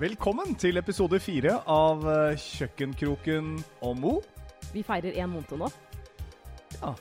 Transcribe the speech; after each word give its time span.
Velkommen 0.00 0.54
til 0.56 0.80
episode 0.80 1.18
fire 1.20 1.58
av 1.68 2.06
eh, 2.08 2.38
Kjøkkenkroken 2.40 3.50
og 3.84 3.98
Mo. 4.00 4.12
Vi 4.72 4.80
feirer 4.86 5.18
én 5.20 5.28
måned 5.28 5.52
nå. 5.60 5.68
Ja. 6.78 6.94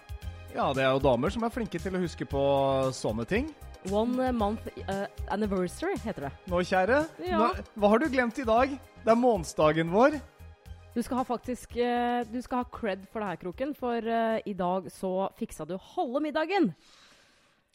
ja, 0.52 0.66
det 0.76 0.84
er 0.84 0.90
jo 0.98 1.00
damer 1.06 1.32
som 1.32 1.46
er 1.48 1.54
flinke 1.54 1.80
til 1.80 1.96
å 1.96 2.02
huske 2.04 2.28
på 2.28 2.42
sånne 2.98 3.24
ting. 3.30 3.48
One 3.88 4.34
month 4.36 4.68
uh, 4.90 5.06
anniversary, 5.32 5.96
heter 6.04 6.28
det. 6.28 6.34
Nå, 6.52 6.60
kjære, 6.60 7.00
Ja. 7.24 7.40
nå, 7.40 7.66
hva 7.80 7.94
har 7.94 8.04
du 8.04 8.10
glemt 8.12 8.44
i 8.44 8.48
dag? 8.50 8.76
Det 8.76 9.16
er 9.16 9.22
månedsdagen 9.24 9.96
vår. 9.96 10.20
Du 10.92 11.00
skal 11.00 11.22
ha 11.22 11.24
faktisk 11.24 11.78
eh, 11.80 12.26
Du 12.28 12.42
skal 12.44 12.66
ha 12.66 12.68
cred 12.68 13.08
for 13.14 13.24
det 13.24 13.32
her, 13.32 13.44
Kroken, 13.46 13.72
for 13.80 14.12
i 14.44 14.58
dag 14.60 14.92
så 14.92 15.30
fiksa 15.40 15.64
du 15.64 15.78
halve 15.96 16.20
middagen. 16.28 16.74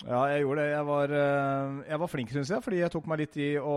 Ja, 0.02 0.24
jeg 0.32 0.42
gjorde 0.42 0.60
det. 0.64 0.70
Jeg 0.74 0.86
var, 0.88 1.12
eh, 1.14 1.76
jeg 1.88 1.98
var 2.02 2.10
flink, 2.10 2.32
syns 2.34 2.50
jeg, 2.50 2.62
fordi 2.64 2.80
jeg 2.82 2.90
tok 2.92 3.06
meg 3.08 3.20
litt 3.22 3.36
i 3.40 3.50
å 3.62 3.76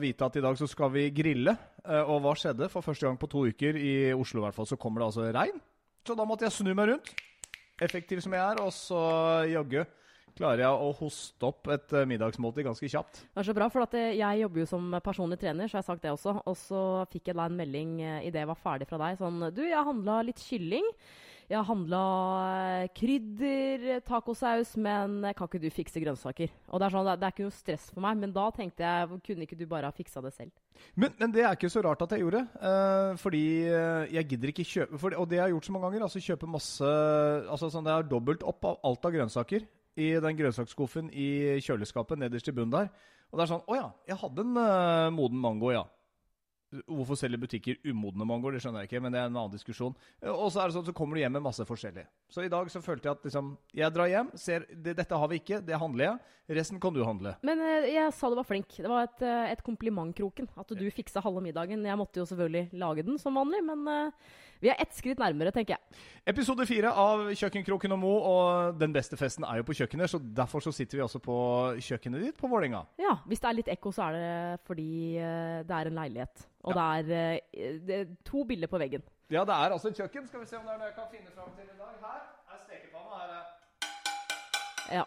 vite 0.00 0.24
at 0.26 0.38
i 0.40 0.42
dag 0.42 0.56
så 0.58 0.66
skal 0.70 0.90
vi 0.94 1.04
grille. 1.14 1.52
Eh, 1.84 2.02
Og 2.08 2.22
hva 2.24 2.32
skjedde? 2.34 2.70
For 2.72 2.82
første 2.82 3.04
gang 3.06 3.18
på 3.20 3.28
to 3.30 3.44
uker, 3.46 3.76
i 3.76 4.12
Oslo 4.16 4.40
i 4.40 4.46
hvert 4.46 4.56
fall, 4.56 4.66
så 4.66 4.78
kommer 4.80 5.04
det 5.04 5.10
altså 5.12 5.28
regn. 5.36 5.60
Så 6.08 6.16
da 6.16 6.24
måtte 6.24 6.48
jeg 6.48 6.56
snu 6.56 6.72
meg 6.74 6.88
rundt, 6.88 7.12
effektiv 7.84 8.22
som 8.24 8.32
jeg 8.32 8.40
er, 8.40 8.62
og 8.64 8.72
så 8.72 9.44
jaggu 9.52 9.84
klarer 10.38 10.62
jeg 10.62 10.70
å 10.86 10.90
hoste 10.94 11.46
opp 11.46 11.68
et 11.74 11.92
eh, 11.92 12.04
middagsmåltid 12.06 12.64
ganske 12.64 12.88
kjapt. 12.88 13.22
Det 13.34 13.42
er 13.42 13.48
så 13.50 13.54
bra, 13.54 13.68
for 13.68 13.84
jeg 13.92 14.40
jobber 14.40 14.64
jo 14.64 14.66
som 14.72 14.90
personlig 15.04 15.38
trener, 15.38 15.68
så 15.68 15.76
jeg 15.78 15.82
har 15.84 15.88
sagt 15.92 16.02
det 16.02 16.10
også. 16.14 16.38
Og 16.46 16.56
så 16.56 16.82
fikk 17.12 17.28
jeg 17.28 17.36
da 17.38 17.44
en 17.46 17.58
melding 17.58 18.00
idet 18.24 18.40
jeg 18.42 18.50
var 18.50 18.58
ferdig 18.64 18.88
fra 18.88 18.98
deg, 19.04 19.18
sånn 19.20 19.52
Du, 19.52 19.62
jeg 19.68 19.84
handla 19.92 20.22
litt 20.24 20.40
kylling. 20.42 20.86
Jeg 21.48 21.64
handla 21.64 21.98
eh, 22.44 22.90
krydder, 22.92 24.02
tacosaus, 24.04 24.74
men 24.76 25.22
kan 25.32 25.48
ikke 25.48 25.60
du 25.62 25.70
fikse 25.72 26.02
grønnsaker? 26.02 26.50
Og 26.68 26.76
det 26.80 26.84
er 26.84 26.92
sånn, 26.92 27.08
det 27.08 27.24
er 27.24 27.32
ikke 27.32 27.46
noe 27.46 27.56
stress 27.56 27.86
for 27.88 28.04
meg, 28.04 28.18
men 28.20 28.34
da 28.36 28.50
tenkte 28.52 28.84
jeg, 28.84 29.20
kunne 29.24 29.46
ikke 29.46 29.56
du 29.56 29.64
bare 29.70 29.88
ha 29.88 29.96
fiksa 29.96 30.20
det 30.26 30.34
selv? 30.36 30.52
Men, 30.92 31.14
men 31.16 31.32
det 31.32 31.46
er 31.46 31.56
ikke 31.56 31.70
så 31.72 31.80
rart 31.86 32.04
at 32.04 32.12
jeg 32.12 32.26
gjorde. 32.26 32.44
Uh, 32.60 33.16
fordi 33.16 33.42
eh, 33.64 34.12
jeg 34.18 34.28
gidder 34.34 34.52
ikke 34.52 34.68
kjøpe 34.68 35.00
for, 35.00 35.16
Og 35.16 35.30
det 35.30 35.38
jeg 35.38 35.46
har 35.46 35.54
gjort 35.54 35.70
så 35.70 35.74
mange 35.74 35.88
ganger. 35.88 36.04
Altså 36.04 36.22
kjøpe 36.22 36.52
masse 36.52 36.92
altså 37.48 37.72
sånn, 37.72 37.88
Det 37.88 37.96
er 37.96 38.10
dobbelt 38.12 38.44
opp 38.44 38.68
av 38.68 38.80
alt 38.90 39.08
av 39.08 39.16
grønnsaker 39.16 39.64
i 39.98 40.12
den 40.22 40.38
grønnsaksskuffen 40.38 41.08
i 41.10 41.58
kjøleskapet 41.64 42.20
nederst 42.20 42.52
i 42.52 42.54
bunnen 42.54 42.76
der. 42.76 42.92
Og 43.32 43.40
det 43.40 43.46
er 43.46 43.52
sånn 43.54 43.64
Å 43.64 43.78
ja, 43.80 43.88
jeg 44.12 44.20
hadde 44.20 44.44
en 44.44 44.60
uh, 44.60 45.08
moden 45.16 45.40
mango, 45.40 45.72
ja. 45.72 45.86
Hvorfor 46.84 47.16
selger 47.16 47.40
butikker 47.40 47.78
umodne 47.88 48.26
mangoer? 48.28 48.52
Det 48.52 48.60
skjønner 48.60 48.82
jeg 48.84 48.90
ikke, 48.90 49.00
men 49.00 49.14
det 49.14 49.20
er 49.22 49.30
en 49.30 49.36
annen 49.38 49.54
diskusjon. 49.54 49.94
Eh, 50.20 50.28
Og 50.28 50.50
så 50.52 50.60
er 50.60 50.68
det 50.68 50.76
sånn, 50.76 50.84
så 50.84 50.92
kommer 50.96 51.16
du 51.16 51.22
hjem 51.22 51.32
med 51.38 51.44
masse 51.46 51.64
forskjellig. 51.64 52.04
Så 52.28 52.44
i 52.44 52.50
dag 52.52 52.68
så 52.68 52.82
følte 52.84 53.08
jeg 53.08 53.16
at 53.16 53.24
liksom, 53.24 53.54
jeg 53.72 53.94
drar 53.94 54.10
hjem, 54.12 54.28
ser 54.36 54.66
det, 54.68 54.96
dette 54.98 55.16
har 55.16 55.30
vi 55.32 55.38
ikke, 55.40 55.62
det 55.64 55.78
handler 55.80 56.04
jeg. 56.04 56.34
Resten 56.58 56.80
kan 56.80 56.92
du 56.92 57.00
handle. 57.04 57.34
Men 57.44 57.60
eh, 57.64 57.88
jeg 57.94 58.12
sa 58.16 58.28
du 58.28 58.36
var 58.36 58.44
flink. 58.48 58.76
Det 58.76 58.88
var 58.88 59.08
et, 59.08 59.22
eh, 59.24 59.52
et 59.54 59.62
kompliment, 59.64 60.12
Kroken. 60.16 60.48
At 60.60 60.68
du 60.76 60.84
fiksa 60.92 61.24
halve 61.24 61.40
middagen. 61.44 61.84
Jeg 61.88 62.00
måtte 62.00 62.20
jo 62.20 62.28
selvfølgelig 62.28 62.68
lage 62.84 63.04
den 63.08 63.16
som 63.20 63.36
vanlig, 63.40 63.64
men 63.64 64.12
vi 64.60 64.70
er 64.72 64.80
ett 64.82 64.94
skritt 64.96 65.20
nærmere, 65.20 65.52
tenker 65.54 65.76
jeg. 65.76 66.00
Episode 66.28 66.66
fire 66.68 66.90
av 66.90 67.28
Kjøkkenkroken 67.38 67.94
og 67.94 68.00
Mo, 68.02 68.14
og 68.30 68.78
den 68.80 68.92
beste 68.94 69.16
festen 69.20 69.46
er 69.46 69.60
jo 69.60 69.66
på 69.68 69.76
kjøkkenet, 69.78 70.10
så 70.10 70.18
derfor 70.18 70.64
så 70.64 70.72
sitter 70.74 70.98
vi 70.98 71.04
også 71.04 71.20
på 71.24 71.36
kjøkkenet 71.84 72.24
ditt 72.26 72.40
på 72.40 72.50
Vålerenga. 72.50 72.82
Ja, 73.00 73.18
hvis 73.28 73.42
det 73.44 73.50
er 73.50 73.58
litt 73.60 73.70
ekko, 73.74 73.92
så 73.94 74.08
er 74.08 74.18
det 74.18 74.64
fordi 74.68 74.88
eh, 75.16 75.60
det 75.68 75.76
er 75.78 75.90
en 75.92 76.00
leilighet. 76.00 76.48
Og 76.66 76.74
det, 76.74 76.88
er, 76.98 77.38
eh, 77.54 77.78
det 77.86 78.00
er 78.00 78.10
to 78.26 78.42
bilder 78.48 78.70
på 78.72 78.80
veggen. 78.82 79.04
Ja, 79.30 79.44
det 79.44 79.54
er 79.54 79.76
altså 79.76 79.92
et 79.92 80.00
kjøkken. 80.00 80.26
Skal 80.26 80.42
vi 80.42 80.50
se 80.50 80.58
om 80.58 80.66
det 80.66 80.74
er 80.74 80.80
noe 80.80 80.88
jeg 80.90 80.96
kan 80.96 81.08
finne 81.12 81.32
fram 81.36 81.54
til 81.54 81.68
i 81.68 81.78
dag. 81.78 81.94
Her 82.02 82.20
er 82.54 82.60
stekepanna. 82.64 83.22
Her 83.22 83.30
er 83.38 83.44
Ja. 84.98 85.04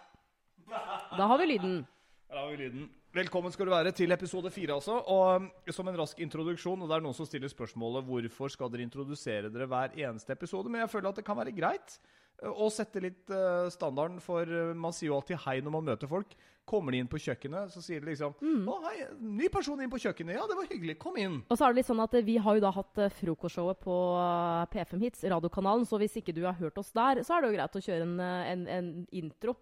Da 1.17 1.27
har 1.27 1.37
vi 1.41 1.45
lyden. 1.51 1.87
Der 2.29 2.37
har 2.39 2.51
vi 2.51 2.55
lyden. 2.63 2.89
Velkommen 3.11 3.51
skal 3.51 3.67
du 3.67 3.73
være 3.73 3.91
til 3.91 4.13
episode 4.15 4.47
fire, 4.55 4.77
altså. 4.77 4.93
Og 5.11 5.73
som 5.75 5.89
en 5.91 5.97
rask 5.99 6.19
introduksjon, 6.23 6.79
og 6.79 6.87
det 6.87 6.95
er 6.95 7.01
noen 7.03 7.15
som 7.17 7.27
stiller 7.27 7.51
spørsmålet 7.51 8.05
hvorfor 8.07 8.53
skal 8.53 8.71
dere 8.71 8.85
introdusere 8.85 9.49
dere 9.51 9.67
hver 9.67 9.97
eneste 9.99 10.31
episode, 10.31 10.71
men 10.71 10.79
jeg 10.79 10.93
føler 10.93 11.09
at 11.09 11.19
det 11.19 11.25
kan 11.27 11.35
være 11.35 11.51
greit 11.51 11.97
uh, 12.39 12.53
å 12.55 12.69
sette 12.71 13.03
litt 13.03 13.33
uh, 13.35 13.67
standarden, 13.73 14.21
for 14.23 14.47
uh, 14.47 14.71
man 14.71 14.95
sier 14.95 15.09
jo 15.09 15.17
alltid 15.17 15.43
hei 15.43 15.57
når 15.59 15.75
man 15.75 15.89
møter 15.91 16.07
folk. 16.07 16.31
Kommer 16.71 16.95
de 16.95 17.01
inn 17.03 17.11
på 17.11 17.19
kjøkkenet, 17.19 17.75
så 17.75 17.83
sier 17.83 17.99
de 17.99 18.13
liksom 18.13 18.31
'Å, 18.39 18.79
hei, 18.87 18.95
ny 19.19 19.51
person 19.51 19.83
inn 19.83 19.91
på 19.91 19.99
kjøkkenet. 20.05 20.37
Ja, 20.37 20.47
det 20.47 20.55
var 20.61 20.71
hyggelig. 20.71 20.95
Kom 21.03 21.19
inn.' 21.19 21.41
Og 21.49 21.57
så 21.57 21.67
er 21.67 21.73
det 21.73 21.81
litt 21.81 21.91
sånn 21.91 22.03
at 22.03 22.15
eh, 22.15 22.23
Vi 22.23 22.37
har 22.39 22.55
jo 22.55 22.63
da 22.63 22.71
hatt 22.71 23.01
eh, 23.01 23.11
frokostshowet 23.19 23.81
på 23.83 23.95
eh, 24.23 24.65
P5 24.71 25.03
Hits, 25.03 25.27
radiokanalen. 25.35 25.83
Så 25.89 25.99
hvis 25.99 26.15
ikke 26.21 26.37
du 26.37 26.45
har 26.47 26.55
hørt 26.61 26.79
oss 26.79 26.95
der, 26.95 27.25
så 27.27 27.35
er 27.35 27.41
det 27.41 27.51
jo 27.51 27.57
greit 27.59 27.75
å 27.75 27.83
kjøre 27.89 28.07
en, 28.07 28.19
eh, 28.23 28.51
en, 28.53 28.67
en 28.77 28.93
intro. 29.11 29.57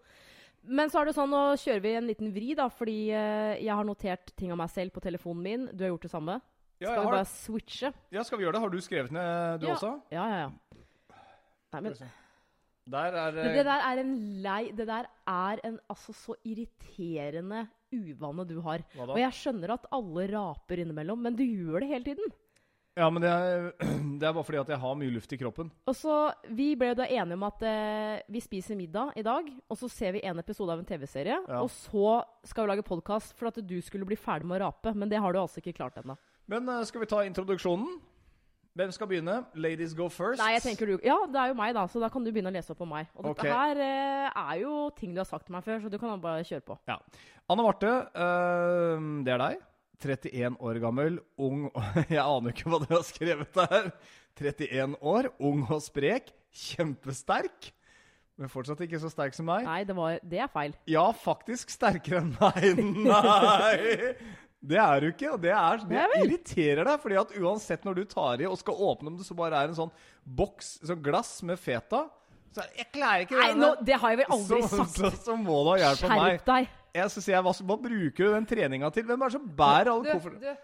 Men 0.70 0.92
så 0.94 1.02
er 1.02 1.10
det 1.10 1.16
sånn, 1.18 1.32
nå 1.34 1.42
kjører 1.58 1.82
vi 1.82 1.92
en 1.98 2.08
liten 2.10 2.30
vri, 2.36 2.52
da, 2.58 2.68
fordi 2.70 2.98
eh, 3.16 3.56
jeg 3.64 3.74
har 3.74 3.88
notert 3.88 4.32
ting 4.38 4.52
av 4.54 4.60
meg 4.62 4.70
selv 4.70 4.94
på 4.94 5.02
telefonen 5.02 5.42
min. 5.46 5.64
Du 5.74 5.82
har 5.86 5.90
gjort 5.96 6.06
det 6.06 6.12
samme. 6.14 6.36
Ja, 6.80 6.92
Skal 6.94 7.00
vi 7.02 7.08
har 7.10 7.16
bare 7.18 7.30
switche? 7.32 7.90
Ja, 8.14 8.24
skal 8.24 8.40
vi 8.40 8.46
gjøre 8.46 8.56
det? 8.56 8.62
Har 8.64 8.72
du 8.72 8.80
skrevet 8.86 9.12
ned, 9.16 9.60
du 9.64 9.68
Ja. 9.68 9.74
også? 9.76 9.92
Ja, 10.14 10.28
ja, 10.30 10.38
ja. 10.46 10.52
Nei, 11.74 11.82
men 11.82 11.98
Der 12.90 13.14
er 13.14 13.32
Men 13.36 13.52
det 13.54 13.66
der 13.68 13.82
er 13.86 14.00
en 14.02 14.14
lei 14.42 14.72
Det 14.74 14.88
der 14.88 15.06
er 15.28 15.60
en 15.68 15.76
altså 15.92 16.14
så 16.18 16.34
irriterende 16.44 17.68
uvane 17.94 18.46
du 18.48 18.56
har. 18.62 18.80
Hva 18.96 19.06
da? 19.06 19.14
Og 19.14 19.20
jeg 19.20 19.36
skjønner 19.38 19.74
at 19.76 19.86
alle 19.92 20.28
raper 20.32 20.82
innimellom, 20.82 21.22
men 21.22 21.36
du 21.36 21.44
gjør 21.44 21.82
det 21.82 21.90
hele 21.90 22.06
tiden. 22.06 22.32
Ja, 23.00 23.08
men 23.14 23.24
det 23.24 23.30
er, 23.32 23.70
det 24.20 24.28
er 24.28 24.34
bare 24.36 24.44
fordi 24.44 24.60
at 24.60 24.72
jeg 24.74 24.82
har 24.82 24.98
mye 25.00 25.14
luft 25.14 25.32
i 25.32 25.40
kroppen. 25.40 25.72
Og 25.88 25.96
så, 25.96 26.18
Vi 26.52 26.74
ble 26.80 26.92
da 26.98 27.08
enige 27.08 27.38
om 27.38 27.46
at 27.48 27.64
eh, 27.64 28.20
vi 28.28 28.42
spiser 28.44 28.80
middag 28.80 29.16
i 29.20 29.24
dag, 29.26 29.48
og 29.48 29.80
så 29.80 29.90
ser 29.92 30.18
vi 30.18 30.26
en 30.28 30.42
episode 30.42 30.76
av 30.76 30.82
en 30.82 30.90
TV-serie. 30.90 31.40
Ja. 31.48 31.62
Og 31.64 31.72
så 31.72 32.20
skal 32.48 32.66
vi 32.66 32.74
lage 32.74 32.88
podkast 32.88 33.38
for 33.40 33.52
at 33.52 33.62
du 33.64 33.78
skulle 33.86 34.08
bli 34.10 34.20
ferdig 34.20 34.50
med 34.50 34.60
å 34.60 34.68
rape. 34.68 34.94
Men 34.96 35.12
det 35.12 35.22
har 35.24 35.34
du 35.34 35.40
altså 35.40 35.64
ikke 35.64 35.78
klart 35.80 36.00
ennå. 36.02 36.18
Men 36.52 36.68
eh, 36.68 36.86
skal 36.90 37.06
vi 37.06 37.12
ta 37.12 37.24
introduksjonen? 37.28 38.00
Hvem 38.80 38.92
skal 38.96 39.10
begynne? 39.10 39.38
Ladies 39.60 39.96
go 39.98 40.08
first. 40.14 40.40
Nei, 40.40 40.54
jeg 40.56 40.64
tenker 40.64 40.88
du 40.88 40.94
Ja, 41.04 41.18
det 41.28 41.40
er 41.42 41.50
jo 41.52 41.58
meg, 41.58 41.74
da, 41.76 41.88
så 41.90 42.00
da 42.00 42.08
kan 42.12 42.24
du 42.24 42.30
begynne 42.32 42.52
å 42.52 42.56
lese 42.56 42.72
opp 42.76 42.84
om 42.86 42.94
meg. 42.94 43.10
Og 43.18 43.26
dette 43.26 43.48
okay. 43.48 43.56
her 43.56 43.82
eh, 43.84 44.28
er 44.30 44.62
jo 44.62 44.76
ting 44.96 45.16
du 45.16 45.24
har 45.24 45.28
sagt 45.28 45.48
til 45.48 45.56
meg 45.56 45.66
før, 45.66 45.82
så 45.84 45.92
du 45.92 45.98
kan 46.00 46.22
bare 46.22 46.46
kjøre 46.48 46.64
på. 46.68 46.78
Ja. 46.88 47.00
Anne 47.50 47.66
Marte, 47.66 47.96
eh, 48.14 49.10
det 49.26 49.36
er 49.36 49.44
deg. 49.44 49.66
31 50.00 50.60
år 50.64 50.80
gammel, 50.84 51.20
ung 51.40 51.68
Jeg 52.14 52.22
aner 52.24 52.54
ikke 52.54 52.72
hva 52.72 52.80
dere 52.84 53.00
har 53.00 53.08
skrevet 53.08 53.58
der. 53.58 53.92
31 54.40 54.96
år, 55.04 55.30
ung 55.44 55.66
og 55.68 55.82
sprek. 55.84 56.32
Kjempesterk. 56.56 57.72
Men 58.40 58.52
fortsatt 58.52 58.80
ikke 58.86 59.02
så 59.02 59.10
sterk 59.12 59.36
som 59.36 59.50
meg. 59.50 59.66
Nei, 59.68 59.82
det, 59.84 59.96
var, 59.98 60.20
det 60.24 60.40
er 60.40 60.52
feil. 60.52 60.76
Ja, 60.88 61.10
faktisk 61.12 61.74
sterkere 61.74 62.22
enn 62.24 62.32
meg. 62.40 62.80
Nei! 63.10 64.14
Det 64.60 64.80
er 64.80 65.04
du 65.04 65.10
ikke, 65.10 65.34
og 65.36 65.44
det, 65.44 65.52
er, 65.56 65.84
det 65.88 66.00
Nei 66.00 66.22
irriterer 66.26 66.84
deg. 66.84 66.98
fordi 67.00 67.20
at 67.20 67.36
uansett 67.40 67.86
når 67.88 68.00
du 68.00 68.08
tar 68.12 68.42
i 68.44 68.48
og 68.48 68.58
skal 68.60 68.80
åpne 68.90 69.12
om 69.12 69.20
det 69.20 69.28
så 69.28 69.36
bare 69.36 69.60
er 69.60 69.72
en 69.72 69.78
sånn 69.78 69.94
boks, 70.24 70.74
sånn 70.84 71.00
glass 71.04 71.38
med 71.48 71.60
feta 71.60 72.10
så 72.56 72.66
Jeg 72.76 72.90
klarer 72.96 73.26
ikke 73.26 73.38
Nei, 73.38 73.52
nå, 73.60 73.70
det 73.86 73.98
har 74.02 74.14
jeg 74.14 74.20
vel 74.24 74.36
aldri 74.36 74.60
så, 74.64 74.82
sagt. 74.82 74.98
Så, 74.98 75.12
så 75.30 75.36
må 75.38 75.62
du 75.64 75.72
ha 75.76 75.78
hjelp 75.84 76.04
av 76.04 76.12
meg. 76.12 76.22
Skjerp 76.24 76.48
deg. 76.50 76.72
Jeg 76.96 77.12
skal 77.14 77.26
si, 77.26 77.36
hva, 77.36 77.54
hva 77.54 77.78
bruker 77.84 78.24
du 78.26 78.34
den 78.34 78.48
treninga 78.50 78.90
til? 78.96 79.06
Hvem 79.10 79.22
er 79.22 79.32
det 79.32 79.38
som 79.38 79.50
bærer 79.60 79.92
alle 79.94 80.16
koffertene? 80.16 80.56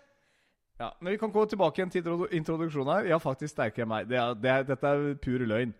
Ja, 0.76 0.90
men 1.00 1.14
vi 1.14 1.20
kan 1.22 1.32
gå 1.32 1.46
tilbake 1.48 1.80
igjen 1.80 1.92
til 1.94 2.08
introduksjonen 2.36 2.92
her. 2.92 3.12
Ja, 3.14 3.20
faktisk 3.24 3.54
sterkere 3.54 3.86
enn 3.86 3.92
meg. 3.94 4.10
Det 4.12 4.18
er, 4.20 4.34
det 4.36 4.52
er, 4.52 4.66
dette 4.68 4.92
er 4.92 5.06
pur 5.24 5.46
løgn. 5.48 5.72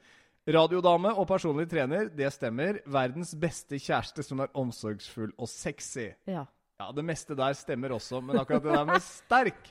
Radiodame 0.46 1.10
og 1.18 1.26
personlig 1.28 1.66
trener, 1.72 2.08
det 2.14 2.30
stemmer. 2.32 2.78
Verdens 2.86 3.34
beste 3.42 3.80
kjæreste 3.82 4.24
som 4.24 4.44
er 4.46 4.54
omsorgsfull 4.56 5.34
og 5.42 5.50
sexy. 5.52 6.12
Ja. 6.30 6.46
Ja, 6.80 6.92
det 6.96 7.06
meste 7.08 7.36
der 7.40 7.56
stemmer 7.58 7.96
også, 7.96 8.20
men 8.22 8.38
akkurat 8.40 8.64
det 8.64 8.74
der 8.76 8.88
med 8.90 9.00
sterk 9.00 9.70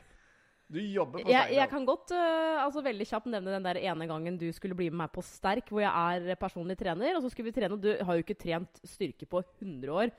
Du 0.72 0.78
jobber 0.80 1.20
på 1.20 1.28
Jeg, 1.28 1.42
sterk. 1.42 1.56
jeg 1.58 1.68
kan 1.68 1.84
godt 1.84 2.14
uh, 2.16 2.62
altså 2.64 2.80
veldig 2.82 3.06
kjapt 3.10 3.28
nevne 3.28 3.52
den 3.52 3.66
der 3.66 3.80
ene 3.82 4.06
gangen 4.08 4.38
du 4.40 4.46
skulle 4.56 4.76
bli 4.76 4.88
med 4.88 5.02
meg 5.02 5.12
på 5.12 5.22
Sterk, 5.22 5.68
hvor 5.68 5.84
jeg 5.84 5.92
er 6.32 6.40
personlig 6.40 6.78
trener. 6.80 7.14
Og 7.14 7.22
så 7.22 7.30
skulle 7.30 7.52
vi 7.52 7.56
trene, 7.58 7.76
og 7.76 7.84
du 7.84 7.92
har 7.92 8.16
jo 8.16 8.24
ikke 8.24 8.38
trent 8.40 8.80
styrke 8.88 9.28
på 9.28 9.44
100 9.60 9.92
år. 9.92 10.14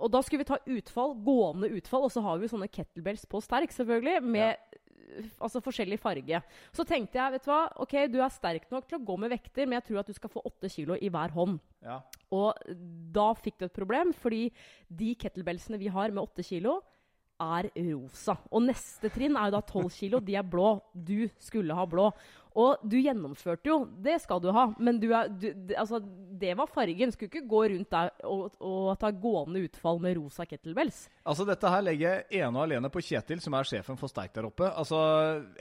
Og 0.00 0.10
da 0.12 0.22
skulle 0.24 0.42
vi 0.42 0.48
ta 0.48 0.58
utfall, 0.76 1.14
gående 1.24 1.70
utfall, 1.78 2.06
og 2.06 2.12
så 2.14 2.22
har 2.24 2.38
vi 2.38 2.48
jo 2.48 2.54
sånne 2.54 2.70
kettlebells 2.72 3.26
på 3.30 3.42
Sterk, 3.44 3.72
selvfølgelig, 3.74 4.22
med 4.24 4.48
ja. 4.48 5.24
altså 5.42 5.62
forskjellig 5.64 6.00
farge. 6.00 6.42
Så 6.76 6.86
tenkte 6.88 7.20
jeg, 7.20 7.36
vet 7.36 7.46
du 7.46 7.50
hva, 7.52 7.62
ok, 7.84 7.96
du 8.12 8.20
er 8.20 8.32
sterk 8.34 8.68
nok 8.72 8.88
til 8.88 9.00
å 9.00 9.04
gå 9.10 9.18
med 9.20 9.34
vekter, 9.34 9.66
men 9.66 9.78
jeg 9.78 9.88
tror 9.90 10.02
at 10.02 10.12
du 10.12 10.16
skal 10.16 10.32
få 10.32 10.44
8 10.48 10.72
kilo 10.72 10.96
i 10.96 11.10
hver 11.12 11.34
hånd. 11.36 11.58
Ja. 11.84 12.00
Og 12.34 12.56
da 13.14 13.30
fikk 13.38 13.60
du 13.60 13.68
et 13.68 13.76
problem, 13.76 14.14
fordi 14.16 14.46
de 14.88 15.14
kettlebellsene 15.20 15.80
vi 15.80 15.92
har 15.92 16.14
med 16.14 16.24
8 16.24 16.46
kilo, 16.52 16.80
er 17.40 17.70
rosa. 17.88 18.36
Og 18.52 18.64
neste 18.66 19.10
trinn 19.12 19.36
er 19.38 19.48
jo 19.48 19.56
da 19.56 19.62
12 19.64 19.90
kilo. 19.96 20.20
De 20.20 20.36
er 20.36 20.46
blå. 20.46 20.74
Du 20.92 21.24
skulle 21.40 21.76
ha 21.76 21.86
blå. 21.88 22.10
Og 22.58 22.82
du 22.82 22.96
gjennomførte 22.98 23.70
jo, 23.70 23.84
det 24.02 24.16
skal 24.24 24.40
du 24.42 24.50
ha, 24.54 24.66
men 24.82 24.98
du 25.02 25.10
er, 25.14 25.30
du, 25.30 25.50
altså, 25.78 26.00
det 26.40 26.54
var 26.58 26.70
fargen. 26.70 27.12
Skulle 27.14 27.30
ikke 27.30 27.48
gå 27.50 27.62
rundt 27.74 27.90
der 27.92 28.10
og, 28.26 28.56
og 28.58 28.90
ta 29.00 29.12
gående 29.14 29.62
utfall 29.66 30.00
med 30.02 30.16
rosa 30.18 30.46
kettlebells. 30.48 31.04
Altså, 31.22 31.46
dette 31.48 31.70
her 31.70 31.84
legger 31.86 32.06
jeg 32.16 32.42
ene 32.42 32.58
og 32.58 32.64
alene 32.64 32.90
på 32.92 33.02
Kjetil, 33.04 33.42
som 33.44 33.54
er 33.54 33.68
sjefen 33.68 33.98
for 34.00 34.10
Sterk 34.10 34.34
der 34.36 34.48
oppe. 34.48 34.66
Altså, 34.70 34.98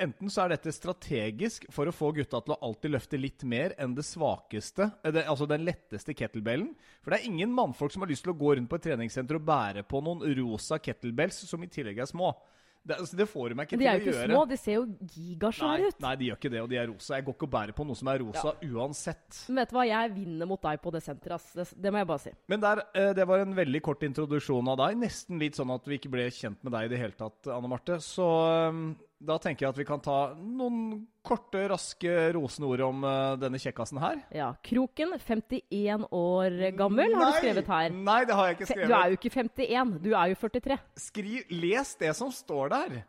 Enten 0.01 0.31
så 0.33 0.45
er 0.45 0.55
dette 0.55 0.73
strategisk 0.73 1.67
for 1.73 1.89
å 1.89 1.95
få 1.95 2.11
gutta 2.17 2.41
til 2.41 2.55
å 2.55 2.59
alltid 2.65 2.95
løfte 2.95 3.21
litt 3.21 3.45
mer 3.49 3.75
enn 3.79 3.95
det 3.97 4.07
svakeste, 4.07 4.89
eh, 5.03 5.13
det, 5.13 5.27
altså 5.29 5.49
den 5.49 5.65
letteste 5.67 6.15
kettlebellen. 6.17 6.71
For 7.03 7.13
det 7.13 7.21
er 7.21 7.29
ingen 7.29 7.53
mannfolk 7.53 7.93
som 7.93 8.05
har 8.05 8.11
lyst 8.11 8.25
til 8.25 8.33
å 8.33 8.39
gå 8.39 8.55
rundt 8.55 8.71
på 8.71 8.79
et 8.79 8.87
treningssenter 8.89 9.37
og 9.37 9.45
bære 9.45 9.85
på 9.89 10.01
noen 10.05 10.23
rosa 10.39 10.79
kettlebells 10.81 11.43
som 11.49 11.61
i 11.63 11.69
tillegg 11.71 12.01
er 12.01 12.09
små. 12.09 12.33
Det, 12.79 12.95
altså, 12.95 13.17
det 13.19 13.25
får 13.29 13.49
de 13.51 13.55
meg 13.59 13.67
ikke 13.67 13.77
Men 13.77 13.81
de 13.83 13.87
er 13.89 13.99
jo 13.99 14.05
ikke 14.05 14.27
små. 14.29 14.43
De 14.49 14.57
ser 14.57 14.77
jo 14.77 14.83
gigasvære 15.13 15.89
ut. 15.91 15.99
nei, 16.05 16.13
de 16.15 16.29
gjør 16.29 16.37
ikke 16.39 16.51
det, 16.53 16.61
og 16.63 16.69
de 16.71 16.77
er 16.79 16.87
rosa. 16.89 17.15
Jeg 17.19 17.25
går 17.27 17.35
ikke 17.35 17.47
og 17.49 17.51
bærer 17.53 17.75
på 17.75 17.85
noe 17.85 17.99
som 17.99 18.11
er 18.13 18.23
rosa 18.23 18.53
uansett. 18.65 19.41
Men 19.49 19.61
vet 19.61 19.73
du 19.73 19.75
hva, 19.77 19.85
jeg 19.89 20.13
vinner 20.15 20.49
mot 20.49 20.61
deg 20.63 20.81
på 20.81 20.93
det 20.95 21.01
senteret. 21.05 21.35
ass. 21.37 21.51
Det, 21.53 21.67
det 21.85 21.91
må 21.93 22.01
jeg 22.01 22.09
bare 22.09 22.23
si. 22.23 22.33
Men 22.49 22.63
der, 22.63 22.83
eh, 22.95 23.11
det 23.19 23.27
var 23.29 23.43
en 23.43 23.53
veldig 23.59 23.81
kort 23.85 24.07
introduksjon 24.07 24.71
av 24.73 24.79
deg. 24.85 24.97
Nesten 25.03 25.43
litt 25.43 25.59
sånn 25.59 25.75
at 25.75 25.85
vi 25.91 25.99
ikke 25.99 26.13
ble 26.15 26.29
kjent 26.33 26.63
med 26.63 26.73
deg 26.77 26.87
i 26.87 26.93
det 26.95 27.03
hele 27.03 27.17
tatt, 27.19 27.51
Anne 27.51 27.69
Marte. 27.69 27.99
Så 28.01 28.25
eh, 28.47 28.81
da 29.19 29.35
tenker 29.41 29.65
jeg 29.65 29.73
at 29.73 29.79
vi 29.81 29.85
kan 29.87 29.99
ta 30.03 30.17
noen 30.39 31.01
korte, 31.25 31.65
raske 31.67 32.11
rosende 32.35 32.69
ord 32.71 32.83
om 32.85 33.03
uh, 33.03 33.35
denne 33.39 33.59
kjekkasen 33.59 33.99
her. 33.99 34.21
Ja, 34.35 34.53
Kroken, 34.63 35.11
51 35.19 36.07
år 36.15 36.55
gammel, 36.79 37.15
har 37.19 37.33
du 37.33 37.39
skrevet 37.41 37.71
her. 37.73 37.95
Nei, 37.95 38.19
det 38.29 38.37
har 38.39 38.49
jeg 38.49 38.57
ikke 38.57 38.69
skrevet. 38.71 38.87
Du 38.87 38.95
er 38.95 39.11
jo 39.11 39.19
ikke 39.19 39.33
51, 39.35 39.93
du 40.05 40.09
er 40.13 40.31
jo 40.31 40.39
43. 40.45 40.79
Skriv, 41.09 41.53
les 41.65 41.93
det 41.99 42.13
som 42.15 42.31
står 42.33 42.71
der. 42.75 42.99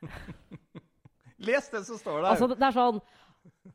les 1.50 1.70
det 1.74 1.84
som 1.84 2.00
står 2.00 2.22
der. 2.22 2.30
Altså, 2.32 2.48
det 2.54 2.68
er 2.70 2.78
sånn 2.80 3.02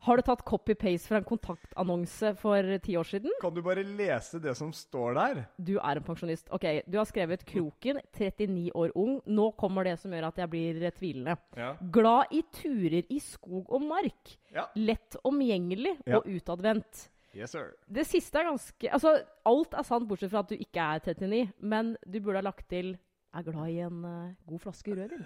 Har 0.02 0.18
du 0.18 0.24
tatt 0.26 0.42
copy-paste 0.46 1.08
fra 1.12 1.20
en 1.22 1.26
kontaktannonse 1.28 2.32
for 2.42 2.78
ti 2.82 2.96
år 2.98 3.06
siden? 3.06 3.32
kan 3.42 3.54
du 3.54 3.62
bare 3.62 3.84
lese 3.86 4.40
det 4.42 4.56
som 4.58 4.72
står 4.74 5.14
der? 5.14 5.42
Du 5.62 5.76
er 5.78 6.00
en 6.00 6.04
pensjonist. 6.04 6.50
Ok, 6.52 6.66
du 6.90 6.98
har 6.98 7.06
skrevet 7.06 7.46
Kroken, 7.46 8.00
39 8.18 8.72
år 8.74 8.92
ung. 8.98 9.20
Nå 9.28 9.52
kommer 9.56 9.84
det 9.86 10.00
som 10.02 10.12
gjør 10.12 10.28
at 10.32 10.38
jeg 10.42 10.50
blir 10.50 10.80
tvilende. 10.98 11.38
Ja. 11.56 11.76
Glad 11.94 12.34
i 12.34 12.42
turer 12.52 13.04
i 13.14 13.20
skog 13.20 13.70
og 13.70 13.82
mark. 13.86 14.38
ja. 14.52 14.66
Lett 14.76 15.18
omgjengelig 15.24 15.98
Ja. 16.08 16.18
og 16.18 16.26
utadvendt. 16.26 17.10
Yes, 17.36 17.52
sir. 17.52 17.74
Det 17.92 18.06
siste 18.08 18.40
er 18.40 18.46
ganske 18.50 18.90
Altså, 18.92 19.22
alt 19.46 19.74
er 19.74 19.84
sant 19.84 20.08
bortsett 20.08 20.32
fra 20.32 20.40
at 20.40 20.48
du 20.50 20.56
ikke 20.56 20.80
er 20.80 21.00
39, 21.04 21.52
men 21.60 21.98
du 22.08 22.20
burde 22.22 22.38
ha 22.38 22.42
lagt 22.42 22.68
til 22.70 22.98
er 23.36 23.44
glad 23.44 23.68
i 23.70 23.80
en 23.84 24.06
uh, 24.06 24.34
god 24.48 24.60
flaske 24.62 24.96
rødvin 24.96 25.26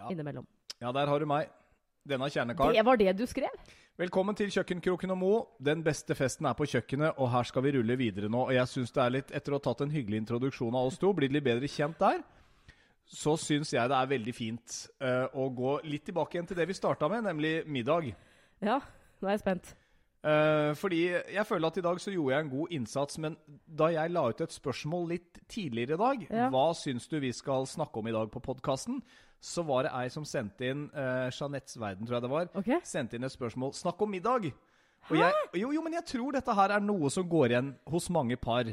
Ja. 0.00 0.08
innimellom. 0.10 0.46
Ja, 0.80 0.90
der 0.92 1.06
har 1.06 1.18
du 1.20 1.26
meg. 1.26 1.48
Denne 2.06 2.26
kjernekaren. 2.28 2.74
Det 2.74 2.84
var 2.84 2.96
det 2.96 3.16
du 3.16 3.24
skrev? 3.26 3.48
Velkommen 3.94 4.34
til 4.34 4.48
Kjøkkenkroken 4.50 5.12
og 5.14 5.18
Mo. 5.20 5.34
Den 5.62 5.84
beste 5.86 6.16
festen 6.18 6.48
er 6.50 6.56
på 6.58 6.66
kjøkkenet, 6.66 7.12
og 7.14 7.28
her 7.30 7.46
skal 7.46 7.62
vi 7.62 7.76
rulle 7.76 7.94
videre 7.94 8.26
nå. 8.26 8.40
Og 8.48 8.56
jeg 8.56 8.66
syns 8.66 8.90
det 8.90 9.02
er 9.04 9.12
litt, 9.14 9.28
etter 9.38 9.54
å 9.54 9.60
ha 9.60 9.62
tatt 9.62 9.84
en 9.84 9.92
hyggelig 9.94 10.18
introduksjon 10.24 10.74
av 10.74 10.88
oss 10.88 10.98
to, 10.98 11.12
blitt 11.14 11.30
litt 11.30 11.44
bedre 11.46 11.68
kjent 11.70 12.00
der, 12.02 12.24
så 13.06 13.36
syns 13.38 13.70
jeg 13.70 13.92
det 13.92 13.94
er 13.94 14.10
veldig 14.10 14.34
fint 14.34 14.80
uh, 14.98 15.30
å 15.38 15.46
gå 15.54 15.76
litt 15.86 16.08
tilbake 16.08 16.34
igjen 16.34 16.48
til 16.50 16.58
det 16.58 16.66
vi 16.66 16.74
starta 16.74 17.06
med, 17.12 17.22
nemlig 17.28 17.52
middag. 17.70 18.08
Ja, 18.66 18.80
nå 19.22 19.30
er 19.30 19.36
jeg 19.36 19.44
spent. 19.44 19.70
Uh, 20.26 20.74
fordi 20.80 21.04
jeg 21.12 21.46
føler 21.46 21.70
at 21.70 21.78
i 21.78 21.84
dag 21.86 22.02
så 22.02 22.10
gjorde 22.16 22.34
jeg 22.34 22.46
en 22.48 22.52
god 22.56 22.74
innsats, 22.80 23.20
men 23.22 23.38
da 23.78 23.92
jeg 23.94 24.10
la 24.16 24.26
ut 24.26 24.42
et 24.42 24.58
spørsmål 24.58 25.06
litt 25.12 25.38
tidligere 25.46 25.94
i 25.94 26.02
dag, 26.02 26.26
Ja. 26.34 26.50
hva 26.50 26.72
syns 26.74 27.06
du 27.06 27.20
vi 27.22 27.30
skal 27.30 27.70
snakke 27.70 28.02
om 28.02 28.10
i 28.10 28.16
dag 28.18 28.26
på 28.34 28.42
podkasten, 28.42 29.04
så 29.44 29.64
var 29.66 29.84
det 29.86 29.92
ei 29.92 30.06
som 30.12 30.24
sendte 30.28 30.70
inn, 30.72 30.86
uh, 30.94 31.28
Jeanettes 31.28 31.76
Verden, 31.80 32.06
tror 32.08 32.16
jeg 32.18 32.24
det 32.24 32.32
var, 32.32 32.48
Okay. 32.62 32.80
sendte 32.88 33.18
inn 33.18 33.26
et 33.28 33.34
spørsmål. 33.34 33.74
Snakk 33.76 34.00
om 34.02 34.10
middag! 34.14 34.50
Jeg, 35.12 35.32
jo, 35.60 35.68
jo, 35.76 35.82
men 35.84 35.98
jeg 35.98 36.06
tror 36.14 36.32
dette 36.32 36.54
her 36.56 36.72
er 36.72 36.80
noe 36.80 37.10
som 37.12 37.26
går 37.28 37.52
igjen 37.52 37.74
hos 37.92 38.06
mange 38.08 38.38
par. 38.40 38.70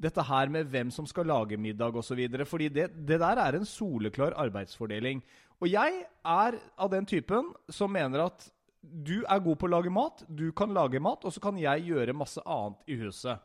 Dette 0.00 0.24
her 0.24 0.48
med 0.52 0.70
hvem 0.72 0.88
som 0.92 1.04
skal 1.08 1.28
lage 1.28 1.58
middag 1.60 1.92
osv. 2.00 2.22
Fordi 2.48 2.70
det, 2.72 2.86
det 3.08 3.18
der 3.20 3.36
er 3.42 3.58
en 3.58 3.68
soleklar 3.68 4.32
arbeidsfordeling. 4.40 5.20
Og 5.60 5.68
jeg 5.68 6.02
er 6.24 6.56
av 6.80 6.90
den 6.92 7.04
typen 7.08 7.52
som 7.68 7.92
mener 7.92 8.24
at 8.24 8.48
du 8.80 9.18
er 9.24 9.40
god 9.44 9.60
på 9.60 9.68
å 9.68 9.72
lage 9.72 9.92
mat, 9.92 10.24
du 10.28 10.48
kan 10.56 10.72
lage 10.72 11.00
mat, 11.02 11.24
og 11.26 11.32
så 11.34 11.42
kan 11.44 11.56
jeg 11.60 11.88
gjøre 11.90 12.16
masse 12.16 12.40
annet 12.46 12.80
i 12.88 12.96
huset. 13.00 13.40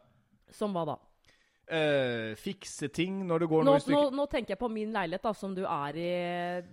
Som 0.56 0.76
hva 0.76 0.86
da? 0.88 0.98
Eh, 1.72 2.36
fikse 2.36 2.90
ting 2.92 3.22
når 3.30 3.46
det 3.46 3.48
går 3.52 3.64
Nå, 3.64 3.72
noe 3.72 3.80
i 3.80 3.80
nå, 3.80 3.86
stykker. 3.86 4.16
nå 4.20 4.26
tenker 4.32 4.56
jeg 4.56 4.60
på 4.60 4.70
min 4.74 4.92
leilighet, 4.92 5.24
da, 5.24 5.32
som 5.38 5.54
du 5.56 5.62
er 5.64 5.96
i 5.96 6.12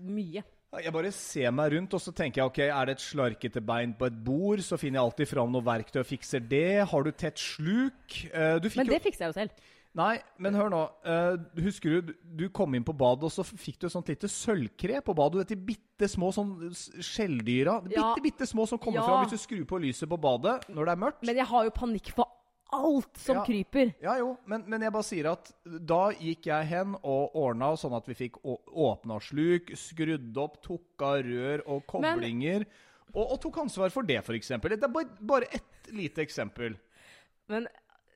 mye. 0.02 0.42
Jeg 0.82 0.92
bare 0.92 1.10
ser 1.16 1.52
meg 1.54 1.72
rundt, 1.72 1.94
og 1.96 2.02
så 2.02 2.12
tenker 2.12 2.42
jeg 2.42 2.50
ok, 2.50 2.58
er 2.66 2.90
det 2.90 2.96
et 2.98 3.04
slarkete 3.06 3.62
bein 3.64 3.94
på 3.96 4.04
et 4.10 4.18
bord, 4.26 4.60
så 4.60 4.76
finner 4.76 4.98
jeg 4.98 5.06
alltid 5.06 5.30
fram 5.30 5.54
noe 5.54 5.64
verktøy 5.64 6.02
og 6.02 6.08
fikser 6.10 6.42
det. 6.44 6.82
Har 6.90 7.06
du 7.06 7.12
tett 7.16 7.38
sluk? 7.40 8.18
Uh, 8.34 8.58
du 8.60 8.68
Men 8.74 8.84
jo 8.90 8.92
det 8.92 9.02
fikser 9.06 9.24
jeg 9.24 9.32
jo 9.32 9.38
selv. 9.38 9.66
Nei, 9.98 10.18
men 10.38 10.54
hør 10.54 10.68
nå. 10.70 10.80
Uh, 11.08 11.38
husker 11.64 12.02
du, 12.04 12.12
du 12.36 12.44
kom 12.54 12.74
inn 12.76 12.84
på 12.86 12.92
badet, 12.92 13.24
og 13.24 13.32
så 13.32 13.42
fikk 13.48 13.78
du 13.80 13.86
et 13.88 13.94
sånt 13.94 14.10
lite 14.12 14.28
sølvkre 14.28 15.00
på 15.06 15.14
badet. 15.16 15.46
Dette 15.46 15.56
de 15.56 15.64
bitte 15.72 16.10
små 16.12 16.28
sånn 16.36 16.52
skjelldyra. 17.00 17.78
Ja. 17.88 18.10
Bitte, 18.12 18.22
bitte 18.28 18.46
små 18.50 18.66
som 18.68 18.78
kommer 18.78 19.00
Ja. 19.00 19.06
fram 19.08 19.24
hvis 19.24 19.38
du 19.38 19.40
skrur 19.46 19.64
på 19.66 19.80
lyset 19.80 20.10
på 20.10 20.20
badet 20.20 20.68
når 20.68 20.84
det 20.84 20.92
er 20.92 21.00
mørkt. 21.06 21.24
Men 21.26 21.40
jeg 21.40 21.46
har 21.48 21.64
jo 21.64 21.70
panikk 21.80 22.12
for 22.14 22.28
alt 22.73 23.17
som 23.17 23.37
Ja. 23.37 23.44
kryper. 23.47 23.94
Ja, 24.03 24.17
jo, 24.19 24.37
men, 24.47 24.65
men 24.69 24.82
jeg 24.82 24.93
bare 24.93 25.03
sier 25.06 25.31
at 25.32 25.53
da 25.65 26.11
gikk 26.12 26.47
jeg 26.50 26.67
hen 26.67 26.94
og 27.03 27.35
ordna 27.35 27.73
sånn 27.76 27.97
at 27.97 28.06
vi 28.06 28.15
fikk 28.15 28.37
åpna 28.44 29.20
sluk, 29.25 29.73
skrudd 29.76 30.37
opp, 30.37 30.61
tok 30.62 31.03
av 31.03 31.23
rør 31.25 31.62
og 31.67 31.82
Men- 32.00 32.19
koblinger. 32.19 32.67
og, 33.15 33.32
og 33.32 33.41
tok 33.41 33.56
ansvar 33.65 33.91
for 33.91 34.03
det, 34.03 34.19
f.eks. 34.25 34.49
Det 34.49 34.82
er 34.82 34.88
bare, 34.88 35.09
bare 35.20 35.44
ett 35.53 35.93
lite 35.93 36.20
eksempel. 36.23 36.76
Men 37.49 37.67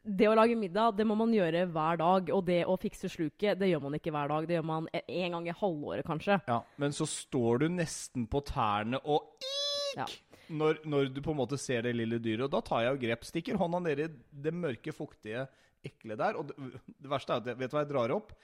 det 0.05 0.27
å 0.29 0.35
lage 0.37 0.57
middag, 0.59 0.97
det 0.99 1.07
må 1.07 1.15
man 1.17 1.31
gjøre 1.33 1.63
hver 1.73 1.97
dag. 1.97 2.29
Og 2.35 2.45
det 2.45 2.65
å 2.67 2.75
fikse 2.77 3.09
sluket, 3.09 3.57
det 3.59 3.69
gjør 3.71 3.83
man 3.87 3.95
ikke 3.95 4.11
hver 4.13 4.29
dag. 4.29 4.47
Det 4.49 4.57
gjør 4.59 4.65
man 4.67 4.89
en 4.93 5.31
gang 5.37 5.47
i 5.49 5.53
halvåret, 5.57 6.05
kanskje. 6.05 6.41
Ja, 6.49 6.61
Men 6.77 6.91
så 6.93 7.07
står 7.07 7.61
du 7.61 7.69
nesten 7.71 8.27
på 8.29 8.43
tærne 8.45 8.99
og 9.07 9.31
Ja. 9.97 10.05
Når, 10.53 10.83
når 10.85 11.11
du 11.17 11.21
på 11.25 11.33
en 11.35 11.41
måte 11.43 11.59
ser 11.61 11.83
det 11.87 11.95
lille 11.97 12.21
dyret. 12.23 12.47
Og 12.47 12.53
da 12.53 12.61
tar 12.67 12.85
jeg 12.87 12.95
jo 12.97 13.03
grep. 13.07 13.27
Stikker 13.29 13.59
hånda 13.61 13.81
nedi 13.89 14.07
i 14.09 14.15
det 14.47 14.53
mørke, 14.55 14.95
fuktige, 14.97 15.47
ekle 15.85 16.17
der. 16.21 16.37
Og 16.39 16.51
det, 16.51 16.73
det 17.03 17.11
verste 17.11 17.35
er 17.35 17.43
at 17.43 17.53
jeg, 17.53 17.61
vet 17.63 17.73
du 17.73 17.79
hva 17.79 17.85
jeg 17.87 17.93
drar 17.95 18.15
opp? 18.19 18.35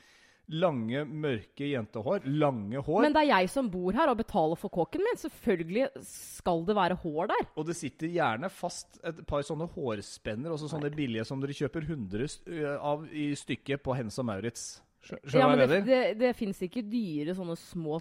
Lange, 0.49 1.03
mørke 1.05 1.67
jentehår. 1.69 2.23
Lange 2.41 2.81
hår. 2.81 3.03
Men 3.05 3.13
det 3.13 3.21
er 3.27 3.31
jeg 3.35 3.51
som 3.53 3.67
bor 3.69 3.93
her 3.93 4.09
og 4.09 4.17
betaler 4.17 4.57
for 4.57 4.73
kåken 4.73 5.03
min. 5.05 5.19
Selvfølgelig 5.21 5.91
skal 6.09 6.63
det 6.65 6.77
være 6.79 6.97
hår 7.03 7.29
der. 7.35 7.45
Og 7.61 7.67
det 7.69 7.77
sitter 7.77 8.09
gjerne 8.15 8.49
fast 8.49 8.97
et 9.05 9.21
par 9.29 9.45
sånne 9.45 9.67
hårspenner, 9.75 10.55
også 10.57 10.71
sånne 10.73 10.89
billige 10.97 11.27
som 11.29 11.43
dere 11.45 11.53
kjøper 11.59 11.85
100 11.85 12.25
øh, 12.49 12.65
av 12.81 13.05
i 13.13 13.29
stykket 13.37 13.85
på 13.85 13.99
Hennes 13.99 14.17
og 14.25 14.29
Maurits. 14.31 14.65
Skjønner 15.05 15.29
du 15.29 15.37
Ja, 15.37 15.45
hva 15.45 15.53
men 15.53 15.61
mener? 15.67 15.75
det, 15.85 15.85
det, 15.93 16.19
det 16.25 16.33
fins 16.41 16.65
ikke 16.65 16.87
dyre 16.89 17.37
sånne 17.37 17.55
små 17.61 18.01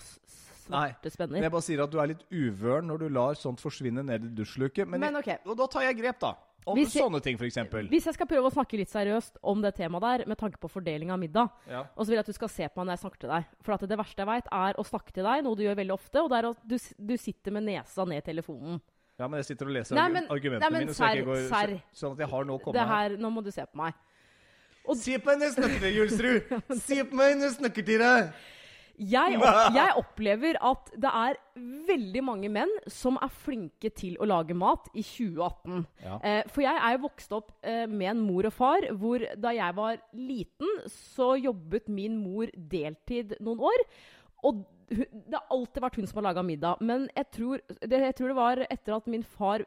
s- 0.67 0.75
Nei, 0.75 0.89
svarte 1.09 1.31
Men 1.31 1.43
jeg 1.43 1.51
bare 1.51 1.61
sier 1.65 1.81
at 1.83 1.89
du 1.91 1.99
er 1.99 2.07
litt 2.13 2.23
uvøren 2.31 2.85
når 2.91 2.99
du 2.99 3.09
lar 3.09 3.33
sånt 3.35 3.59
forsvinne 3.59 4.03
ned 4.05 4.23
i 4.23 4.27
dusjluket. 4.41 4.87
Men, 4.87 4.99
Men 4.99 5.13
jeg- 5.21 5.39
ok. 5.39 5.49
Og 5.51 5.57
da 5.57 5.67
tar 5.67 5.81
jeg 5.87 5.97
grep, 5.97 6.19
da. 6.19 6.35
Om 6.67 6.75
Hvis 6.75 6.93
jeg- 6.95 7.03
sånne 7.03 7.21
ting, 7.23 7.37
f.eks. 7.37 7.55
Hvis 7.87 8.03
jeg 8.05 8.13
skal 8.13 8.27
prøve 8.27 8.49
å 8.49 8.51
snakke 8.51 8.75
litt 8.77 8.89
seriøst 8.91 9.37
om 9.41 9.61
det 9.61 9.75
temaet 9.75 10.01
der, 10.01 10.25
med 10.27 10.37
tanke 10.37 10.57
på 10.59 10.67
fordeling 10.69 11.09
av 11.11 11.17
middag, 11.17 11.49
Ja. 11.69 11.85
og 11.95 12.03
så 12.05 12.07
vil 12.09 12.15
jeg 12.17 12.19
at 12.19 12.25
du 12.25 12.33
skal 12.33 12.49
se 12.49 12.67
på 12.67 12.75
meg 12.83 12.87
når 12.87 12.91
jeg 12.97 12.99
snakker 13.09 13.19
til 13.19 13.29
deg. 13.29 13.45
For 13.63 13.77
det 13.87 13.97
verste 13.97 14.17
jeg 14.17 14.27
veit, 14.27 14.45
er 14.51 14.73
å 14.73 14.83
snakke 14.83 15.11
til 15.13 15.23
deg, 15.23 15.43
noe 15.45 15.55
du 15.55 15.63
gjør 15.63 15.75
veldig 15.77 15.93
ofte, 15.93 16.15
og 16.21 16.29
det 16.29 16.43
er 16.43 16.49
at 16.49 16.67
du, 16.67 16.77
du 16.99 17.15
sitter 17.17 17.51
med 17.51 17.63
nesa 17.63 18.03
ned 18.05 18.17
i 18.17 18.31
telefonen. 18.33 18.81
ja, 19.17 19.27
men 19.29 19.37
jeg 19.39 19.45
sitter 19.45 19.65
og 19.65 19.71
leser 19.71 19.95
Nei, 19.95 20.09
men- 20.09 20.27
argumentene 20.27 20.59
nei, 20.59 20.69
men 20.69 20.79
mine, 20.87 20.93
så 20.93 21.07
jeg 21.15 21.23
ikke 21.23 21.25
går 21.25 21.47
serr. 21.49 21.81
Sånn 21.95 22.11
at 22.11 22.17
jeg 22.19 22.27
har 22.29 22.43
noe 22.43 22.59
å 22.59 22.61
komme 22.61 22.73
Det 22.73 22.85
med. 22.85 22.87
her, 22.87 23.09
Nå 23.17 23.31
må 23.33 23.43
du 23.43 23.49
se 23.51 23.61
på 23.61 23.75
meg. 23.75 23.93
og- 24.85 24.97
Se 24.97 25.17
på 25.17 25.39
jeg 25.39 25.53
snakker, 25.53 25.79
til 25.79 25.79
deg, 25.79 25.95
Julsrud! 25.95 26.81
Se 26.81 27.03
på 27.05 27.13
meg 27.13 27.37
når 27.37 27.47
jeg 27.47 27.57
snakker 27.57 27.85
til 27.85 27.97
deg! 27.99 28.33
Jeg, 28.97 29.37
opp, 29.37 29.75
jeg 29.77 29.95
opplever 30.01 30.57
at 30.65 30.91
det 30.97 31.11
er 31.21 31.39
veldig 31.87 32.23
mange 32.25 32.49
menn 32.53 32.71
som 32.91 33.19
er 33.21 33.33
flinke 33.33 33.91
til 33.93 34.17
å 34.21 34.27
lage 34.29 34.57
mat 34.57 34.89
i 34.93 35.03
2018. 35.05 35.83
Ja. 36.03 36.17
Eh, 36.25 36.41
for 36.49 36.65
jeg 36.65 36.81
er 36.81 36.95
jo 36.95 37.03
vokst 37.05 37.35
opp 37.37 37.53
eh, 37.61 37.85
med 37.89 38.11
en 38.15 38.23
mor 38.25 38.49
og 38.49 38.55
far 38.57 38.89
hvor 38.97 39.23
da 39.37 39.53
jeg 39.55 39.77
var 39.77 40.01
liten, 40.17 40.73
så 40.89 41.35
jobbet 41.37 41.91
min 41.93 42.17
mor 42.23 42.49
deltid 42.57 43.37
noen 43.43 43.67
år. 43.69 43.85
Og 44.47 44.65
det 44.87 45.35
har 45.35 45.49
alltid 45.51 45.83
vært 45.83 45.97
hun 45.99 46.07
som 46.07 46.21
har 46.21 46.29
laga 46.29 46.43
middag. 46.45 46.81
Men 46.85 47.07
jeg 47.11 47.29
tror, 47.35 47.63
det, 47.81 48.01
jeg 48.05 48.15
tror 48.17 48.31
det 48.31 48.37
var 48.37 48.63
etter 48.69 48.95
at 48.95 49.09
min 49.11 49.25
far 49.25 49.65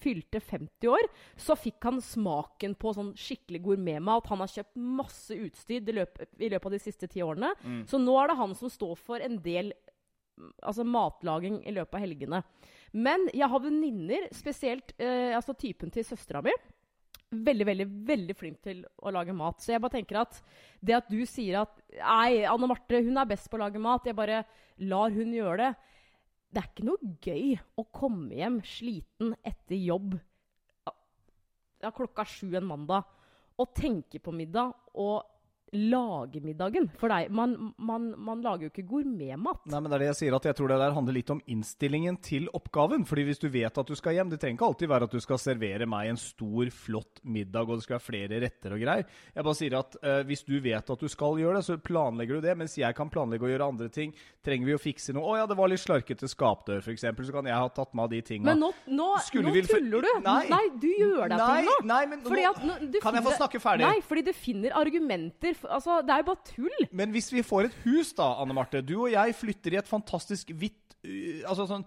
fylte 0.00 0.40
50 0.40 0.88
år, 0.92 1.08
så 1.36 1.56
fikk 1.58 1.82
han 1.88 2.00
smaken 2.04 2.76
på 2.78 2.94
sånn 2.96 3.12
skikkelig 3.18 3.62
gourmetmat. 3.64 4.30
Han 4.32 4.42
har 4.44 4.52
kjøpt 4.52 4.78
masse 5.00 5.36
utstyr 5.36 5.82
i 5.82 5.96
løpet, 6.00 6.30
i 6.38 6.50
løpet 6.52 6.70
av 6.70 6.76
de 6.76 6.82
siste 6.82 7.10
ti 7.10 7.22
årene. 7.24 7.52
Så 7.90 8.00
nå 8.02 8.16
er 8.20 8.32
det 8.32 8.40
han 8.40 8.54
som 8.58 8.72
står 8.72 8.96
for 9.00 9.24
en 9.24 9.38
del 9.44 9.72
mm, 9.74 10.52
altså 10.62 10.86
matlaging 10.86 11.60
i 11.66 11.74
løpet 11.76 11.98
av 11.98 12.04
helgene. 12.06 12.42
Men 12.96 13.28
jeg 13.34 13.48
har 13.52 13.64
venninner, 13.64 14.28
spesielt 14.32 14.94
eh, 14.98 15.34
altså 15.36 15.54
typen 15.58 15.92
til 15.92 16.06
søstera 16.08 16.42
mi. 16.44 16.54
Veldig, 17.28 17.64
veldig 17.68 17.86
veldig 18.08 18.34
flink 18.38 18.62
til 18.64 18.80
å 19.04 19.12
lage 19.12 19.34
mat. 19.36 19.60
Så 19.60 19.74
jeg 19.74 19.82
bare 19.84 19.98
tenker 19.98 20.22
at 20.22 20.38
det 20.80 20.96
at 20.96 21.10
du 21.12 21.20
sier 21.28 21.60
at 21.60 21.74
Nei, 21.98 22.46
Anne 22.48 22.70
Marte 22.70 23.02
hun 23.04 23.20
er 23.20 23.28
best 23.28 23.50
på 23.50 23.58
å 23.58 23.66
lage 23.66 23.82
mat. 23.82 24.06
Jeg 24.08 24.16
bare 24.16 24.46
lar 24.88 25.12
hun 25.12 25.34
gjøre 25.36 25.58
det. 25.60 25.97
Det 26.48 26.62
er 26.62 26.68
ikke 26.70 26.86
noe 26.88 27.10
gøy 27.24 27.56
å 27.76 27.84
komme 27.92 28.32
hjem 28.38 28.60
sliten 28.64 29.34
etter 29.46 29.76
jobb. 29.76 30.16
Ja, 31.78 31.92
klokka 31.94 32.24
sju 32.26 32.54
en 32.58 32.66
mandag 32.66 33.06
og 33.58 33.74
tenke 33.76 34.20
på 34.22 34.32
middag 34.34 34.72
og 34.98 35.26
lage 35.72 36.40
middagen 36.44 36.88
for 36.98 37.08
deg. 37.12 37.30
Man, 37.34 37.72
man, 37.78 38.10
man 38.16 38.40
lager 38.44 38.66
jo 38.68 38.70
ikke 38.72 38.86
gourmetmat. 38.88 39.64
Nei, 39.68 39.80
men 39.80 39.90
det 39.90 39.96
er 39.98 40.04
det 40.04 40.08
jeg 40.12 40.18
sier, 40.22 40.36
at 40.38 40.48
jeg 40.48 40.56
tror 40.58 40.72
det 40.72 40.78
der 40.80 40.94
handler 40.96 41.16
litt 41.18 41.32
om 41.34 41.42
innstillingen 41.50 42.16
til 42.24 42.48
oppgaven. 42.56 43.04
Fordi 43.08 43.24
hvis 43.28 43.42
du 43.42 43.48
vet 43.52 43.78
at 43.78 43.86
du 43.88 43.94
skal 43.98 44.16
hjem 44.16 44.30
Det 44.32 44.40
trenger 44.40 44.58
ikke 44.58 44.68
alltid 44.68 44.88
være 44.92 45.08
at 45.08 45.14
du 45.16 45.20
skal 45.24 45.38
servere 45.42 45.86
meg 45.88 46.08
en 46.12 46.20
stor, 46.20 46.70
flott 46.74 47.20
middag, 47.24 47.68
og 47.68 47.78
det 47.78 47.84
skal 47.86 47.98
være 47.98 48.06
flere 48.08 48.40
retter 48.44 48.74
og 48.76 48.82
greier. 48.82 49.04
Jeg 49.34 49.44
bare 49.48 49.58
sier 49.58 49.76
at 49.78 49.96
eh, 50.02 50.22
hvis 50.28 50.44
du 50.48 50.54
vet 50.64 50.90
at 50.94 51.00
du 51.04 51.08
skal 51.12 51.38
gjøre 51.40 51.58
det, 51.60 51.64
så 51.68 51.76
planlegger 51.80 52.38
du 52.40 52.46
det. 52.48 52.56
Mens 52.60 52.76
jeg 52.80 52.96
kan 52.98 53.10
planlegge 53.12 53.44
å 53.48 53.52
gjøre 53.52 53.68
andre 53.74 53.88
ting. 53.92 54.14
Trenger 54.44 54.70
vi 54.70 54.76
å 54.76 54.80
fikse 54.82 55.12
noe? 55.16 55.26
Å 55.34 55.38
ja, 55.42 55.46
det 55.50 55.58
var 55.58 55.68
litt 55.72 55.82
slarkete 55.84 56.28
skapdør, 56.30 56.80
f.eks. 56.84 57.04
Så 57.28 57.34
kan 57.34 57.48
jeg 57.50 57.56
ha 57.58 57.68
tatt 57.76 57.92
med 57.96 58.06
av 58.08 58.12
de 58.14 58.22
tinga. 58.24 58.46
Men 58.48 58.62
nå, 58.62 58.72
nå, 58.94 59.10
Skulle 59.26 59.50
nå 59.50 59.56
vi- 59.58 59.66
tuller 59.68 60.06
du! 60.06 60.12
Nei. 60.24 60.64
du 60.80 60.88
gjør 60.88 61.28
deg 61.28 61.36
Nei, 61.38 61.48
til 61.60 61.68
noe. 61.68 61.84
nei, 61.90 62.00
men 62.06 62.22
nå- 62.24 62.42
at 62.48 62.86
du 62.92 62.98
Kan 63.02 63.16
jeg 63.18 63.24
få 63.26 63.34
snakke 63.36 63.60
ferdig? 63.62 63.84
Nei, 63.84 64.00
fordi 64.06 64.22
du 64.28 64.32
finner 64.36 64.76
argumenter 64.78 65.57
Altså, 65.64 66.00
det 66.06 66.10
er 66.14 66.18
jo 66.22 66.28
bare 66.30 66.44
tull. 66.54 66.88
Men 66.92 67.10
hvis 67.12 67.32
vi 67.32 67.42
får 67.42 67.64
et 67.70 67.78
hus, 67.84 68.12
da, 68.14 68.34
Anne 68.42 68.54
Marte. 68.54 68.82
Du 68.84 69.00
og 69.06 69.10
jeg 69.12 69.34
flytter 69.34 69.72
i 69.72 69.76
et 69.82 69.88
fantastisk 69.88 70.48
hvitt 70.54 70.74
Altså 71.46 71.66
sånn 71.68 71.84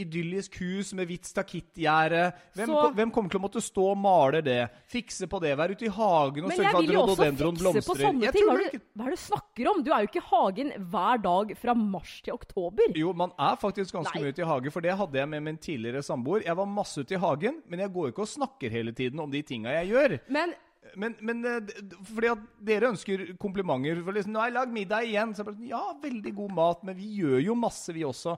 idyllisk 0.00 0.54
hus 0.62 0.94
med 0.96 1.06
hvitt 1.10 1.26
stakittgjerde. 1.28 2.32
Hvem, 2.56 2.66
Så- 2.70 2.94
hvem 2.94 3.10
kommer 3.12 3.28
til 3.30 3.38
å 3.38 3.42
måtte 3.42 3.60
stå 3.60 3.90
og 3.92 3.98
male 3.98 4.40
det? 4.42 4.70
Fikse 4.88 5.28
på 5.28 5.40
det? 5.40 5.56
Være 5.58 5.72
ute 5.76 5.84
i 5.84 5.88
hagen 5.92 6.44
og 6.44 6.48
Men 6.48 6.56
sørge 6.56 6.64
jeg 6.64 6.72
for 6.72 6.78
at 6.78 6.86
vil 6.86 6.94
jo 6.94 7.02
også 7.02 7.16
fikse 7.18 7.86
på 7.88 7.96
sånne 7.98 8.22
Jeg 8.22 8.32
ting. 8.32 8.42
tror 8.46 8.56
Hva 8.56 8.64
er, 8.64 8.70
det, 8.72 8.82
hva 8.96 9.04
er 9.04 9.10
det 9.10 9.18
du 9.18 9.22
snakker 9.22 9.70
om? 9.70 9.82
Du 9.84 9.90
er 9.92 10.00
jo 10.00 10.08
ikke 10.08 10.22
i 10.22 10.28
hagen 10.30 10.72
hver 10.90 11.22
dag 11.22 11.56
fra 11.58 11.74
mars 11.74 12.22
til 12.22 12.32
oktober. 12.34 12.82
Jo, 12.96 13.12
man 13.12 13.32
er 13.38 13.56
faktisk 13.56 13.92
ganske 13.92 14.14
Nei. 14.14 14.22
mye 14.22 14.32
ute 14.32 14.38
i 14.42 14.48
hage, 14.48 14.72
for 14.72 14.80
det 14.80 14.96
hadde 14.96 15.12
jeg 15.14 15.28
med 15.28 15.42
min 15.42 15.58
tidligere 15.58 16.02
samboer. 16.02 16.44
Jeg 16.44 16.56
var 16.56 16.66
masse 16.66 16.98
ute 16.98 17.12
i 17.12 17.18
hagen, 17.18 17.62
men 17.68 17.78
jeg 17.80 17.92
går 17.92 18.06
jo 18.08 18.12
ikke 18.12 18.24
og 18.24 18.28
snakker 18.38 18.70
hele 18.70 18.92
tiden 18.92 19.20
om 19.20 19.30
de 19.30 19.42
tinga 19.42 19.68
jeg 19.84 19.90
gjør. 19.92 20.20
Men 20.30 20.54
Men, 20.96 21.16
men 21.20 21.42
eh, 21.48 21.72
fordi 22.10 22.30
at 22.32 22.44
dere 22.70 22.92
ønsker 22.92 23.24
komplimenter 23.40 24.02
for 24.04 24.16
liksom, 24.16 24.32
'Nå 24.34 24.42
har 24.42 24.50
jeg 24.50 24.58
lagd 24.58 24.76
middag 24.76 25.08
igjen.' 25.08 25.34
Så 25.34 25.42
jeg 25.42 25.50
bare, 25.50 25.58
sånn, 25.58 25.72
ja, 25.72 25.82
veldig 26.02 26.34
god 26.42 26.54
mat, 26.54 26.86
men 26.86 26.96
vi 26.98 27.10
gjør 27.20 27.42
jo 27.42 27.58
masse, 27.58 27.92
vi 27.94 28.06
også, 28.06 28.36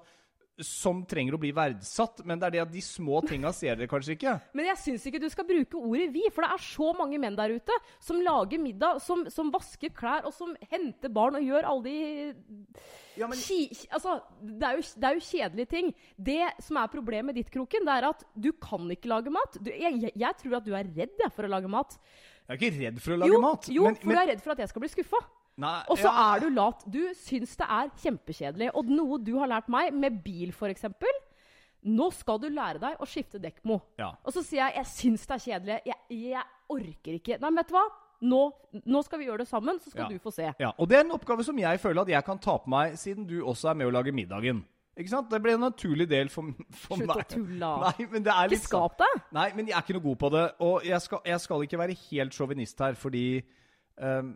som 0.64 1.02
trenger 1.08 1.34
å 1.36 1.40
bli 1.40 1.50
verdsatt. 1.56 2.22
Men 2.28 2.40
det 2.40 2.48
er 2.48 2.54
det 2.56 2.62
at 2.64 2.72
de 2.72 2.82
små 2.84 3.20
tinga 3.26 3.52
ser 3.56 3.78
dere 3.78 3.90
kanskje 3.90 4.16
ikke. 4.16 4.34
Men 4.56 4.68
jeg 4.70 4.80
syns 4.82 5.06
ikke 5.08 5.22
du 5.22 5.28
skal 5.32 5.48
bruke 5.48 5.80
ordet 5.80 6.10
'vi', 6.12 6.30
for 6.34 6.44
det 6.44 6.50
er 6.54 6.64
så 6.64 6.90
mange 6.96 7.20
menn 7.22 7.38
der 7.38 7.56
ute 7.56 7.76
som 7.98 8.20
lager 8.24 8.60
middag, 8.62 9.00
som, 9.04 9.24
som 9.32 9.52
vasker 9.52 9.92
klær, 9.96 10.26
og 10.28 10.34
som 10.36 10.54
henter 10.70 11.12
barn 11.12 11.38
og 11.38 11.46
gjør 11.46 11.68
alle 11.68 11.84
de 11.84 11.98
Ja, 13.18 13.26
men 13.26 13.38
Altså, 13.90 14.20
det 14.40 14.64
er, 14.64 14.76
jo, 14.78 14.84
det 14.96 15.06
er 15.06 15.16
jo 15.16 15.28
kjedelige 15.28 15.70
ting. 15.70 15.94
Det 16.16 16.42
som 16.62 16.78
er 16.80 16.92
problemet 16.92 17.36
ditt, 17.36 17.50
Kroken, 17.52 17.84
det 17.84 17.96
er 17.96 18.08
at 18.08 18.24
du 18.34 18.52
kan 18.52 18.84
ikke 18.90 19.10
lage 19.10 19.32
mat. 19.32 19.58
Du, 19.60 19.70
jeg, 19.70 20.12
jeg 20.14 20.36
tror 20.40 20.56
at 20.60 20.66
du 20.66 20.72
er 20.72 20.88
redd 20.88 21.16
jeg, 21.20 21.32
for 21.34 21.44
å 21.44 21.52
lage 21.52 21.68
mat. 21.68 21.98
Jeg 22.50 22.56
er 22.56 22.60
ikke 22.60 22.80
redd 22.80 23.00
for 23.04 23.14
å 23.14 23.18
lage 23.22 23.30
jo, 23.30 23.40
mat. 23.44 23.68
jo 23.70 23.84
men, 23.86 23.96
for 24.00 24.10
du 24.10 24.18
er 24.18 24.30
redd 24.32 24.42
for 24.42 24.54
at 24.56 24.62
jeg 24.64 24.72
skal 24.72 24.82
bli 24.82 24.90
skuffa. 24.90 25.20
Og 25.60 25.98
så 25.98 26.08
ja, 26.08 26.26
er 26.34 26.42
du 26.42 26.48
lat. 26.56 26.84
Du 26.88 27.00
syns 27.20 27.52
det 27.60 27.66
er 27.68 27.90
kjempekjedelig. 28.00 28.70
Og 28.74 28.88
noe 28.90 29.18
du 29.22 29.34
har 29.38 29.50
lært 29.50 29.68
meg, 29.72 29.92
med 29.94 30.22
bil 30.24 30.54
f.eks. 30.56 30.86
Nå 31.90 32.10
skal 32.12 32.40
du 32.42 32.48
lære 32.52 32.80
deg 32.80 33.00
å 33.00 33.08
skifte 33.08 33.40
dekkmo. 33.40 33.78
Ja. 34.00 34.10
Og 34.24 34.34
så 34.34 34.42
sier 34.44 34.66
jeg 34.66 34.80
jeg 34.80 34.90
syns 34.90 35.26
det 35.28 35.36
er 35.36 35.44
kjedelig. 35.46 35.78
Jeg, 35.88 35.98
jeg 36.26 36.44
orker 36.74 37.16
ikke. 37.20 37.38
Nei, 37.40 37.50
men 37.50 37.60
vet 37.62 37.70
du 37.72 37.76
hva? 37.76 37.86
Nå, 38.20 38.40
nå 38.84 39.00
skal 39.06 39.22
vi 39.22 39.30
gjøre 39.30 39.44
det 39.44 39.48
sammen, 39.48 39.78
så 39.80 39.92
skal 39.92 40.04
Ja. 40.04 40.08
du 40.12 40.20
få 40.20 40.32
se. 40.34 40.50
Ja, 40.60 40.74
og 40.76 40.88
det 40.90 40.98
er 40.98 41.06
en 41.06 41.14
oppgave 41.16 41.44
som 41.44 41.56
jeg 41.56 41.80
føler 41.80 42.02
at 42.02 42.12
jeg 42.12 42.24
kan 42.26 42.38
ta 42.38 42.58
på 42.60 42.68
meg, 42.68 42.98
siden 43.00 43.24
du 43.28 43.38
også 43.40 43.70
er 43.70 43.78
med 43.80 43.88
å 43.88 43.94
lage 43.96 44.12
middagen. 44.12 44.64
Ikke 45.00 45.12
sant? 45.14 45.30
Det 45.32 45.40
ble 45.42 45.54
en 45.56 45.64
naturlig 45.64 46.06
del 46.10 46.28
for, 46.32 46.52
for 46.84 47.00
Slutt 47.00 47.08
meg. 47.08 47.22
å 47.24 47.28
tulle. 47.32 47.72
Nei, 47.86 48.06
men 48.12 48.26
det 48.26 48.34
er 48.34 48.52
litt 48.52 48.60
ikke 48.60 48.70
skap 48.70 49.00
deg. 49.00 49.22
Nei, 49.36 49.48
men 49.56 49.70
jeg 49.70 49.78
er 49.78 49.86
ikke 49.86 49.96
noe 49.96 50.06
god 50.10 50.20
på 50.20 50.30
det. 50.36 50.44
Og 50.66 50.86
jeg 50.86 51.06
skal, 51.06 51.22
jeg 51.32 51.44
skal 51.46 51.66
ikke 51.66 51.80
være 51.80 51.98
helt 52.04 52.36
sjåvinist 52.36 52.84
her, 52.84 52.98
fordi 53.00 53.24
um, 53.96 54.34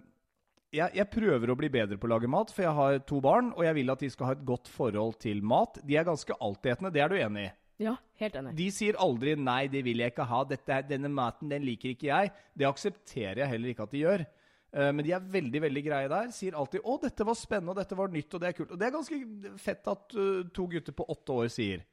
jeg, 0.75 0.91
jeg 0.99 1.11
prøver 1.13 1.53
å 1.53 1.59
bli 1.59 1.71
bedre 1.73 1.99
på 2.01 2.09
å 2.09 2.15
lage 2.15 2.31
mat, 2.31 2.53
for 2.55 2.67
jeg 2.67 2.75
har 2.79 3.03
to 3.09 3.21
barn, 3.25 3.53
og 3.55 3.67
jeg 3.67 3.79
vil 3.79 3.93
at 3.95 4.03
de 4.03 4.11
skal 4.11 4.31
ha 4.31 4.39
et 4.39 4.47
godt 4.49 4.71
forhold 4.73 5.19
til 5.23 5.45
mat. 5.47 5.79
De 5.87 5.99
er 6.01 6.09
ganske 6.09 6.39
altetende, 6.41 6.93
det 6.95 7.05
er 7.05 7.13
du 7.13 7.19
enig 7.21 7.45
i? 7.49 7.53
Ja, 7.85 7.97
helt 8.23 8.37
enig. 8.39 8.55
De 8.55 8.69
sier 8.71 8.97
aldri 9.03 9.35
'nei, 9.35 9.67
det 9.71 9.83
vil 9.85 9.99
jeg 9.99 10.13
ikke 10.13 10.29
ha', 10.31 10.45
Dette, 10.47 10.83
'denne 10.89 11.11
maten 11.11 11.51
den 11.51 11.65
liker 11.67 11.91
ikke 11.91 12.07
jeg'. 12.07 12.31
Det 12.55 12.69
aksepterer 12.69 13.43
jeg 13.43 13.51
heller 13.51 13.73
ikke 13.73 13.83
at 13.83 13.95
de 13.95 14.03
gjør. 14.05 14.27
Eh, 14.75 14.93
Men 14.93 15.05
de 15.07 15.13
er 15.15 15.33
veldig 15.39 15.61
veldig 15.69 15.83
greie 15.87 16.11
der. 16.11 16.31
Sier 16.35 16.59
alltid 16.59 16.83
'å, 16.83 17.01
dette 17.01 17.25
var 17.25 17.35
spennende, 17.39 17.71
og 17.71 17.77
dette 17.77 17.97
var 17.97 18.09
nytt', 18.09 18.35
og 18.35 18.41
det 18.41 18.49
er 18.49 18.53
kult. 18.53 18.73
Og 18.73 18.79
det 18.79 18.87
er 18.87 18.97
ganske 18.99 19.59
fett 19.59 19.87
at 19.87 20.15
eh, 20.15 20.43
to 20.53 20.67
gutter 20.67 20.93
på 20.93 21.07
åtte 21.09 21.33
år 21.33 21.49
sier. 21.49 21.85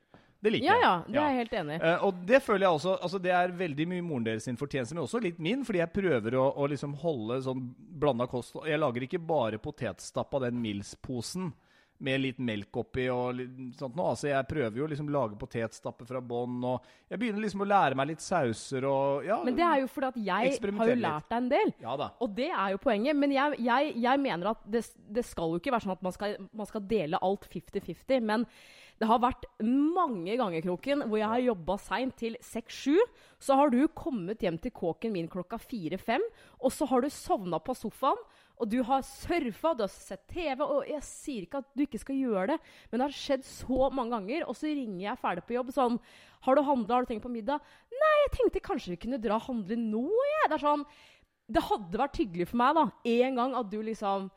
Det 0.41 0.49
liker 0.49 0.65
jeg. 0.65 0.81
ja, 0.81 0.81
ja, 0.81 1.03
det 1.05 1.17
er 1.21 1.27
jeg 1.29 1.37
helt 1.37 1.53
enig 1.53 1.75
i. 1.75 1.79
Uh, 1.85 2.05
og 2.07 2.21
det 2.25 2.39
føler 2.41 2.65
jeg 2.65 2.73
også 2.73 2.95
altså 2.97 3.19
Det 3.21 3.31
er 3.31 3.51
veldig 3.53 3.85
mye 3.91 4.01
moren 4.01 4.23
deres 4.25 4.47
sin 4.49 4.57
fortjeneste, 4.57 4.95
men 4.95 5.03
også 5.03 5.21
litt 5.21 5.37
min, 5.37 5.61
fordi 5.63 5.77
jeg 5.83 5.93
prøver 5.93 6.33
å, 6.33 6.47
å 6.57 6.65
liksom 6.71 6.95
holde 6.97 7.37
sånn 7.45 7.75
blanda 7.77 8.25
kost. 8.25 8.55
Jeg 8.65 8.79
lager 8.81 9.05
ikke 9.05 9.21
bare 9.21 9.59
potetstapp 9.61 10.33
av 10.33 10.41
den 10.47 10.57
Mills-posen 10.57 11.51
med 12.01 12.21
litt 12.23 12.39
melk 12.41 12.81
oppi 12.81 13.05
og 13.13 13.37
litt 13.37 13.79
sånt 13.79 13.95
noe. 13.97 14.13
Altså 14.13 14.31
Jeg 14.31 14.47
prøver 14.49 14.81
jo 14.81 14.89
liksom 14.89 15.11
lage 15.13 15.37
potetstappe 15.39 16.07
fra 16.09 16.21
bånn, 16.21 16.57
og 16.67 16.91
jeg 17.11 17.21
begynner 17.21 17.45
liksom 17.45 17.63
å 17.65 17.69
lære 17.69 17.97
meg 17.99 18.11
litt 18.11 18.25
sauser 18.25 18.87
og 18.89 19.27
ja. 19.27 19.39
Men 19.45 19.57
det 19.57 19.65
er 19.67 19.83
jo 19.83 19.89
fordi 19.91 20.11
at 20.11 20.19
jeg 20.31 20.59
har 20.81 20.93
jo 20.93 20.99
lært 20.99 21.31
deg 21.31 21.39
en 21.39 21.49
del. 21.53 21.73
Ja. 21.83 21.97
Og 22.23 22.37
det 22.37 22.49
er 22.49 22.75
jo 22.75 22.83
poenget. 22.83 23.17
Men 23.21 23.33
jeg, 23.35 23.61
jeg, 23.61 23.95
jeg 24.01 24.23
mener 24.25 24.53
at 24.53 24.61
det, 24.65 24.85
det 25.13 25.25
skal 25.27 25.55
jo 25.55 25.61
ikke 25.61 25.73
være 25.75 25.87
sånn 25.87 25.97
at 25.97 26.05
man 26.05 26.15
skal, 26.15 26.37
man 26.51 26.69
skal 26.69 26.87
dele 26.89 27.21
alt 27.21 27.49
50-50. 27.51 28.29
Men 28.31 28.47
det 29.01 29.07
har 29.09 29.17
vært 29.17 29.47
mange 29.65 30.35
ganger, 30.37 30.61
Kroken, 30.61 31.07
hvor 31.09 31.17
jeg 31.17 31.29
har 31.31 31.41
jobba 31.41 31.77
seint 31.81 32.13
til 32.21 32.35
6-7. 32.45 32.99
Så 33.41 33.57
har 33.57 33.71
du 33.73 33.79
kommet 33.97 34.43
hjem 34.45 34.59
til 34.61 34.73
kåken 34.77 35.15
min 35.15 35.29
klokka 35.31 35.57
4-5, 35.57 36.21
og 36.61 36.73
så 36.75 36.85
har 36.91 37.01
du 37.01 37.09
sovna 37.09 37.57
på 37.57 37.73
sofaen. 37.77 38.21
Og 38.59 38.69
du 38.69 38.79
har 38.85 39.05
surfa, 39.07 39.71
du 39.77 39.85
har 39.85 39.93
sett 39.93 40.25
TV, 40.29 40.61
og 40.65 40.83
jeg 40.89 41.05
sier 41.05 41.45
ikke 41.47 41.61
at 41.63 41.69
du 41.77 41.85
ikke 41.85 42.01
skal 42.01 42.19
gjøre 42.19 42.49
det, 42.53 42.57
men 42.91 42.99
det 42.99 43.07
har 43.07 43.15
skjedd 43.15 43.47
så 43.47 43.87
mange 43.93 44.15
ganger, 44.17 44.45
og 44.45 44.57
så 44.57 44.69
ringer 44.69 45.05
jeg 45.07 45.21
ferdig 45.21 45.45
på 45.47 45.57
jobb 45.57 45.71
sånn 45.75 45.97
Har 46.45 46.57
du 46.57 46.61
handla, 46.65 46.95
har 46.95 47.05
du 47.05 47.11
tenkt 47.13 47.25
på 47.25 47.33
middag? 47.33 47.63
Nei, 47.93 48.13
jeg 48.25 48.35
tenkte 48.37 48.65
kanskje 48.65 48.95
vi 48.95 49.01
kunne 49.05 49.21
dra 49.21 49.39
og 49.39 49.47
handle 49.47 49.79
nå, 49.79 50.05
jeg. 50.09 50.51
Det 50.51 50.57
er 50.59 50.65
sånn 50.67 50.85
det 51.51 51.63
hadde 51.67 51.99
vært 51.99 52.19
hyggelig 52.21 52.47
for 52.51 52.61
meg 52.61 52.77
da, 52.77 52.85
en 53.11 53.39
gang 53.39 53.57
at 53.59 53.69
du 53.71 53.81
liksom 53.83 54.31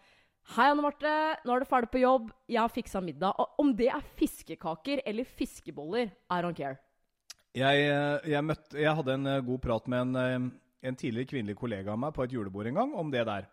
Hei, 0.54 0.66
Anne 0.68 0.82
Marte. 0.84 1.10
Nå 1.48 1.54
er 1.54 1.62
du 1.62 1.68
ferdig 1.70 1.88
på 1.88 2.02
jobb. 2.02 2.26
Jeg 2.52 2.60
har 2.60 2.68
fiksa 2.68 3.00
middag. 3.00 3.38
Og 3.40 3.62
om 3.62 3.70
det 3.72 3.86
er 3.88 4.02
fiskekaker 4.18 5.00
eller 5.08 5.24
fiskeboller, 5.24 6.10
I 6.28 6.40
don't 6.44 6.58
care. 6.58 6.76
Jeg, 7.56 7.86
eh, 7.86 8.26
jeg, 8.28 8.44
møtte, 8.44 8.76
jeg 8.76 8.92
hadde 8.98 9.14
en 9.16 9.30
eh, 9.30 9.40
god 9.46 9.62
prat 9.64 9.88
med 9.88 10.02
en, 10.02 10.18
eh, 10.20 10.88
en 10.90 10.98
tidligere 11.00 11.30
kvinnelig 11.30 11.56
kollega 11.56 11.94
av 11.94 12.02
meg 12.02 12.12
på 12.12 12.26
et 12.26 12.34
julebord 12.36 12.68
en 12.68 12.76
gang 12.76 12.92
om 12.92 13.14
det 13.14 13.24
der. 13.24 13.48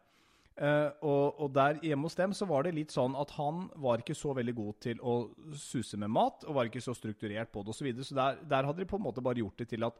Eh, 0.59 0.89
og, 1.07 1.39
og 1.41 1.53
der 1.55 1.79
hjemme 1.81 2.09
hos 2.09 2.17
dem 2.19 2.33
så 2.35 2.45
var 2.49 2.65
det 2.65 2.73
litt 2.75 2.91
sånn 2.93 3.15
at 3.17 3.31
han 3.37 3.63
var 3.81 4.03
ikke 4.03 4.17
så 4.17 4.33
veldig 4.35 4.53
god 4.57 4.79
til 4.83 4.99
å 4.99 5.15
suse 5.57 5.99
med 6.01 6.11
mat, 6.11 6.43
og 6.45 6.57
var 6.57 6.69
ikke 6.69 6.83
så 6.83 6.95
strukturert 6.97 7.53
på 7.53 7.63
det 7.63 7.73
osv. 7.73 7.79
Så, 7.79 7.87
videre. 7.87 8.07
så 8.07 8.17
der, 8.17 8.41
der 8.51 8.67
hadde 8.67 8.83
de 8.83 8.89
på 8.89 8.99
en 8.99 9.05
måte 9.07 9.23
bare 9.23 9.41
gjort 9.41 9.63
det 9.63 9.71
til 9.71 9.87
at 9.87 9.99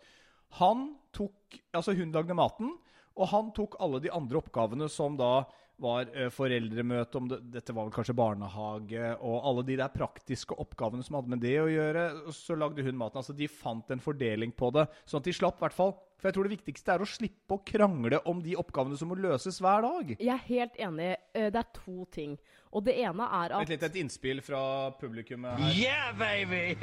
han 0.60 0.90
tok 1.16 1.60
Altså, 1.72 1.94
hun 1.96 2.12
lagde 2.12 2.36
maten, 2.36 2.74
og 3.16 3.30
han 3.32 3.52
tok 3.56 3.78
alle 3.84 4.02
de 4.04 4.12
andre 4.12 4.40
oppgavene 4.40 4.88
som 4.92 5.16
da 5.20 5.46
var 5.82 6.10
eh, 6.14 6.30
foreldremøte, 6.34 7.18
om 7.20 7.28
det, 7.32 7.40
dette 7.58 7.74
var 7.76 7.88
vel 7.88 7.96
kanskje 7.96 8.16
barnehage, 8.18 9.10
og 9.20 9.42
alle 9.50 9.66
de 9.68 9.80
der 9.82 9.92
praktiske 9.94 10.58
oppgavene 10.62 11.04
som 11.06 11.18
hadde 11.20 11.34
med 11.34 11.42
det 11.44 11.56
å 11.64 11.68
gjøre. 11.72 12.06
Så 12.38 12.58
lagde 12.60 12.86
hun 12.86 12.98
maten. 13.00 13.22
Altså, 13.24 13.36
de 13.38 13.50
fant 13.52 13.92
en 13.96 14.04
fordeling 14.04 14.54
på 14.58 14.72
det, 14.78 14.88
sånn 15.10 15.24
at 15.24 15.30
de 15.30 15.36
slapp, 15.40 15.60
i 15.62 15.66
hvert 15.66 15.78
fall. 15.78 15.94
For 16.22 16.30
jeg 16.30 16.36
tror 16.38 16.46
det 16.46 16.54
viktigste 16.54 16.94
er 16.94 17.02
å 17.02 17.10
slippe 17.10 17.56
å 17.58 17.64
krangle 17.66 18.20
om 18.30 18.44
de 18.46 18.54
oppgavene 18.62 18.94
som 19.00 19.10
må 19.10 19.16
løses 19.18 19.58
hver 19.64 19.82
dag. 19.88 20.12
Jeg 20.22 20.30
er 20.36 20.44
helt 20.52 20.76
enig. 20.78 21.08
Eh, 21.34 21.48
Det 21.50 21.58
er 21.64 21.72
to 21.74 22.06
ting. 22.14 22.36
Og 22.72 22.86
det 22.86 22.94
ene 23.02 23.26
er 23.26 23.52
Vent 23.52 23.66
at 23.66 23.72
litt, 23.74 23.82
et 23.84 23.98
innspill 24.00 24.40
fra 24.46 24.62
publikummet 25.02 25.58
her. 25.60 25.74
Yeah, 25.76 26.14
baby! 26.16 26.78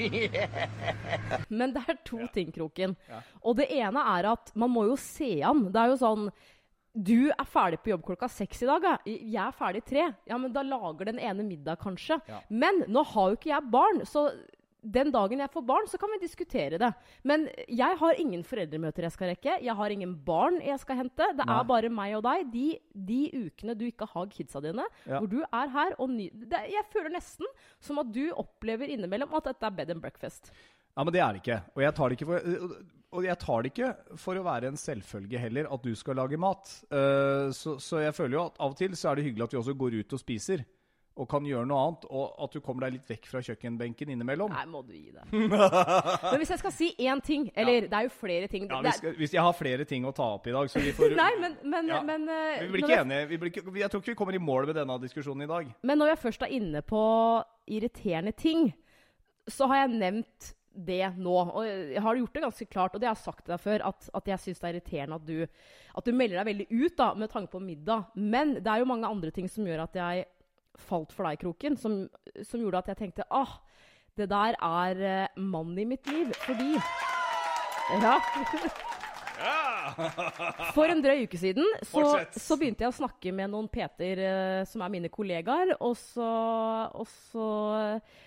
Men 1.59 1.73
det 1.73 1.85
er 1.89 2.01
to 2.05 2.27
ting, 2.35 2.51
Kroken. 2.53 2.97
Ja. 3.09 3.23
Og 3.47 3.57
det 3.61 3.71
ene 3.79 4.03
er 4.19 4.29
at 4.35 4.53
man 4.59 4.75
må 4.75 4.85
jo 4.91 4.99
se 5.01 5.39
an. 5.47 5.69
Det 5.73 5.81
er 5.81 5.95
jo 5.95 6.01
sånn 6.03 6.29
Du 6.99 7.29
er 7.31 7.47
ferdig 7.47 7.79
på 7.85 7.93
jobb 7.93 8.03
klokka 8.09 8.27
seks 8.33 8.63
i 8.65 8.67
dag. 8.67 8.83
ja. 8.83 8.97
Jeg 9.07 9.43
er 9.47 9.53
ferdig 9.55 9.85
tre. 9.87 10.05
Ja, 10.27 10.39
men 10.39 10.53
da 10.53 10.63
lager 10.67 11.05
den 11.13 11.19
ene 11.23 11.45
middag, 11.47 11.79
kanskje. 11.79 12.21
Ja. 12.29 12.41
Men 12.51 12.83
nå 12.91 13.05
har 13.07 13.31
jo 13.31 13.37
ikke 13.39 13.53
jeg 13.53 13.71
barn, 13.71 14.01
så 14.09 14.31
den 14.89 15.11
dagen 15.13 15.41
jeg 15.43 15.51
får 15.53 15.65
barn, 15.67 15.87
så 15.91 15.99
kan 15.99 16.09
vi 16.15 16.21
diskutere 16.23 16.79
det. 16.81 16.89
Men 17.27 17.49
jeg 17.69 17.99
har 17.99 18.15
ingen 18.23 18.45
foreldremøter 18.47 19.05
jeg 19.09 19.13
skal 19.15 19.31
rekke. 19.33 19.57
Jeg 19.67 19.75
har 19.75 19.91
ingen 19.95 20.15
barn 20.25 20.61
jeg 20.65 20.79
skal 20.81 20.97
hente. 21.03 21.27
Det 21.37 21.47
Nei. 21.47 21.57
er 21.61 21.67
bare 21.71 21.91
meg 21.93 22.15
og 22.17 22.23
deg. 22.25 22.47
De, 22.55 22.67
de 22.95 23.21
ukene 23.47 23.75
du 23.79 23.85
ikke 23.89 24.07
har 24.15 24.27
kidsa 24.33 24.63
dine, 24.65 24.87
Ja. 25.07 25.19
hvor 25.19 25.29
du 25.29 25.41
er 25.43 25.69
her 25.75 25.95
og 25.99 26.11
ny... 26.15 26.31
Det, 26.33 26.63
jeg 26.73 26.87
føler 26.95 27.11
nesten 27.15 27.47
som 27.81 27.99
at 28.03 28.11
du 28.15 28.25
opplever 28.39 28.89
innimellom 28.95 29.35
at 29.39 29.51
dette 29.53 29.67
er 29.67 29.77
bed 29.83 29.91
and 29.97 30.01
breakfast. 30.03 30.53
Ja, 30.99 31.05
men 31.07 31.15
det 31.15 31.21
er 31.23 31.37
det 31.37 31.45
ikke. 31.45 31.61
Og 31.77 31.83
jeg 31.85 31.95
tar 31.95 32.11
det 32.11 32.17
ikke 32.19 32.27
for, 32.33 32.79
og 33.19 33.25
jeg 33.25 33.39
tar 33.41 33.63
det 33.63 33.71
ikke 33.71 33.91
for 34.21 34.37
å 34.37 34.43
være 34.45 34.69
en 34.73 34.77
selvfølge 34.77 35.39
heller 35.41 35.69
at 35.73 35.85
du 35.87 35.93
skal 35.97 36.19
lage 36.19 36.37
mat. 36.43 36.73
Eh, 36.91 37.53
så, 37.55 37.77
så 37.81 38.03
jeg 38.03 38.17
føler 38.17 38.35
jo 38.35 38.43
at 38.49 38.59
av 38.59 38.75
og 38.75 38.81
til 38.81 38.97
så 38.99 39.13
er 39.13 39.21
det 39.21 39.29
hyggelig 39.29 39.47
at 39.47 39.55
vi 39.55 39.61
også 39.63 39.77
går 39.79 39.97
ut 40.03 40.17
og 40.19 40.21
spiser. 40.25 40.67
og 41.19 41.27
kan 41.27 41.43
gjøre 41.43 41.67
noe 41.67 41.79
annet, 41.83 42.05
og 42.15 42.35
at 42.45 42.53
du 42.55 42.61
kommer 42.63 42.85
deg 42.85 42.93
litt 42.95 43.09
vekk 43.11 43.25
fra 43.27 43.41
kjøkkenbenken 43.43 44.13
innimellom. 44.15 44.53
Nei, 44.55 44.67
må 44.71 44.85
du 44.87 44.93
gi 44.95 45.09
det. 45.11 45.25
Men 45.35 46.37
hvis 46.39 46.53
jeg 46.53 46.61
skal 46.61 46.75
si 46.77 46.91
én 46.95 47.19
ting 47.27 47.49
Eller 47.59 47.89
det 47.91 47.97
er 47.99 48.05
jo 48.07 48.13
flere 48.21 48.47
ting. 48.53 48.69
Ja, 48.71 48.93
skal, 48.95 49.17
hvis 49.19 49.35
jeg 49.35 49.43
har 49.43 49.57
flere 49.59 49.83
ting 49.89 50.07
å 50.07 50.13
ta 50.15 50.29
opp 50.37 50.47
i 50.47 50.55
dag, 50.55 50.71
så 50.71 50.79
vi 50.79 50.93
får 50.95 51.17
nei, 51.23 51.33
men, 51.43 51.57
men, 51.67 51.91
Ja. 51.91 52.03
men, 52.07 52.29
uh, 52.31 52.61
Vi 52.63 52.69
blir 52.77 52.85
ikke 52.87 53.01
enige. 53.01 53.25
Vi 53.33 53.39
blir 53.43 53.51
ikke, 53.51 53.65
jeg 53.81 53.91
tror 53.91 54.05
ikke 54.05 54.13
vi 54.15 54.19
kommer 54.21 54.39
i 54.39 54.43
mål 54.51 54.71
med 54.71 54.79
denne 54.79 54.99
diskusjonen 55.03 55.43
i 55.43 55.51
dag. 55.51 55.73
Men 55.91 55.99
når 55.99 56.13
jeg 56.13 56.23
først 56.29 56.47
er 56.47 56.55
inne 56.61 56.85
på 56.87 57.03
irriterende 57.67 58.37
ting, 58.39 58.71
så 59.51 59.67
har 59.73 59.83
jeg 59.89 59.97
nevnt 59.99 60.53
det 60.87 61.13
nå. 61.19 61.35
Og 61.59 61.67
jeg 61.67 62.03
har 62.05 62.21
gjort 62.21 62.35
det 62.37 62.45
ganske 62.47 62.67
klart, 62.71 62.95
og 62.95 63.03
det 63.03 63.09
har 63.09 63.17
jeg 63.17 63.25
sagt 63.25 63.45
til 63.45 63.55
deg 63.55 63.63
før, 63.63 63.85
at, 63.91 64.09
at 64.21 64.33
jeg 64.33 64.45
syns 64.45 64.63
det 64.63 64.69
er 64.69 64.77
irriterende 64.77 65.19
at 65.19 65.29
du, 65.29 65.63
at 65.99 66.09
du 66.09 66.15
melder 66.15 66.41
deg 66.41 66.51
veldig 66.51 66.69
ut 66.71 66.99
da, 67.01 67.13
med 67.19 67.33
tanke 67.33 67.53
på 67.55 67.63
middag. 67.63 68.11
Men 68.15 68.59
det 68.59 68.73
er 68.73 68.83
jo 68.83 68.91
mange 68.91 69.11
andre 69.11 69.33
ting 69.35 69.51
som 69.51 69.67
gjør 69.67 69.87
at 69.89 69.99
jeg 69.99 70.27
falt 70.89 71.15
for 71.15 71.27
deg, 71.27 71.39
i 71.39 71.43
Kroken, 71.43 71.79
som, 71.81 72.01
som 72.47 72.63
gjorde 72.63 72.85
at 72.85 72.93
jeg 72.93 73.01
tenkte 73.03 73.27
ah, 73.35 73.59
det 74.19 74.29
der 74.31 74.59
er 74.59 75.03
uh, 75.03 75.41
mannen 75.43 75.79
i 75.83 75.89
mitt 75.97 76.07
liv. 76.11 76.31
Fordi 76.47 76.77
Ja. 78.03 78.19
For 80.75 80.91
en 80.91 81.01
drøy 81.03 81.23
uke 81.25 81.39
siden 81.41 81.65
så, 81.87 82.03
så 82.35 82.57
begynte 82.59 82.85
jeg 82.85 82.93
å 82.93 82.97
snakke 82.99 83.33
med 83.35 83.53
noen 83.53 83.69
Peter 83.73 84.21
uh, 84.21 84.63
som 84.69 84.83
er 84.85 84.93
mine 84.93 85.11
kollegaer, 85.13 85.77
og 85.79 85.95
så, 85.99 86.29
og 86.93 87.07
så 87.31 87.49
eh, 87.79 88.19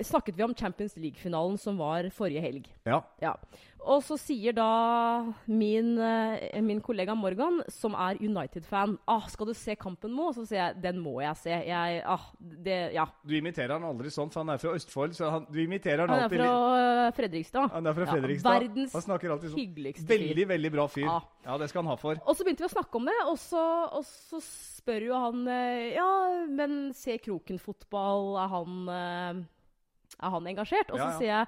snakket 0.00 0.36
vi 0.36 0.42
om 0.44 0.54
Champions 0.54 0.96
League-finalen 0.96 1.58
som 1.58 1.76
var 1.78 2.08
forrige 2.14 2.40
helg. 2.40 2.66
Ja. 2.86 3.02
Ja. 3.20 3.34
Og 3.82 3.98
så 4.06 4.14
sier 4.14 4.54
da 4.54 5.32
min, 5.50 5.96
eh, 5.98 6.60
min 6.62 6.80
kollega 6.80 7.16
Morgan, 7.18 7.64
som 7.68 7.94
er 7.98 8.14
United-fan, 8.22 8.96
ah, 9.08 9.26
'Skal 9.28 9.46
du 9.46 9.54
se 9.54 9.74
kampen 9.74 10.14
nå?' 10.14 10.32
Så 10.34 10.46
sier 10.46 10.68
jeg 10.70 10.80
'Den 10.82 11.00
må 11.02 11.20
jeg 11.20 11.34
se'. 11.34 11.66
Jeg, 11.66 12.02
ah, 12.06 12.20
det, 12.40 12.92
ja. 12.94 13.06
Du 13.26 13.34
imiterer 13.34 13.72
han 13.72 13.82
aldri 13.82 14.06
sånn, 14.08 14.30
for 14.30 14.40
han 14.44 14.50
er 14.50 14.58
fra 14.58 14.70
Østfold. 14.74 15.14
Så 15.18 15.28
han, 15.30 15.46
du 15.50 15.58
imiterer 15.58 15.98
han 16.06 16.08
Han 16.10 16.18
er 16.18 16.22
alltid 16.22 16.38
fra 16.38 16.46
litt. 16.46 17.18
eh, 17.18 17.22
Fredrikstad. 17.22 17.70
Han 17.72 17.86
er 17.86 17.92
fra 17.92 18.04
Ja, 18.06 18.12
Fredrikstad. 18.12 18.60
verdens 18.62 18.92
han 18.92 19.02
snakker 19.02 19.30
alltid 19.30 19.50
sånn. 19.50 19.58
hyggeligste 19.58 20.06
fyr. 20.06 20.18
Veldig, 20.18 20.46
veldig 20.48 20.70
bra 20.72 20.86
fyr. 20.86 21.02
Ja. 21.04 21.20
Ja, 21.44 21.58
det 21.58 21.68
skal 21.70 21.82
han 21.82 21.90
ha 21.90 21.96
for. 21.96 22.14
Og 22.24 22.36
så 22.36 22.44
begynte 22.44 22.62
vi 22.62 22.70
å 22.70 22.78
snakke 22.78 22.94
om 22.94 23.04
det, 23.04 23.18
og 23.26 23.36
så, 23.36 23.92
og 23.92 24.04
så 24.04 24.38
spør 24.40 25.02
jo 25.06 25.14
han 25.14 25.48
eh, 25.48 25.94
Ja, 25.96 26.46
men 26.48 26.92
se 26.94 27.18
Kroken 27.18 27.58
fotball? 27.58 28.36
Er 28.38 28.48
han, 28.48 29.48
er 30.22 30.36
han 30.36 30.46
engasjert? 30.52 30.92
Og 30.92 31.00
så 31.00 31.08
Ja, 31.08 31.18
sier 31.18 31.32
jeg 31.32 31.46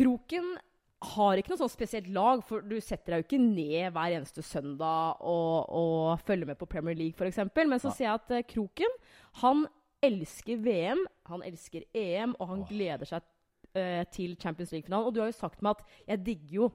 Kroken 0.00 0.52
har 1.00 1.40
ikke 1.40 1.54
noe 1.54 1.60
sånn 1.62 1.72
spesielt 1.72 2.10
lag, 2.12 2.42
for 2.44 2.60
du 2.60 2.76
setter 2.84 3.14
deg 3.14 3.22
jo 3.22 3.26
ikke 3.26 3.40
ned 3.40 3.94
hver 3.94 4.16
eneste 4.18 4.44
søndag 4.44 5.22
og, 5.24 5.70
og 5.72 6.20
følger 6.28 6.50
med 6.50 6.60
på 6.60 6.68
Premier 6.68 6.98
League, 6.98 7.16
f.eks. 7.16 7.40
Men 7.56 7.80
så 7.80 7.88
ja. 7.88 7.94
sier 7.96 8.06
jeg 8.06 8.18
at 8.18 8.34
uh, 8.36 8.42
Kroken, 8.50 8.98
han 9.40 9.64
elsker 10.04 10.60
VM, 10.60 11.00
han 11.30 11.44
elsker 11.48 11.88
EM, 11.96 12.36
og 12.36 12.52
han 12.52 12.62
gleder 12.68 13.08
seg 13.08 13.24
uh, 13.24 14.04
til 14.12 14.36
Champions 14.40 14.74
League-finalen. 14.76 15.08
Og 15.08 15.16
du 15.16 15.22
har 15.24 15.32
jo 15.32 15.40
sagt 15.40 15.64
meg 15.64 15.80
at 15.80 15.98
jeg 16.12 16.24
digger 16.28 16.54
jo 16.58 16.70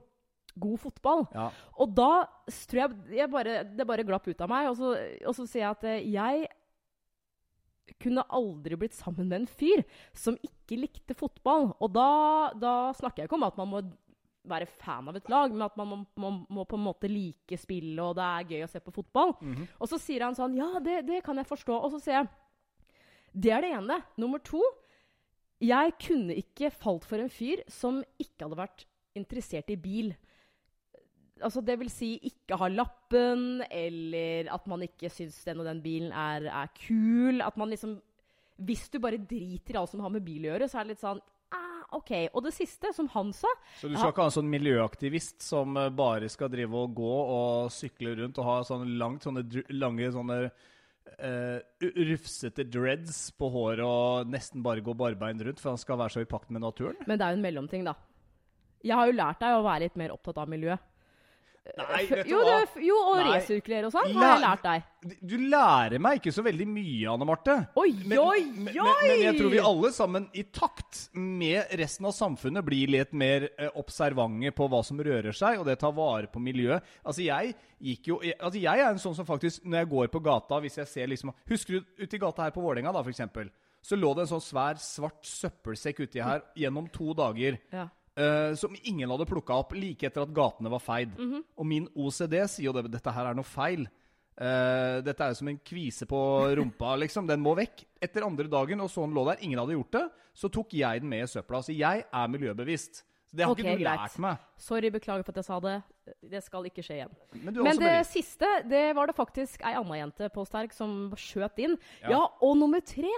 god 0.58 0.82
fotball. 0.88 1.26
Ja. 1.36 1.48
Og 1.78 1.94
da 1.94 2.10
tror 2.48 2.82
jeg, 2.82 3.00
jeg 3.18 3.30
bare, 3.30 3.58
Det 3.68 3.86
bare 3.86 4.06
glapp 4.08 4.26
ut 4.26 4.40
av 4.40 4.50
meg. 4.50 4.70
Og 4.72 4.78
så, 4.78 4.94
og 5.22 5.36
så 5.36 5.46
sier 5.46 5.68
jeg 5.68 5.76
at 5.76 5.86
uh, 5.86 6.14
jeg 6.18 6.46
kunne 8.02 8.24
aldri 8.34 8.78
blitt 8.78 8.96
sammen 8.96 9.28
med 9.28 9.42
en 9.42 9.50
fyr 9.50 9.84
som 10.16 10.38
ikke 10.44 10.78
likte 10.80 11.16
fotball. 11.16 11.70
Og 11.80 11.92
da, 11.94 12.08
da 12.58 12.74
snakker 12.98 13.22
jeg 13.22 13.30
ikke 13.30 13.38
om 13.38 13.46
at 13.48 13.60
man 13.60 13.72
må 13.72 13.82
være 14.46 14.68
fan 14.78 15.08
av 15.10 15.18
et 15.18 15.28
lag, 15.30 15.52
men 15.52 15.66
at 15.66 15.76
man 15.78 15.90
må, 15.90 15.98
må, 16.22 16.32
må 16.58 16.64
på 16.68 16.78
en 16.78 16.86
måte 16.86 17.10
like 17.10 17.58
spillet, 17.58 18.02
og 18.02 18.14
det 18.18 18.26
er 18.26 18.50
gøy 18.52 18.66
å 18.66 18.70
se 18.70 18.82
på 18.82 18.94
fotball. 18.94 19.34
Mhm. 19.40 19.68
Og 19.80 19.90
så 19.90 20.00
sier 20.02 20.26
han 20.26 20.38
sånn 20.38 20.56
Ja, 20.58 20.70
det, 20.82 21.00
det 21.08 21.22
kan 21.26 21.38
jeg 21.38 21.48
forstå. 21.50 21.78
Og 21.78 21.96
så 21.96 22.02
sier 22.02 22.20
jeg 22.20 22.28
Det 23.36 23.52
er 23.52 23.64
det 23.64 23.72
ene. 23.76 24.00
Nummer 24.16 24.40
to 24.40 24.62
Jeg 25.60 25.96
kunne 26.02 26.36
ikke 26.36 26.70
falt 26.70 27.04
for 27.08 27.20
en 27.20 27.32
fyr 27.32 27.62
som 27.72 28.02
ikke 28.20 28.44
hadde 28.44 28.60
vært 28.60 28.86
interessert 29.16 29.70
i 29.72 29.78
bil. 29.80 30.10
Altså, 31.44 31.60
det 31.60 31.74
vil 31.78 31.90
si 31.92 32.14
ikke 32.30 32.56
ha 32.56 32.68
lappen, 32.72 33.62
eller 33.68 34.48
at 34.54 34.66
man 34.70 34.84
ikke 34.86 35.10
syns 35.12 35.42
den 35.44 35.60
og 35.60 35.66
den 35.68 35.82
bilen 35.84 36.12
er, 36.16 36.46
er 36.48 36.70
kul. 36.80 37.42
At 37.44 37.56
man 37.60 37.68
liksom 37.74 37.98
Hvis 38.56 38.86
du 38.88 38.96
bare 38.98 39.18
driter 39.20 39.74
i 39.74 39.76
alt 39.76 39.90
som 39.90 40.00
har 40.00 40.08
med 40.14 40.24
bil 40.24 40.46
å 40.46 40.54
gjøre, 40.54 40.68
så 40.72 40.78
er 40.80 40.86
det 40.86 40.94
litt 40.94 41.02
sånn 41.02 41.18
ah, 41.52 41.82
OK. 41.98 42.12
Og 42.32 42.40
det 42.46 42.54
siste, 42.56 42.88
som 42.96 43.08
han 43.12 43.34
sa 43.36 43.50
Så 43.76 43.90
du 43.90 43.92
Ja. 43.92 43.98
skal 44.00 44.14
ikke 44.14 44.24
ha 44.24 44.30
en 44.30 44.36
sånn 44.38 44.48
miljøaktivist 44.48 45.44
som 45.44 45.76
eh, 45.76 45.90
bare 45.92 46.30
skal 46.32 46.48
drive 46.48 46.72
og 46.72 46.94
gå 46.96 47.12
og 47.36 47.68
sykle 47.74 48.14
rundt 48.16 48.40
og 48.40 48.48
ha 48.48 48.56
sånne 48.64 48.96
langt, 48.96 49.28
sånne 49.28 49.44
lange 49.76 50.08
sånne 50.14 50.38
uh, 51.20 51.60
rufsete 52.08 52.64
dreads 52.64 53.30
på 53.38 53.48
håret 53.52 53.84
og 53.84 54.32
nesten 54.32 54.64
bare 54.64 54.80
gå 54.80 54.94
barbeint 54.96 55.44
rundt, 55.44 55.60
for 55.60 55.74
han 55.74 55.78
skal 55.78 56.00
være 56.00 56.16
så 56.16 56.24
i 56.24 56.28
pakt 56.32 56.50
med 56.50 56.64
naturen? 56.64 56.96
Men 57.06 57.18
det 57.20 57.26
er 57.26 57.36
jo 57.36 57.38
en 57.42 57.46
mellomting, 57.46 57.84
da. 57.86 57.94
Jeg 58.84 58.96
har 58.96 59.06
jo 59.06 59.16
lært 59.20 59.40
deg 59.44 59.54
å 59.56 59.64
være 59.68 59.84
litt 59.86 59.96
mer 60.00 60.16
opptatt 60.16 60.40
av 60.42 60.48
miljø. 60.50 60.76
Nei, 61.76 62.06
vet 62.06 62.24
du 62.24 62.30
jo, 62.30 62.38
hva? 62.44 62.58
det- 62.62 62.84
jo, 62.86 62.96
og 63.10 63.16
Nei. 63.18 63.32
resirkulere 63.36 63.86
og 63.88 63.92
sånn 63.92 64.12
har 64.14 64.28
jeg 64.32 64.42
lært 64.44 64.62
deg. 64.62 65.16
Du 65.22 65.34
lærer 65.38 66.00
meg 66.02 66.20
ikke 66.20 66.32
så 66.34 66.42
veldig 66.46 66.66
mye, 66.66 67.08
Anne 67.12 67.26
Marte. 67.28 67.56
Oi, 67.76 67.92
Men, 68.04 68.18
oi, 68.18 68.38
oi! 68.40 68.44
men, 68.54 68.74
men 68.74 69.20
jeg 69.22 69.36
tror 69.38 69.50
vi 69.50 69.58
alle 69.58 69.90
sammen, 69.92 70.28
i 70.34 70.42
takt 70.44 71.02
med 71.14 71.66
resten 71.78 72.06
av 72.06 72.14
samfunnet, 72.16 72.64
blir 72.64 72.88
litt 72.94 73.12
mer 73.12 73.48
eh, 73.58 73.68
observante 73.76 74.50
på 74.56 74.68
hva 74.72 74.82
som 74.86 74.98
rører 74.98 75.34
seg, 75.36 75.58
og 75.60 75.66
det 75.66 75.78
tar 75.82 75.92
vare 75.92 76.26
på 76.32 76.40
miljøet. 76.42 76.82
Altså, 77.04 77.22
jeg 77.26 77.54
gikk 77.82 78.06
jo 78.08 78.20
jeg, 78.22 78.34
Altså, 78.40 78.58
jeg 78.62 78.80
er 78.80 78.90
en 78.90 78.98
sånn 79.02 79.14
som 79.18 79.26
faktisk, 79.28 79.64
når 79.64 79.78
jeg 79.84 79.90
går 79.92 80.08
på 80.08 80.22
gata, 80.22 80.60
hvis 80.60 80.78
jeg 80.80 80.86
ser 80.88 81.06
liksom 81.12 81.32
Husker 81.48 81.80
du 81.80 81.84
ute 82.04 82.14
i 82.16 82.18
gata 82.18 82.42
her 82.46 82.50
på 82.56 82.62
Vålerenga, 82.64 82.92
da, 82.92 83.02
for 83.02 83.10
eksempel? 83.10 83.50
Så 83.82 83.94
lå 83.94 84.14
det 84.16 84.24
en 84.24 84.32
sånn 84.34 84.42
svær, 84.42 84.74
svart 84.82 85.22
søppelsekk 85.22 86.00
uti 86.08 86.18
her 86.24 86.40
gjennom 86.58 86.88
to 86.90 87.12
dager. 87.14 87.58
Ja. 87.70 87.86
Eh, 88.16 88.54
som 88.58 88.74
ingen 88.82 89.10
hadde 89.12 89.28
plukka 89.28 89.60
opp 89.62 89.76
like 89.76 90.08
etter 90.08 90.24
at 90.24 90.34
gatene 90.34 90.72
var 90.72 90.82
feid. 90.82 91.14
Mhm. 91.18 91.44
Og 91.56 91.66
min 91.68 91.88
OCD 91.94 92.40
sier 92.48 92.70
jo 92.70 92.76
det, 92.76 92.88
dette 92.92 93.12
her 93.12 93.30
er 93.30 93.38
noe 93.38 93.46
feil. 93.46 93.86
Uh, 94.36 95.00
dette 95.00 95.24
er 95.24 95.30
jo 95.32 95.38
som 95.38 95.48
en 95.48 95.58
kvise 95.64 96.04
på 96.04 96.18
rumpa, 96.58 96.92
liksom. 97.00 97.24
Den 97.28 97.40
må 97.40 97.54
vekk. 97.56 97.86
Etter 98.04 98.26
andre 98.26 98.50
dagen, 98.52 98.82
og 98.84 98.90
sånn 98.92 99.14
lå 99.16 99.24
der, 99.30 99.40
ingen 99.40 99.62
hadde 99.62 99.78
gjort 99.78 99.94
det, 99.96 100.06
så 100.36 100.50
tok 100.52 100.74
jeg 100.76 101.00
den 101.00 101.08
med 101.08 101.24
i 101.24 101.28
søpla. 101.30 101.62
Så 101.64 101.72
jeg 101.72 102.04
er 102.04 102.32
miljøbevisst. 102.34 103.00
Så 103.26 103.38
det 103.38 103.46
har 103.46 103.54
okay, 103.54 103.64
ikke 103.64 103.80
du 103.80 103.86
lært 103.88 104.18
meg. 104.22 104.42
Sorry, 104.60 104.90
beklager 104.92 105.24
for 105.26 105.34
at 105.34 105.40
jeg 105.40 105.48
sa 105.48 105.56
det. 105.64 105.76
Det 106.30 106.42
skal 106.44 106.68
ikke 106.68 106.84
skje 106.84 106.98
igjen. 107.00 107.14
Men 107.32 107.56
Men 107.56 107.80
det 107.80 107.88
bevisst. 107.88 108.12
siste, 108.12 108.50
det 108.70 108.84
var 108.94 109.08
det 109.10 109.16
faktisk 109.16 109.64
ei 109.66 109.72
anna 109.74 109.98
jente 109.98 110.28
på 110.30 110.44
Sterk 110.46 110.76
som 110.76 110.92
skjøt 111.18 111.58
inn. 111.64 111.74
Ja. 112.04 112.12
Ja. 112.12 112.20
og 112.44 112.54
nummer 112.60 112.84
tre 112.84 113.10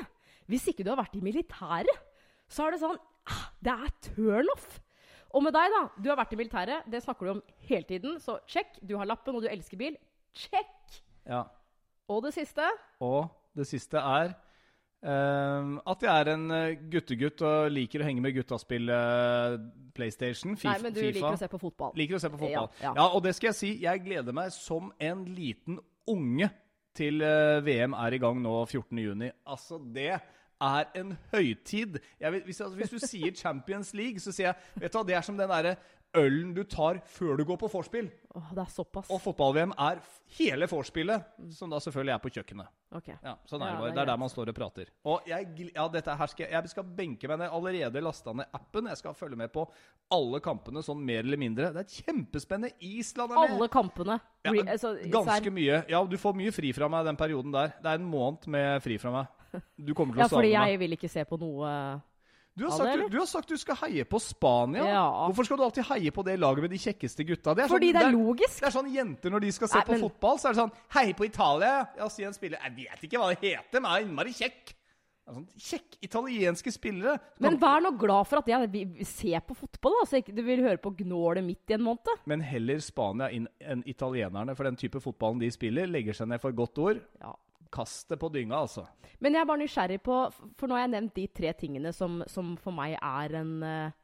Hvis 0.49 0.65
ikke 0.71 0.87
du 0.87 0.95
har 0.95 1.03
vært 1.03 1.19
i 1.19 1.21
militæret, 1.21 1.99
så 2.49 2.65
er 2.65 2.73
det 2.73 2.81
sånn 2.81 2.97
ah, 3.29 3.43
Det 3.61 3.75
er 3.75 3.91
turnoff. 4.07 4.79
Og 5.39 5.45
med 5.47 5.55
deg, 5.55 5.71
da. 5.71 5.85
Du 6.03 6.09
har 6.11 6.19
vært 6.19 6.35
i 6.35 6.41
militæret. 6.41 6.89
Det 6.91 7.01
snakker 7.05 7.29
du 7.29 7.33
om 7.37 7.43
hele 7.69 7.87
tiden. 7.87 8.19
Så 8.23 8.41
sjekk. 8.51 8.81
Du 8.83 8.97
har 8.99 9.07
lappen, 9.07 9.39
og 9.39 9.45
du 9.45 9.49
elsker 9.53 9.79
bil. 9.79 9.95
Sjekk. 10.35 10.99
Ja. 11.29 11.45
Og 12.11 12.23
det 12.25 12.35
siste 12.35 12.67
Og 13.05 13.29
det 13.57 13.69
siste 13.71 14.03
er 14.03 14.35
Uh, 14.99 15.77
at 15.87 16.01
jeg 16.03 16.11
er 16.11 16.29
en 16.33 16.49
eh, 16.51 16.73
guttegutt 16.91 17.39
og 17.47 17.69
liker 17.71 18.03
å 18.03 18.07
henge 18.09 18.19
med 18.25 18.33
gutta 18.35 18.57
spille 18.59 18.91
eh, 18.99 19.53
PlayStation. 19.95 20.57
FIFA 20.59 20.73
Nei, 20.73 20.81
men 20.83 20.97
du 20.97 20.99
FIFA. 20.99 21.13
liker 21.15 21.37
å 21.37 21.39
se 21.39 21.49
på 21.53 21.61
fotball. 21.63 21.93
Liker 22.01 22.19
å 22.19 22.21
se 22.25 22.31
på 22.33 22.41
fotball. 22.41 22.67
Ja, 22.81 22.89
Ja, 22.89 22.95
ja. 22.99 23.05
og 23.15 23.23
det 23.23 23.37
skal 23.39 23.53
jeg 23.53 23.59
si, 23.61 23.71
jeg 23.85 24.03
gleder 24.03 24.35
meg 24.35 24.51
som 24.57 24.91
en 24.99 25.23
liten 25.37 25.79
unge 26.11 26.51
til 26.99 27.23
eh, 27.23 27.61
VM 27.63 27.95
er 27.95 28.17
i 28.17 28.21
gang 28.25 28.43
nå 28.43 28.57
14.6. 28.67 29.31
Altså, 29.55 29.79
det 29.95 30.17
er 30.61 30.89
en 30.99 31.15
høytid. 31.33 32.01
Vet, 32.19 32.43
hvis, 32.49 32.61
altså, 32.61 32.75
hvis 32.81 32.91
du 32.91 32.99
sier 32.99 33.35
Champions 33.39 33.95
League, 33.95 34.19
så 34.23 34.35
sier 34.35 34.51
jeg 34.53 34.83
vet 34.83 34.93
du 34.93 34.99
hva, 34.99 35.07
det 35.07 35.17
er 35.19 35.27
som 35.27 35.39
den 35.39 35.51
derre 35.51 35.77
ølen 36.17 36.55
du 36.57 36.63
tar 36.65 37.03
før 37.05 37.37
du 37.37 37.43
går 37.45 37.59
på 37.61 37.69
vorspiel. 37.69 38.07
Oh, 38.33 38.47
det 38.57 38.63
er 38.63 38.71
såpass. 38.73 39.11
Og 39.13 39.21
fotball-VM 39.21 39.75
er 39.77 39.99
hele 40.39 40.65
vorspielet, 40.71 41.27
som 41.53 41.69
da 41.69 41.81
selvfølgelig 41.85 42.15
er 42.15 42.23
på 42.23 42.31
kjøkkenet. 42.33 42.71
Ok. 42.97 43.11
Ja, 43.13 43.35
sånn 43.49 43.61
er 43.61 43.69
Ja, 43.69 43.75
det 43.75 43.83
bare. 43.83 43.93
det 43.93 44.01
er 44.01 44.03
er 44.07 44.11
der 44.15 44.21
man 44.23 44.33
står 44.33 44.49
og 44.49 44.57
prater. 44.57 44.89
Og 45.05 45.29
jeg, 45.29 45.69
ja, 45.75 45.85
dette 45.93 46.17
her 46.17 46.33
skal 46.33 46.47
jeg, 46.47 46.55
jeg 46.57 46.73
skal 46.73 46.89
benke 46.97 47.29
meg 47.29 47.43
ned. 47.43 47.53
Allerede 47.53 48.03
lasta 48.05 48.33
ned 48.33 48.49
appen. 48.57 48.89
Jeg 48.89 49.03
skal 49.03 49.17
følge 49.19 49.37
med 49.37 49.53
på 49.53 49.67
alle 50.17 50.41
kampene, 50.41 50.81
sånn 50.87 51.05
mer 51.05 51.21
eller 51.27 51.41
mindre. 51.45 51.69
Det 51.77 51.85
er 51.85 51.97
kjempespennende. 52.09 52.73
Island 52.81 53.35
er 53.35 53.43
med. 53.43 53.57
Alle 53.59 53.69
kampene. 53.69 54.21
Ja, 54.49 54.55
altså, 54.65 54.95
Ganske 55.13 55.53
mye. 55.53 55.83
Ja, 55.93 56.01
du 56.09 56.17
får 56.17 56.41
mye 56.41 56.57
fri 56.57 56.73
fra 56.73 56.89
meg 56.89 57.05
den 57.05 57.21
perioden 57.21 57.53
der. 57.53 57.77
Det 57.85 57.93
er 57.93 58.01
en 58.01 58.09
måned 58.09 58.49
med 58.49 58.81
fri 58.85 58.97
fra 59.03 59.13
meg. 59.13 59.35
Du 59.77 59.95
kommer 59.95 60.15
til 60.15 60.21
Ja, 60.23 60.27
å 60.27 60.29
savne 60.31 60.39
fordi 60.43 60.53
jeg 60.55 60.79
vil 60.83 60.97
ikke 60.99 61.11
se 61.11 61.25
på 61.29 61.39
noe 61.41 61.73
Du 62.59 62.65
har, 62.67 62.73
sagt, 62.75 62.99
du, 62.99 63.05
du 63.15 63.19
har 63.21 63.27
sagt 63.31 63.49
du 63.53 63.57
skal 63.57 63.77
heie 63.85 64.05
på 64.05 64.19
Spania. 64.19 64.83
Ja. 64.83 65.05
Hvorfor 65.29 65.47
skal 65.47 65.61
du 65.61 65.63
alltid 65.69 65.87
heie 65.93 66.11
på 66.11 66.25
det 66.27 66.35
laget 66.43 66.65
med 66.67 66.73
de 66.75 66.81
kjekkeste 66.83 67.23
gutta? 67.29 67.55
Det 67.55 67.65
er 67.65 67.71
Fordi 67.71 67.93
sånn, 67.93 67.99
det 68.01 68.07
er 68.09 68.17
logisk. 68.17 68.57
Det 68.59 68.67
er 68.67 68.75
sånn 68.75 68.89
jenter 68.91 69.31
når 69.31 69.45
de 69.47 69.53
skal 69.55 69.71
se 69.71 69.79
Nei, 69.79 69.85
på 69.87 69.95
men- 69.95 70.03
fotball, 70.09 70.41
så 70.43 70.49
er 70.51 70.57
det 70.57 70.63
sånn 70.65 70.75
Hei 70.97 71.13
på 71.15 71.29
Italia! 71.29 71.77
Ja, 72.01 72.09
si 72.11 72.27
en 72.27 72.35
spiller 72.35 72.59
Jeg 72.67 72.75
vet 72.81 73.07
ikke 73.07 73.23
hva 73.23 73.31
det 73.31 73.39
heter, 73.47 73.79
men 73.81 73.89
jeg 73.93 74.03
er 74.03 74.09
innmari 74.09 74.35
kjekk. 74.35 74.75
Det 75.29 75.35
er 75.35 75.37
sånn, 75.39 75.49
kjekk 75.69 75.97
italienske 76.09 76.73
spillere. 76.73 77.19
Men 77.45 77.59
vær 77.61 77.83
nå 77.85 77.91
glad 78.01 78.27
for 78.27 78.41
at 78.41 78.47
jeg 78.49 79.07
ser 79.07 79.43
på 79.45 79.55
fotball, 79.55 79.99
da, 80.01 80.07
så 80.09 80.19
ikke 80.23 80.35
du 80.35 80.41
vil 80.43 80.63
høre 80.65 80.81
på 80.83 80.95
gnålet 81.05 81.45
midt 81.45 81.69
i 81.71 81.75
en 81.77 81.85
måned. 81.85 82.15
men 82.27 82.41
heller 82.41 82.81
Spania 82.81 83.29
inn 83.31 83.47
enn 83.61 83.83
italienerne, 83.87 84.57
for 84.57 84.65
den 84.65 84.75
type 84.81 84.99
fotballen 85.05 85.39
de 85.39 85.51
spiller, 85.53 85.87
legger 85.87 86.17
seg 86.17 86.29
ned 86.33 86.41
for 86.41 86.51
godt 86.57 86.79
ord. 86.81 87.03
Ja, 87.21 87.35
kast 87.73 88.09
det 88.13 88.19
på 88.21 88.31
dynga, 88.33 88.65
altså. 88.65 88.87
Men 89.21 89.35
jeg 89.35 89.43
er 89.43 89.49
bare 89.49 89.63
nysgjerrig 89.63 90.01
på 90.07 90.19
For 90.59 90.69
nå 90.69 90.77
har 90.77 90.87
jeg 90.87 90.95
nevnt 90.95 91.17
de 91.17 91.27
tre 91.35 91.55
tingene 91.59 91.93
som, 91.97 92.21
som 92.31 92.53
for 92.61 92.75
meg 92.77 92.97
er 92.97 93.35
en 93.41 93.55
eh, 93.67 93.97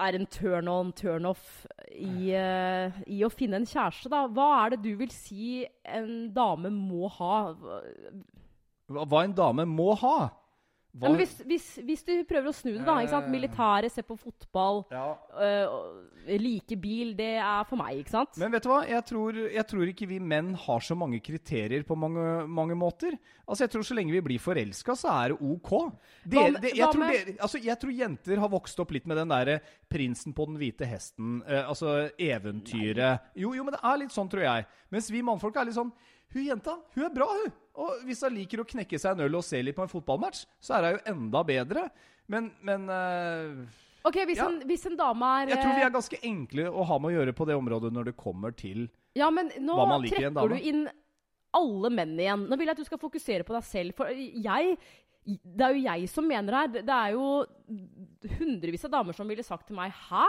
er 0.00 0.16
en 0.16 0.26
turn 0.26 0.68
on, 0.72 0.92
turn 0.96 1.26
off 1.28 1.66
i, 1.92 2.32
uh, 2.32 3.00
i 3.04 3.18
å 3.24 3.28
finne 3.32 3.60
en 3.60 3.68
kjæreste, 3.68 4.08
da. 4.12 4.24
Hva 4.32 4.48
er 4.62 4.74
det 4.74 4.82
du 4.86 4.94
vil 4.96 5.12
si 5.12 5.66
en 5.84 6.30
dame 6.32 6.72
må 6.72 7.10
ha? 7.18 7.34
Hva, 8.88 9.04
hva 9.04 9.24
en 9.26 9.36
dame 9.36 9.66
må 9.68 9.92
ha. 10.00 10.16
Ja, 10.92 11.08
men 11.08 11.16
hvis, 11.22 11.38
hvis, 11.48 11.66
hvis 11.88 12.02
du 12.04 12.10
prøver 12.28 12.50
å 12.50 12.52
snu 12.52 12.74
det, 12.74 12.82
da. 12.84 12.98
ikke 13.00 13.14
sant? 13.14 13.28
Militære, 13.32 13.88
se 13.90 14.02
på 14.04 14.12
fotball, 14.20 14.82
Ja. 14.92 15.14
øh, 15.40 16.36
like 16.38 16.76
bil. 16.76 17.14
Det 17.16 17.30
er 17.40 17.64
for 17.64 17.76
meg, 17.80 17.96
ikke 18.02 18.10
sant? 18.12 18.36
Men 18.36 18.52
vet 18.52 18.62
du 18.62 18.68
hva? 18.68 18.82
Jeg 18.86 19.02
tror, 19.08 19.32
jeg 19.54 19.64
tror 19.70 19.86
ikke 19.88 20.06
vi 20.10 20.18
menn 20.20 20.52
har 20.54 20.80
så 20.84 20.94
mange 20.94 21.16
kriterier 21.24 21.82
på 21.88 21.96
mange, 21.96 22.46
mange 22.46 22.76
måter. 22.76 23.16
Altså, 23.48 23.64
Jeg 23.64 23.70
tror 23.70 23.82
så 23.88 23.94
lenge 23.96 24.12
vi 24.12 24.20
blir 24.20 24.38
forelska, 24.38 24.92
så 24.94 25.08
er 25.24 25.28
det 25.32 25.40
OK. 25.40 25.72
Det, 26.28 26.60
det- 26.60 26.74
jeg, 26.76 26.88
tror 26.92 27.08
det, 27.08 27.38
altså, 27.40 27.58
jeg 27.64 27.78
tror 27.80 27.90
jenter 27.96 28.36
har 28.38 28.48
vokst 28.52 28.78
opp 28.84 28.90
litt 28.92 29.06
med 29.06 29.16
den 29.16 29.28
derre 29.32 29.60
prinsen 29.88 30.34
på 30.36 30.44
den 30.46 30.58
hvite 30.60 30.84
hesten. 30.86 31.42
Eh, 31.48 31.64
altså 31.68 32.10
eventyret. 32.20 33.20
Jo, 33.34 33.54
jo, 33.56 33.64
men 33.64 33.72
det 33.72 33.80
er 33.82 33.96
litt 34.04 34.12
sånn, 34.14 34.28
tror 34.28 34.42
jeg. 34.44 34.66
Mens 34.92 35.08
vi 35.10 35.22
mannfolk 35.24 35.56
er 35.56 35.64
litt 35.64 35.74
sånn 35.78 35.92
Hun 36.32 36.44
jenta, 36.46 36.78
hun 36.94 37.04
er 37.04 37.10
bra, 37.12 37.26
hun. 37.28 37.52
Og 37.80 38.02
hvis 38.04 38.20
hun 38.26 38.34
liker 38.36 38.60
å 38.60 38.66
knekke 38.68 38.98
seg 39.00 39.14
en 39.16 39.24
øl 39.26 39.38
og 39.38 39.44
se 39.46 39.60
litt 39.64 39.76
på 39.76 39.84
en 39.86 39.92
fotballmatch, 39.92 40.44
så 40.60 40.76
er 40.76 40.84
hun 40.84 40.98
jo 40.98 41.04
enda 41.14 41.40
bedre. 41.48 41.86
Men, 42.32 42.50
men 42.60 42.84
uh, 42.90 43.62
Ok, 44.04 44.18
Hvis, 44.26 44.38
Ja. 44.40 44.48
en, 44.50 44.60
hvis 44.66 44.84
en 44.88 44.96
dame 44.98 45.28
er 45.42 45.52
jeg 45.52 45.60
tror 45.62 45.76
vi 45.76 45.82
eh, 45.82 45.86
er 45.86 45.94
ganske 45.94 46.18
enkle 46.26 46.66
å 46.70 46.84
ha 46.86 46.98
med 46.98 47.12
å 47.12 47.14
gjøre 47.20 47.34
på 47.38 47.46
det 47.46 47.54
området 47.58 47.92
når 47.94 48.10
det 48.10 48.16
kommer 48.18 48.54
til 48.54 48.88
Ja, 49.18 49.28
men 49.30 49.50
nå 49.62 49.76
hva 49.78 49.86
man 49.94 50.02
liker 50.02 50.20
i 50.20 50.26
en 50.26 50.34
trekker 50.34 50.50
dame. 50.50 50.58
du 50.58 50.68
inn 50.72 50.82
alle 51.52 51.90
menn 51.92 52.14
igjen. 52.18 52.46
Nå 52.48 52.56
vil 52.56 52.70
jeg 52.70 52.76
at 52.76 52.80
du 52.80 52.88
skal 52.88 53.00
fokusere 53.02 53.44
på 53.46 53.54
deg 53.54 53.64
selv. 53.68 53.94
For 53.98 54.08
jeg 54.10 54.76
Det 55.22 55.66
er 55.66 55.76
jo 55.76 55.82
jeg 55.84 56.08
som 56.10 56.26
mener 56.26 56.56
her. 56.56 56.70
Det 56.72 56.96
er 56.96 57.12
jo 57.14 57.44
hundrevis 58.40 58.84
av 58.88 58.94
damer 58.96 59.14
som 59.14 59.28
ville 59.28 59.44
sagt 59.46 59.68
til 59.68 59.76
meg 59.78 59.92
Hæ? 60.08 60.24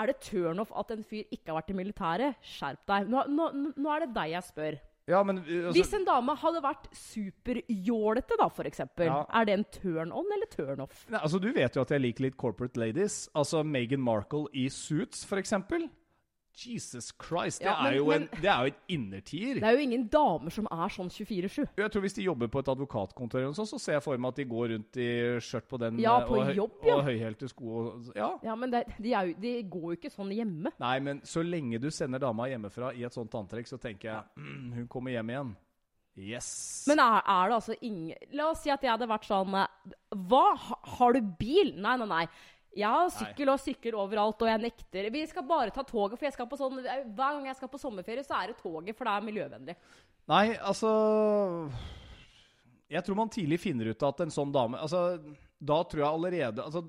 Er 0.00 0.08
det 0.08 0.20
turnoff 0.24 0.72
at 0.76 0.90
en 0.94 1.04
fyr 1.04 1.24
ikke 1.30 1.52
har 1.52 1.60
vært 1.60 1.72
i 1.72 1.76
militæret? 1.76 2.36
Skjerp 2.44 2.80
deg. 2.88 3.08
Nå, 3.12 3.24
nå, 3.28 3.48
nå 3.76 3.92
er 3.92 4.04
det 4.06 4.14
deg 4.16 4.34
jeg 4.34 4.46
spør. 4.48 4.78
Ja, 5.12 5.22
men 5.28 5.42
uh, 5.42 5.50
altså, 5.68 5.76
Hvis 5.76 5.92
en 5.98 6.06
dame 6.08 6.34
hadde 6.40 6.62
vært 6.64 6.88
superjålete, 6.96 8.38
da, 8.40 8.48
for 8.52 8.68
eksempel, 8.68 9.06
Ja. 9.10 9.22
er 9.40 9.48
det 9.48 9.56
en 9.58 9.64
turn 9.76 10.12
on 10.12 10.32
eller 10.32 10.48
turn 10.52 10.80
off? 10.86 11.04
Nei, 11.12 11.20
altså, 11.20 11.40
Du 11.42 11.50
vet 11.52 11.74
jo 11.76 11.82
at 11.84 11.90
jeg 11.92 12.00
liker 12.00 12.26
litt 12.28 12.36
corporate 12.40 12.80
ladies. 12.80 13.28
Altså 13.34 13.62
Meghan 13.66 14.00
Markle 14.02 14.46
i 14.54 14.68
Suits, 14.72 15.24
for 15.28 15.36
eksempel. 15.42 15.88
Jesus 16.54 17.12
Christ, 17.16 17.60
det, 17.62 17.66
Ja, 17.66 17.82
men- 17.82 17.94
er, 17.94 18.04
men- 18.04 18.22
en, 18.22 18.28
det 18.42 18.50
er 18.50 18.58
jo 18.60 18.66
et 18.66 18.80
innertier. 18.88 19.54
Det 19.54 19.62
er 19.64 19.72
jo 19.72 19.78
ingen 19.86 20.08
damer 20.08 20.50
som 20.50 20.66
er 20.70 20.88
sånn 20.88 21.08
24-7. 21.10 21.68
Jeg 21.76 21.90
tror 21.90 22.00
Hvis 22.02 22.14
de 22.14 22.22
jobber 22.26 22.48
på 22.48 22.58
et 22.60 22.68
advokatkontor, 22.68 23.40
eller 23.40 23.52
så 23.54 23.78
ser 23.80 23.92
jeg 23.94 24.02
for 24.02 24.16
meg 24.18 24.28
at 24.28 24.36
de 24.36 24.44
går 24.44 24.68
rundt 24.74 24.96
i 24.96 25.08
skjørt 25.40 25.68
på 25.68 25.78
den 25.80 25.98
Ja, 25.98 26.18
på 26.26 26.36
og, 26.40 26.54
jobb, 26.54 26.72
ja. 26.84 26.94
og 26.96 27.04
høyhælte 27.04 27.48
sko. 27.48 27.64
og- 27.64 28.12
Ja. 28.16 28.30
Ja, 28.42 28.54
men 28.54 28.70
det, 28.70 28.84
de, 29.00 29.08
jo, 29.10 29.34
de 29.40 29.62
går 29.62 29.80
jo 29.82 29.96
ikke 29.96 30.10
sånn 30.12 30.30
hjemme. 30.34 30.72
Nei, 30.78 30.98
men 31.00 31.20
så 31.22 31.42
lenge 31.42 31.80
du 31.80 31.90
sender 31.90 32.18
dama 32.18 32.44
hjemmefra 32.48 32.94
i 32.94 33.02
et 33.04 33.12
sånt 33.12 33.30
antrekk, 33.32 33.66
så 33.66 33.78
tenker 33.80 34.10
jeg 34.12 34.22
mm, 34.36 34.72
hun 34.76 34.88
kommer 34.88 35.10
hjem 35.10 35.28
igjen. 35.30 35.56
Yes. 36.14 36.84
Men 36.86 36.98
er, 37.00 37.22
er 37.26 37.48
det 37.48 37.54
altså 37.56 37.74
ingen 37.80 38.14
La 38.36 38.50
oss 38.50 38.60
si 38.62 38.68
at 38.68 38.82
jeg 38.82 38.90
hadde 38.92 39.08
vært 39.08 39.24
sånn 39.24 39.54
eh, 39.56 39.94
Hva? 40.28 40.42
Har 40.98 41.14
du 41.14 41.22
bil? 41.22 41.72
Nei, 41.80 41.96
nei, 41.96 42.06
nei. 42.06 42.26
Jeg 42.72 42.88
har 42.88 43.10
sykkel 43.12 43.50
og 43.52 43.60
sykler 43.60 43.96
overalt, 44.00 44.42
og 44.42 44.48
jeg 44.48 44.60
nekter. 44.62 45.08
Vi 45.12 45.22
skal 45.28 45.44
bare 45.44 45.72
ta 45.74 45.84
toget, 45.84 46.16
for 46.16 46.28
jeg 46.28 46.36
skal 46.36 46.48
på 46.48 46.58
sånn 46.60 46.78
Hver 46.80 47.16
gang 47.16 47.48
jeg 47.50 47.58
skal 47.58 47.70
på 47.72 47.80
sommerferie, 47.80 48.24
så 48.24 48.38
er 48.38 48.52
det 48.52 48.60
toget, 48.62 48.96
for 48.96 49.08
det 49.08 49.12
er 49.12 49.26
miljøvennlig. 49.26 49.76
Nei, 50.32 50.46
altså 50.56 50.90
Jeg 52.92 53.02
tror 53.04 53.18
man 53.18 53.32
tidlig 53.32 53.58
finner 53.60 53.90
ut 53.90 54.04
at 54.06 54.22
en 54.22 54.30
sånn 54.30 54.52
dame 54.54 54.78
Altså, 54.78 55.18
da 55.58 55.80
tror 55.82 56.04
jeg 56.04 56.08
allerede 56.08 56.62
altså, 56.62 56.84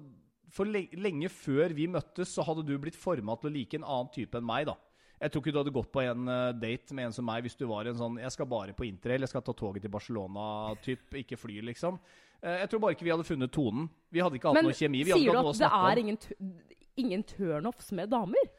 For 0.54 0.70
lenge 0.70 1.32
før 1.34 1.74
vi 1.74 1.88
møttes, 1.90 2.32
så 2.36 2.46
hadde 2.46 2.66
du 2.68 2.76
blitt 2.78 3.00
forma 3.00 3.36
til 3.40 3.50
å 3.50 3.56
like 3.56 3.80
en 3.80 3.88
annen 3.88 4.12
type 4.14 4.38
enn 4.38 4.46
meg, 4.48 4.70
da. 4.70 4.78
Jeg 5.24 5.32
tror 5.32 5.44
ikke 5.44 5.54
du 5.56 5.60
hadde 5.62 5.74
gått 5.74 5.92
på 5.94 6.02
en 6.04 6.28
eh, 6.28 6.56
date 6.60 6.96
med 6.96 7.08
en 7.08 7.16
som 7.16 7.26
meg 7.26 7.46
hvis 7.46 7.56
du 7.56 7.64
var 7.70 7.88
en 7.88 7.96
sånn 7.96 8.20
'Jeg 8.20 8.34
skal 8.36 8.48
bare 8.50 8.74
på 8.76 8.84
interrail, 8.84 9.24
jeg 9.24 9.32
skal 9.32 9.46
ta 9.46 9.54
toget 9.56 9.86
til 9.86 9.94
Barcelona'-type, 9.94 11.16
ikke 11.22 11.40
fly, 11.40 11.62
liksom. 11.70 12.00
Eh, 12.44 12.60
jeg 12.64 12.72
tror 12.72 12.84
bare 12.84 12.98
ikke 12.98 13.08
vi 13.08 13.14
hadde 13.14 13.26
funnet 13.28 13.54
tonen. 13.56 13.88
Vi 14.12 14.22
hadde 14.24 14.40
ikke 14.40 14.52
hatt 14.52 14.60
Men 14.60 14.68
noe 14.68 14.76
kjemi. 14.76 15.06
Vi 15.08 15.14
hadde 15.14 15.24
sier 15.24 15.32
ikke 15.32 15.46
du 15.46 15.52
at 15.54 15.64
det 15.64 15.72
er 15.80 16.02
ingen, 16.02 16.20
ingen 17.00 17.26
turnoffs 17.28 17.94
med 17.96 18.12
damer? 18.12 18.52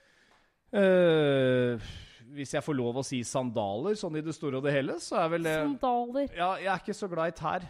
Uh, 0.75 1.77
hvis 2.35 2.57
jeg 2.57 2.65
får 2.65 2.75
lov 2.75 2.97
å 2.99 3.05
si 3.07 3.21
sandaler, 3.29 3.95
sånn 3.99 4.17
i 4.19 4.25
det 4.25 4.35
store 4.35 4.59
og 4.59 4.65
det 4.67 4.73
hele, 4.75 4.97
så 5.05 5.21
er 5.23 5.29
vel 5.37 5.47
det 5.47 5.53
Sandaler. 5.61 6.33
Ja, 6.35 6.55
jeg 6.59 6.73
er 6.73 6.81
ikke 6.83 6.97
så 6.97 7.11
glad 7.13 7.35
i 7.35 7.37
tær. 7.39 7.69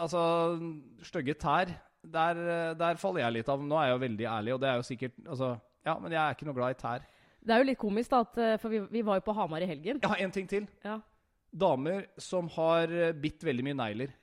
Altså, 0.00 0.22
stygge 1.06 1.36
tær, 1.42 1.74
der, 2.00 2.40
der 2.78 2.96
faller 3.00 3.26
jeg 3.26 3.40
litt 3.40 3.50
av. 3.50 3.60
Nå 3.60 3.76
er 3.80 3.90
jeg 3.90 3.98
jo 3.98 4.02
veldig 4.06 4.30
ærlig, 4.30 4.54
og 4.54 4.62
det 4.62 4.70
er 4.70 4.80
jo 4.80 4.86
sikkert 4.86 5.20
Altså, 5.26 5.50
ja, 5.84 5.98
men 6.00 6.14
jeg 6.14 6.22
er 6.22 6.38
ikke 6.38 6.48
noe 6.48 6.56
glad 6.56 6.74
i 6.74 6.80
tær. 6.80 7.04
Det 7.44 7.52
er 7.52 7.60
jo 7.60 7.68
litt 7.68 7.82
komisk, 7.82 8.14
da, 8.14 8.22
at, 8.24 8.38
eh, 8.40 8.56
for 8.62 8.72
vi, 8.72 8.80
vi 8.94 9.02
var 9.04 9.18
jo 9.18 9.26
på 9.26 9.34
Hamar 9.36 9.64
i 9.66 9.68
helgen. 9.68 9.98
Jeg 10.00 10.08
har 10.14 10.22
en 10.24 10.32
ting 10.32 10.46
til. 10.48 10.70
Ja. 10.86 11.00
Damer 11.52 12.06
som 12.16 12.48
har 12.54 12.88
bitt 13.20 13.44
veldig 13.44 13.66
mye 13.66 13.82
negler. 13.82 14.14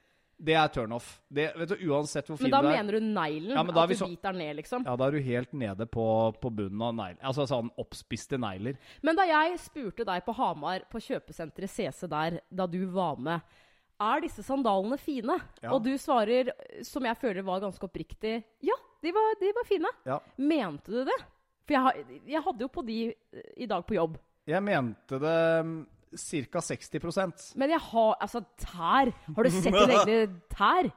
Det 0.41 0.55
er 0.57 0.67
turnoff. 0.73 1.19
Vet 1.29 1.69
du, 1.69 1.75
uansett 1.91 2.25
hvor 2.25 2.37
fin 2.39 2.49
Men 2.49 2.51
da 2.55 2.61
er. 2.65 2.71
mener 2.83 2.97
du 2.97 2.99
neglen? 3.05 3.51
Ja, 3.53 3.61
men 3.63 3.75
er 3.77 3.83
at 3.83 3.89
du 3.89 3.95
så- 3.99 4.07
biter 4.09 4.33
ned, 4.33 4.55
liksom? 4.57 4.85
Ja, 4.87 4.95
da 4.97 5.05
er 5.07 5.11
du 5.11 5.19
helt 5.21 5.51
nede 5.53 5.85
på, 5.85 6.05
på 6.41 6.49
bunnen 6.49 6.81
av 6.81 6.95
neglen. 6.97 7.19
Altså 7.21 7.45
sånn 7.45 7.69
oppspiste 7.77 8.39
negler. 8.41 8.77
Men 9.03 9.15
da 9.15 9.23
jeg 9.29 9.59
spurte 9.59 10.03
deg 10.05 10.25
på 10.25 10.33
Hamar, 10.33 10.81
på 10.89 10.97
kjøpesenteret 10.97 11.69
CC 11.69 12.07
der, 12.09 12.39
da 12.51 12.65
du 12.65 12.85
var 12.87 13.17
med 13.17 13.41
Er 14.01 14.19
disse 14.23 14.41
sandalene 14.41 14.97
fine? 14.97 15.35
Ja. 15.61 15.75
Og 15.75 15.83
du 15.83 15.91
svarer, 16.01 16.49
som 16.81 17.03
jeg 17.05 17.15
føler 17.21 17.43
var 17.45 17.59
ganske 17.61 17.85
oppriktig, 17.85 18.43
ja, 18.65 18.73
de 19.03 19.11
var, 19.13 19.35
de 19.39 19.51
var 19.53 19.63
fine. 19.69 19.91
Ja. 20.07 20.17
Mente 20.39 20.89
du 20.89 21.03
det? 21.05 21.19
For 21.67 21.75
jeg, 21.77 22.21
jeg 22.25 22.41
hadde 22.41 22.61
jo 22.65 22.67
på 22.67 22.83
de 22.83 23.13
i 23.57 23.67
dag 23.67 23.85
på 23.85 23.93
jobb. 23.93 24.17
Jeg 24.47 24.63
mente 24.63 25.19
det 25.21 25.85
ca. 26.11 26.59
60% 26.59 27.55
Men 27.55 27.69
jeg 27.69 27.79
har 27.79 28.15
Altså, 28.21 28.41
tær! 28.57 29.11
Har 29.35 29.43
du 29.43 29.49
sett 29.49 29.71
dine 29.73 29.99
egne 30.01 30.41
tær? 30.51 30.91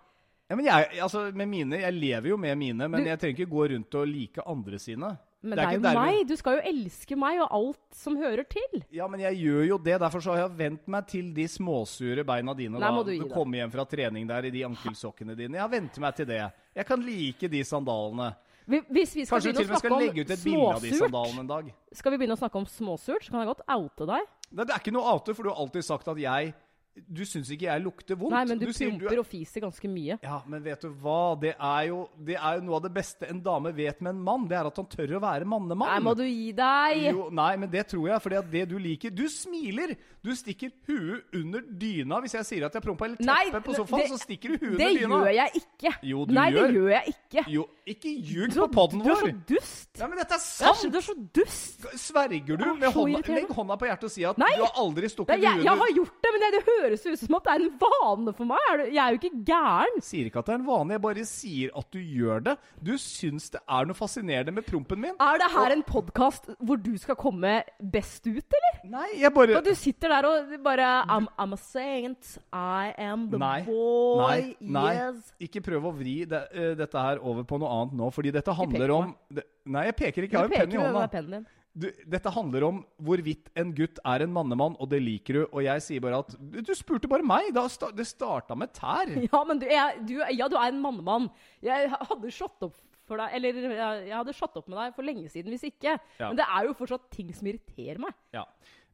Ja, 0.50 0.56
men 0.56 0.66
jeg, 0.66 0.88
altså, 1.00 1.30
med 1.34 1.48
mine, 1.48 1.78
jeg 1.80 1.94
lever 1.96 2.28
jo 2.34 2.36
med 2.36 2.58
mine, 2.58 2.88
men 2.88 3.00
Du- 3.02 3.08
jeg 3.08 3.18
trenger 3.18 3.38
ikke 3.46 3.50
gå 3.54 3.68
rundt 3.72 3.94
og 3.94 4.06
like 4.10 4.42
andre 4.46 4.78
sine. 4.78 5.16
Men 5.44 5.50
Det 5.50 5.56
det 5.58 5.64
er 5.64 5.68
er, 5.68 5.72
jo 5.74 5.80
dermed- 5.80 6.00
meg! 6.18 6.28
Du 6.28 6.36
skal 6.36 6.56
jo 6.56 6.62
elske 6.70 7.16
meg 7.20 7.40
og 7.40 7.48
alt 7.52 7.80
som 7.96 8.16
hører 8.16 8.44
til. 8.48 8.84
Ja, 8.92 9.06
men 9.08 9.20
jeg 9.20 9.36
gjør 9.42 9.66
jo 9.68 9.78
det. 9.78 9.98
Derfor 10.00 10.20
så 10.24 10.32
har 10.34 10.48
jeg 10.48 10.56
vent 10.58 10.86
meg 10.88 11.06
til 11.06 11.32
de 11.34 11.44
småsure 11.48 12.24
beina 12.24 12.54
dine. 12.54 12.78
Nei, 12.78 12.90
da. 12.90 13.02
du 13.02 13.18
du 13.24 13.28
kommer 13.28 13.56
hjem 13.60 13.70
fra 13.72 13.84
trening 13.84 14.26
der 14.28 14.44
i 14.44 14.50
de 14.50 14.62
ankelsokkene 14.64 15.36
dine. 15.36 15.52
Jeg 15.56 15.60
har 15.60 15.68
vent 15.68 15.98
meg 15.98 16.14
til 16.16 16.26
det. 16.26 16.52
Jeg 16.76 16.86
kan 16.86 17.00
like 17.04 17.48
de 17.48 17.60
sandalene. 17.64 18.34
Vi- 18.66 18.80
Hvis 18.88 19.14
vi 19.14 19.24
skal 19.26 19.36
Kanskje 19.40 19.52
du 19.52 19.58
til 19.58 19.64
og 19.66 19.70
med 19.70 19.78
skal 19.78 19.98
legge 20.00 20.20
ut 20.24 20.30
et 20.30 20.44
bilde 20.44 20.74
av 20.74 20.80
de 20.80 20.90
sandalene 20.92 21.40
en 21.40 21.46
dag. 21.46 21.74
skal 21.92 22.10
vi 22.12 22.16
begynne 22.18 22.36
å 22.36 22.40
snakke 22.40 22.56
om 22.56 22.64
småsurt, 22.64 23.24
så 23.24 23.30
kan 23.30 23.40
jeg 23.44 23.48
godt 23.54 23.64
oute 23.68 24.06
deg. 24.06 24.22
Det, 24.50 24.68
er 24.68 24.80
ikke 24.80 24.94
noe 24.94 25.08
outer, 25.14 25.36
for 25.36 25.46
du 25.46 25.52
har 25.52 25.60
alltid 25.62 25.86
sagt 25.86 26.08
at 26.12 26.20
jeg 26.20 26.52
Du 26.94 27.24
syns 27.26 27.48
ikke 27.50 27.66
jeg 27.66 27.82
lukter 27.82 28.14
vondt. 28.14 28.30
Nei, 28.36 28.44
men 28.46 28.58
du, 28.60 28.68
sier 28.72 28.92
promper 28.94 29.18
og 29.18 29.26
fiser 29.26 29.64
ganske 29.64 29.88
mye. 29.90 30.14
Ja, 30.22 30.36
men 30.46 30.62
vet 30.62 30.84
du 30.86 30.92
hva? 31.02 31.34
Det 31.42 31.50
er, 31.58 31.80
jo, 31.88 32.04
det 32.22 32.36
er 32.38 32.60
jo 32.60 32.64
noe 32.68 32.76
av 32.78 32.84
det 32.86 32.92
beste 32.94 33.26
en 33.30 33.40
dame 33.42 33.72
vet 33.74 33.98
med 34.04 34.14
en 34.14 34.20
mann. 34.22 34.44
Det 34.50 34.54
er 34.60 34.68
at 34.70 34.78
han 34.78 34.86
tør 34.92 35.16
å 35.18 35.22
være 35.24 35.48
mannemann. 35.50 35.90
Nei, 35.90 35.98
må 36.06 36.14
du 36.14 36.22
gi 36.22 36.52
deg! 36.54 37.02
Jo, 37.10 37.26
nei, 37.34 37.50
men 37.58 37.72
det 37.72 37.88
tror 37.90 38.06
jeg, 38.12 38.22
at 38.38 38.50
det 38.52 38.62
du 38.70 38.76
liker 38.78 39.10
Du 39.14 39.24
smiler! 39.28 39.96
Du 40.24 40.30
stikker 40.32 40.70
huet 40.88 41.34
under 41.36 41.60
dyna 41.68 42.16
hvis 42.24 42.32
jeg 42.38 42.46
sier 42.48 42.64
at 42.64 42.72
jeg 42.78 42.80
prompa, 42.86 43.04
eller 43.10 43.18
Nei, 43.20 43.42
teppet 43.50 43.66
på 43.66 43.74
sofaen, 43.76 44.00
det- 44.06 44.12
så 44.14 44.20
stikker 44.22 44.54
du 44.54 44.62
huet 44.62 44.70
under 44.70 44.94
dyna. 44.94 44.94
Det 44.94 45.10
gjør 45.10 45.34
jeg 45.36 45.50
ikke! 45.60 45.92
Jo, 46.08 46.22
du 46.24 46.32
Nei, 46.38 46.46
gjør. 46.54 46.62
det 46.70 46.78
gjør 46.78 46.92
jeg 46.94 47.12
ikke. 47.12 47.44
Jo, 47.52 47.64
ikke 47.92 48.12
ljug 48.30 48.54
på 48.54 48.68
poden 48.78 49.02
vår. 49.04 49.10
Du 49.10 49.12
er 49.12 49.20
så 49.20 49.34
dust! 49.50 49.90
Nei, 50.00 50.08
men 50.14 50.22
dette 50.22 50.38
er 50.38 50.40
Du 50.40 50.46
så, 50.46 50.72
sant! 50.78 50.94
du 50.94 50.96
er 51.02 51.04
så 51.10 51.16
dust! 51.42 51.84
Sverger 52.06 52.56
du 52.56 52.64
med 52.78 52.88
hånda. 52.94 53.20
Legg 53.34 53.52
hånda 53.58 53.76
på 53.82 53.90
hjertet 53.90 54.08
og 54.08 54.14
si 54.14 54.24
at 54.30 54.40
Nei. 54.40 54.48
du 54.56 54.64
har 54.64 54.80
aldri 54.80 55.10
stukket 55.12 55.34
huet 55.34 55.44
under 55.44 55.60
Nei, 55.60 55.66
jeg 55.68 55.82
har 55.84 55.92
gjort 55.98 56.16
det, 56.24 56.32
men 56.34 56.44
det, 56.46 56.50
det 56.56 56.62
høres 56.84 57.04
ut 57.06 57.20
som 57.24 57.36
at 57.38 57.46
det 57.48 57.54
er 57.54 57.64
en 57.64 57.74
vane 57.80 58.34
for 58.36 58.48
meg. 58.48 58.68
Du, 58.80 58.84
jeg 58.88 59.00
er 59.02 59.14
jo 59.14 59.20
ikke 59.20 59.42
gæren. 59.48 60.00
Sier 60.04 60.28
ikke 60.28 60.42
at 60.42 60.50
det 60.50 60.54
er 60.54 60.60
en 60.60 60.66
vane, 60.68 60.94
jeg 60.96 61.04
bare 61.04 61.26
sier 61.28 61.74
at 61.80 61.88
du 61.94 62.00
gjør 62.00 62.44
det. 62.48 62.56
Du 62.84 62.92
syns 63.00 63.48
det 63.54 63.62
er 63.64 63.88
noe 63.88 63.98
fascinerende 63.98 64.54
med 64.54 64.66
prompen 64.68 65.02
min. 65.04 65.16
Er 65.22 65.40
det 65.42 65.50
her 65.54 65.74
en 65.74 65.84
podkast 65.86 66.50
hvor 66.60 66.80
du 66.80 66.92
skal 67.00 67.18
komme 67.20 67.56
best 67.80 68.28
ut, 68.28 68.58
eller? 68.60 68.80
Nei, 68.94 69.08
jeg 69.22 69.32
bare 69.34 69.56
Og 69.58 69.64
du 69.64 69.72
sitter 69.78 70.12
der 70.12 70.28
og 70.28 70.54
bare 70.64 70.90
I'm, 71.08 71.28
I'm 71.40 71.56
a 71.56 71.60
saint. 71.60 72.36
I 72.52 72.92
am 73.00 73.28
the 73.32 73.40
Nei. 73.40 73.62
boy. 73.66 74.20
Nei, 74.24 74.70
nei. 74.78 74.92
Yes. 75.00 75.32
Ikke 75.48 75.64
prøv 75.64 75.90
å 75.90 75.94
vri 75.96 76.20
det, 76.28 76.44
uh, 76.54 76.72
dette 76.78 77.06
her 77.08 77.22
over 77.24 77.46
på 77.48 77.58
noe 77.62 77.72
annet 77.80 77.98
nå, 77.98 78.10
fordi 78.14 78.32
dette 78.34 78.54
handler 78.54 78.94
om 78.94 79.12
det, 79.32 79.46
Nei, 79.64 79.86
jeg 79.88 79.96
peker 79.96 80.26
ikke. 80.26 80.36
Jeg 80.36 80.42
har 80.42 80.50
en 80.50 80.60
penn 80.60 80.74
i 80.74 80.80
hånda. 80.82 81.44
Du, 81.74 81.88
dette 82.06 82.30
handler 82.30 82.64
om 82.68 82.76
hvorvidt 83.02 83.48
en 83.58 83.72
gutt 83.74 83.98
er 84.06 84.22
en 84.22 84.34
mannemann, 84.34 84.76
og 84.78 84.90
det 84.92 85.00
liker 85.02 85.40
du. 85.40 85.42
Og 85.48 85.64
jeg 85.66 85.82
sier 85.82 86.04
bare 86.04 86.22
at 86.22 86.36
Du, 86.38 86.72
spurte 86.78 87.10
bare 87.10 87.26
meg! 87.26 87.50
Da, 87.56 87.66
det 87.94 88.06
starta 88.06 88.56
med 88.58 88.74
tær. 88.76 89.10
Ja, 89.26 89.42
men 89.48 89.60
du, 89.62 89.66
jeg, 89.70 90.04
du, 90.06 90.16
ja, 90.22 90.48
du 90.50 90.56
er 90.60 90.70
en 90.70 90.82
mannemann. 90.82 91.28
Jeg 91.64 91.90
hadde 91.90 92.34
slått 92.34 92.68
opp 92.68 92.78
for 93.04 93.20
deg 93.20 93.34
Eller 93.36 93.58
jeg, 93.58 94.06
jeg 94.08 94.14
hadde 94.16 94.32
slått 94.36 94.54
opp 94.56 94.70
med 94.70 94.78
deg 94.80 94.94
for 94.96 95.06
lenge 95.06 95.28
siden 95.32 95.52
hvis 95.52 95.66
ikke. 95.68 95.98
Ja. 96.20 96.30
Men 96.30 96.40
det 96.40 96.46
er 96.46 96.70
jo 96.70 96.78
fortsatt 96.78 97.10
ting 97.12 97.34
som 97.36 97.50
irriterer 97.50 98.00
meg. 98.06 98.16
Ja. 98.36 98.46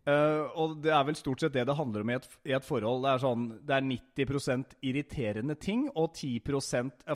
Uh, 0.08 0.48
og 0.56 0.78
det 0.80 0.94
er 0.96 1.02
vel 1.04 1.16
stort 1.18 1.42
sett 1.42 1.52
det 1.52 1.66
det 1.68 1.76
handler 1.76 2.02
om 2.02 2.10
i 2.10 2.16
et, 2.16 2.26
i 2.48 2.54
et 2.56 2.64
forhold. 2.66 3.04
Det 3.04 3.12
er 3.12 3.22
sånn, 3.22 3.46
det 3.68 3.76
er 3.76 3.88
90% 3.90 4.76
irriterende 4.88 5.56
ting 5.60 5.86
og 5.92 6.14
10 6.16 6.40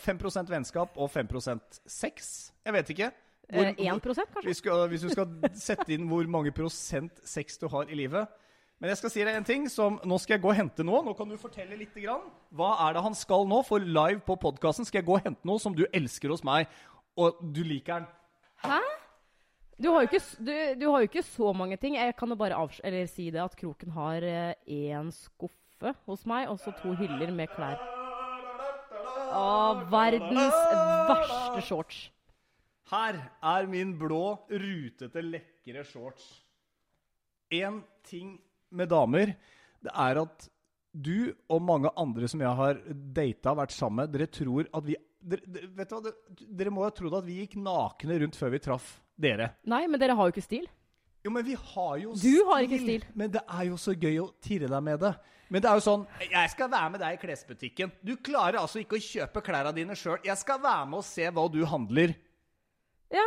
5% 0.04 0.52
vennskap 0.52 0.98
og 1.00 1.08
5% 1.10 1.80
sex. 1.88 2.34
Jeg 2.66 2.76
vet 2.76 2.92
ikke. 2.94 3.10
Hvor, 3.50 3.66
eh, 3.66 3.74
1 3.76 4.00
kanskje? 4.00 4.24
Hvis, 4.46 4.62
skal, 4.62 4.86
hvis 4.88 5.04
du 5.04 5.10
skal 5.12 5.28
sette 5.66 5.92
inn 5.94 6.08
hvor 6.08 6.26
mange 6.30 6.52
prosent 6.54 7.20
sex 7.28 7.58
du 7.60 7.68
har 7.72 7.90
i 7.90 7.98
livet. 7.98 8.40
Men 8.80 8.90
jeg 8.90 8.98
skal 9.00 9.12
si 9.12 9.22
deg 9.24 9.36
en 9.38 9.46
ting 9.46 9.68
som 9.70 10.00
nå 10.04 10.16
skal 10.20 10.36
jeg 10.36 10.42
gå 10.44 10.50
og 10.50 10.58
hente 10.58 10.84
noe. 10.86 11.04
Nå 11.06 11.14
kan 11.16 11.30
du 11.30 11.36
fortelle 11.40 11.76
litt. 11.78 11.94
Grann. 11.94 12.26
Hva 12.52 12.74
er 12.88 12.96
det 12.96 13.04
han 13.04 13.14
skal 13.16 13.46
nå? 13.48 13.62
For 13.66 13.80
live 13.80 14.20
på 14.26 14.36
podkasten 14.42 14.88
skal 14.88 15.00
jeg 15.00 15.08
gå 15.08 15.14
og 15.18 15.24
hente 15.24 15.48
noe 15.48 15.62
som 15.62 15.76
du 15.76 15.84
elsker 15.94 16.32
hos 16.34 16.44
meg, 16.46 16.68
og 17.16 17.38
du 17.54 17.62
liker 17.64 18.02
den. 18.02 18.08
Hæ? 18.64 18.80
Du 19.80 19.90
har, 19.90 20.06
ikke, 20.06 20.20
du, 20.38 20.52
du 20.78 20.84
har, 20.90 21.02
jo 21.02 21.08
ikke, 21.08 21.22
så 21.26 21.52
mange 21.56 21.76
ting. 21.82 21.96
Jeg 21.98 22.14
kan 22.18 22.30
jo 22.30 22.36
bare 22.38 23.06
si 23.10 23.30
det 23.34 23.42
at 23.42 23.56
Kroken 23.58 23.90
har 23.90 24.22
én 24.22 25.08
eh, 25.08 25.14
skuffe 25.14 25.94
hos 26.06 26.26
meg, 26.26 26.48
og 26.48 26.60
så 26.62 26.74
to 26.78 26.94
hyller 26.94 27.32
med 27.34 27.50
klær. 27.56 27.80
Å, 29.34 29.46
verdens 29.90 30.60
verste 31.10 31.64
shorts. 31.66 32.04
Her 32.92 33.16
er 33.40 33.68
min 33.70 33.94
blå, 33.96 34.24
rutete, 34.50 35.22
lekre 35.24 35.84
shorts. 35.88 36.26
Én 37.54 37.80
ting 38.04 38.36
med 38.74 38.90
damer, 38.92 39.32
det 39.84 39.92
er 39.94 40.20
at 40.24 40.48
du 40.94 41.32
og 41.50 41.62
mange 41.64 41.90
andre 41.98 42.28
som 42.30 42.42
jeg 42.44 42.58
har 42.60 42.78
data, 43.16 43.54
vært 43.56 43.74
sammen 43.74 44.04
med, 44.04 44.14
dere 44.14 44.28
tror 44.30 44.68
at 44.68 44.86
vi 44.86 44.96
dere, 45.24 45.68
vet 45.74 45.90
du 45.90 45.96
hva, 45.96 46.12
dere 46.60 46.72
må 46.74 46.84
ha 46.84 46.92
trodd 46.94 47.16
at 47.18 47.26
vi 47.26 47.40
gikk 47.40 47.56
nakne 47.64 48.18
rundt 48.20 48.36
før 48.36 48.52
vi 48.54 48.60
traff 48.62 48.90
dere. 49.16 49.54
Nei, 49.70 49.86
men 49.88 50.00
dere 50.00 50.16
har 50.18 50.28
jo 50.28 50.34
ikke 50.34 50.44
stil. 50.44 50.66
Jo, 51.24 51.32
men 51.32 51.46
vi 51.46 51.56
har 51.56 51.94
jo 52.02 52.12
stil. 52.12 52.34
Du 52.36 52.50
har 52.50 52.66
ikke 52.66 52.82
stil. 52.82 53.06
Men 53.16 53.32
det 53.32 53.40
er 53.48 53.70
jo 53.70 53.78
så 53.80 53.94
gøy 53.96 54.18
å 54.20 54.28
tirre 54.44 54.68
deg 54.68 54.84
med 54.84 55.00
det. 55.00 55.14
Men 55.52 55.62
det 55.64 55.70
er 55.70 55.78
jo 55.78 55.84
sånn 55.84 56.04
Jeg 56.24 56.50
skal 56.52 56.70
være 56.72 56.90
med 56.92 57.02
deg 57.04 57.16
i 57.16 57.20
klesbutikken. 57.20 57.92
Du 58.04 58.14
klarer 58.20 58.60
altså 58.60 58.80
ikke 58.82 58.98
å 58.98 59.04
kjøpe 59.04 59.42
klærne 59.44 59.72
dine 59.76 59.96
sjøl. 59.96 60.18
Jeg 60.24 60.36
skal 60.40 60.60
være 60.60 60.84
med 60.90 61.00
og 61.00 61.06
se 61.08 61.30
hva 61.32 61.46
du 61.52 61.62
handler. 61.68 62.14
Ja, 63.12 63.24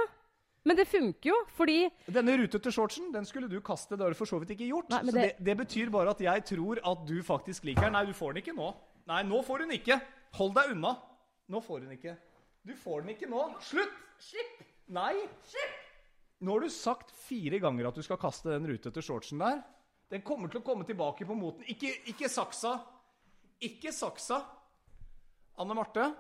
men 0.68 0.76
det 0.76 0.88
funker 0.90 1.30
jo, 1.30 1.38
fordi 1.56 1.78
Denne 2.12 2.36
rutete 2.42 2.72
shortsen 2.76 3.12
den 3.14 3.28
skulle 3.28 3.48
du 3.52 3.60
kaste. 3.64 3.96
Det 3.96 4.04
har 4.04 4.12
du 4.12 4.20
for 4.20 4.28
så 4.28 4.40
vidt 4.42 4.52
ikke 4.58 4.68
gjort. 4.68 4.90
Nei, 4.92 5.02
det... 5.06 5.14
Så 5.14 5.20
det, 5.22 5.30
det, 5.48 5.58
betyr 5.62 5.92
bare 5.94 6.12
at 6.12 6.24
jeg 6.24 6.44
tror 6.50 6.82
at 6.92 7.06
du 7.08 7.18
faktisk 7.24 7.68
liker 7.70 7.88
den. 7.88 7.96
Nei, 7.96 8.04
du 8.10 8.16
får 8.18 8.36
den 8.36 8.44
ikke 8.44 8.56
nå. 8.58 8.74
Nei, 9.08 9.22
nå 9.24 9.40
får 9.48 9.64
hun 9.64 9.76
ikke. 9.78 10.00
Hold 10.40 10.58
deg 10.58 10.74
unna. 10.76 10.98
Nå 11.48 11.62
får 11.64 11.86
hun 11.86 11.94
ikke. 11.96 12.18
Du 12.68 12.74
får 12.76 13.06
den 13.06 13.14
ikke 13.16 13.30
nå. 13.32 13.46
Slutt! 13.64 13.96
Slipp! 14.20 14.60
Nei. 14.92 15.14
Slipp! 15.48 15.80
Nå 16.44 16.58
har 16.58 16.68
du 16.68 16.74
sagt 16.74 17.16
fire 17.16 17.62
ganger 17.64 17.88
at 17.90 17.96
du 17.98 18.04
skal 18.06 18.20
kaste 18.22 18.52
den 18.52 18.68
rutete 18.68 19.02
shortsen 19.02 19.40
der. 19.42 19.64
Den 20.12 20.24
kommer 20.28 20.52
til 20.52 20.60
å 20.60 20.66
komme 20.68 20.86
tilbake 20.88 21.26
på 21.28 21.36
moten. 21.36 21.64
Ikke, 21.72 21.94
ikke 22.12 22.30
saksa. 22.32 22.76
Ikke 23.64 23.96
saksa. 23.96 24.42
Anne 25.58 25.74
Marte, 25.74 26.12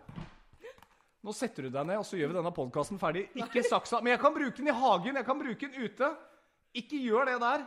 nå 1.27 1.33
setter 1.35 1.67
du 1.67 1.73
deg 1.73 1.87
ned, 1.89 1.99
og 1.99 2.05
så 2.07 2.15
gjør 2.15 2.31
vi 2.31 2.37
denne 2.37 2.53
podkasten 2.55 2.99
ferdig. 3.01 3.25
Ikke 3.35 3.63
saksa. 3.67 3.99
Men 3.99 4.13
jeg 4.13 4.21
kan 4.21 4.35
bruke 4.35 4.55
den 4.61 4.69
i 4.71 4.75
hagen. 4.75 5.17
Jeg 5.19 5.27
kan 5.27 5.41
bruke 5.41 5.67
den 5.67 5.83
ute. 5.83 6.11
Ikke 6.79 6.99
gjør 7.03 7.27
det 7.27 7.41
der. 7.43 7.65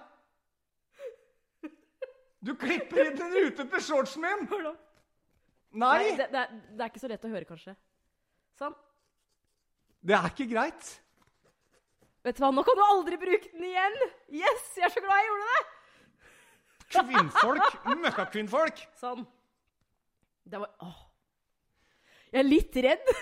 Du 2.40 2.55
klipper 2.57 3.03
inn 3.05 3.18
den 3.18 3.35
rutete 3.37 3.83
shortsen 3.85 4.25
min! 4.25 4.46
Nei! 4.49 4.70
Nei 5.77 6.07
det, 6.16 6.31
det, 6.33 6.40
er, 6.40 6.55
det, 6.70 6.79
er, 6.79 6.87
ikke 6.87 7.03
så 7.03 7.11
lett 7.12 7.27
å 7.29 7.33
høre, 7.35 7.49
kanskje. 7.49 7.75
Sånn. 8.57 8.79
Det 10.01 10.16
er 10.16 10.31
ikke 10.31 10.49
greit. 10.49 10.88
Vet 12.25 12.38
du 12.38 12.42
hva, 12.46 12.51
nå 12.57 12.64
kan 12.64 12.81
du 12.81 12.83
aldri 12.87 13.20
bruke 13.20 13.53
den 13.53 13.68
igjen! 13.68 14.01
Yes! 14.40 14.73
Jeg 14.79 14.88
er 14.88 14.96
så 14.96 15.05
glad 15.05 15.20
jeg 15.20 15.29
gjorde 15.29 15.53
det! 15.53 15.61
Kvinnfolk! 16.96 17.79
Møkkakvinnfolk! 18.07 18.83
Sånn. 19.05 19.29
Det 20.49 20.64
var 20.64 20.73
Åh. 20.88 20.99
Jeg 22.31 22.40
er 22.40 22.47
litt 22.47 22.77
redd. 22.87 23.12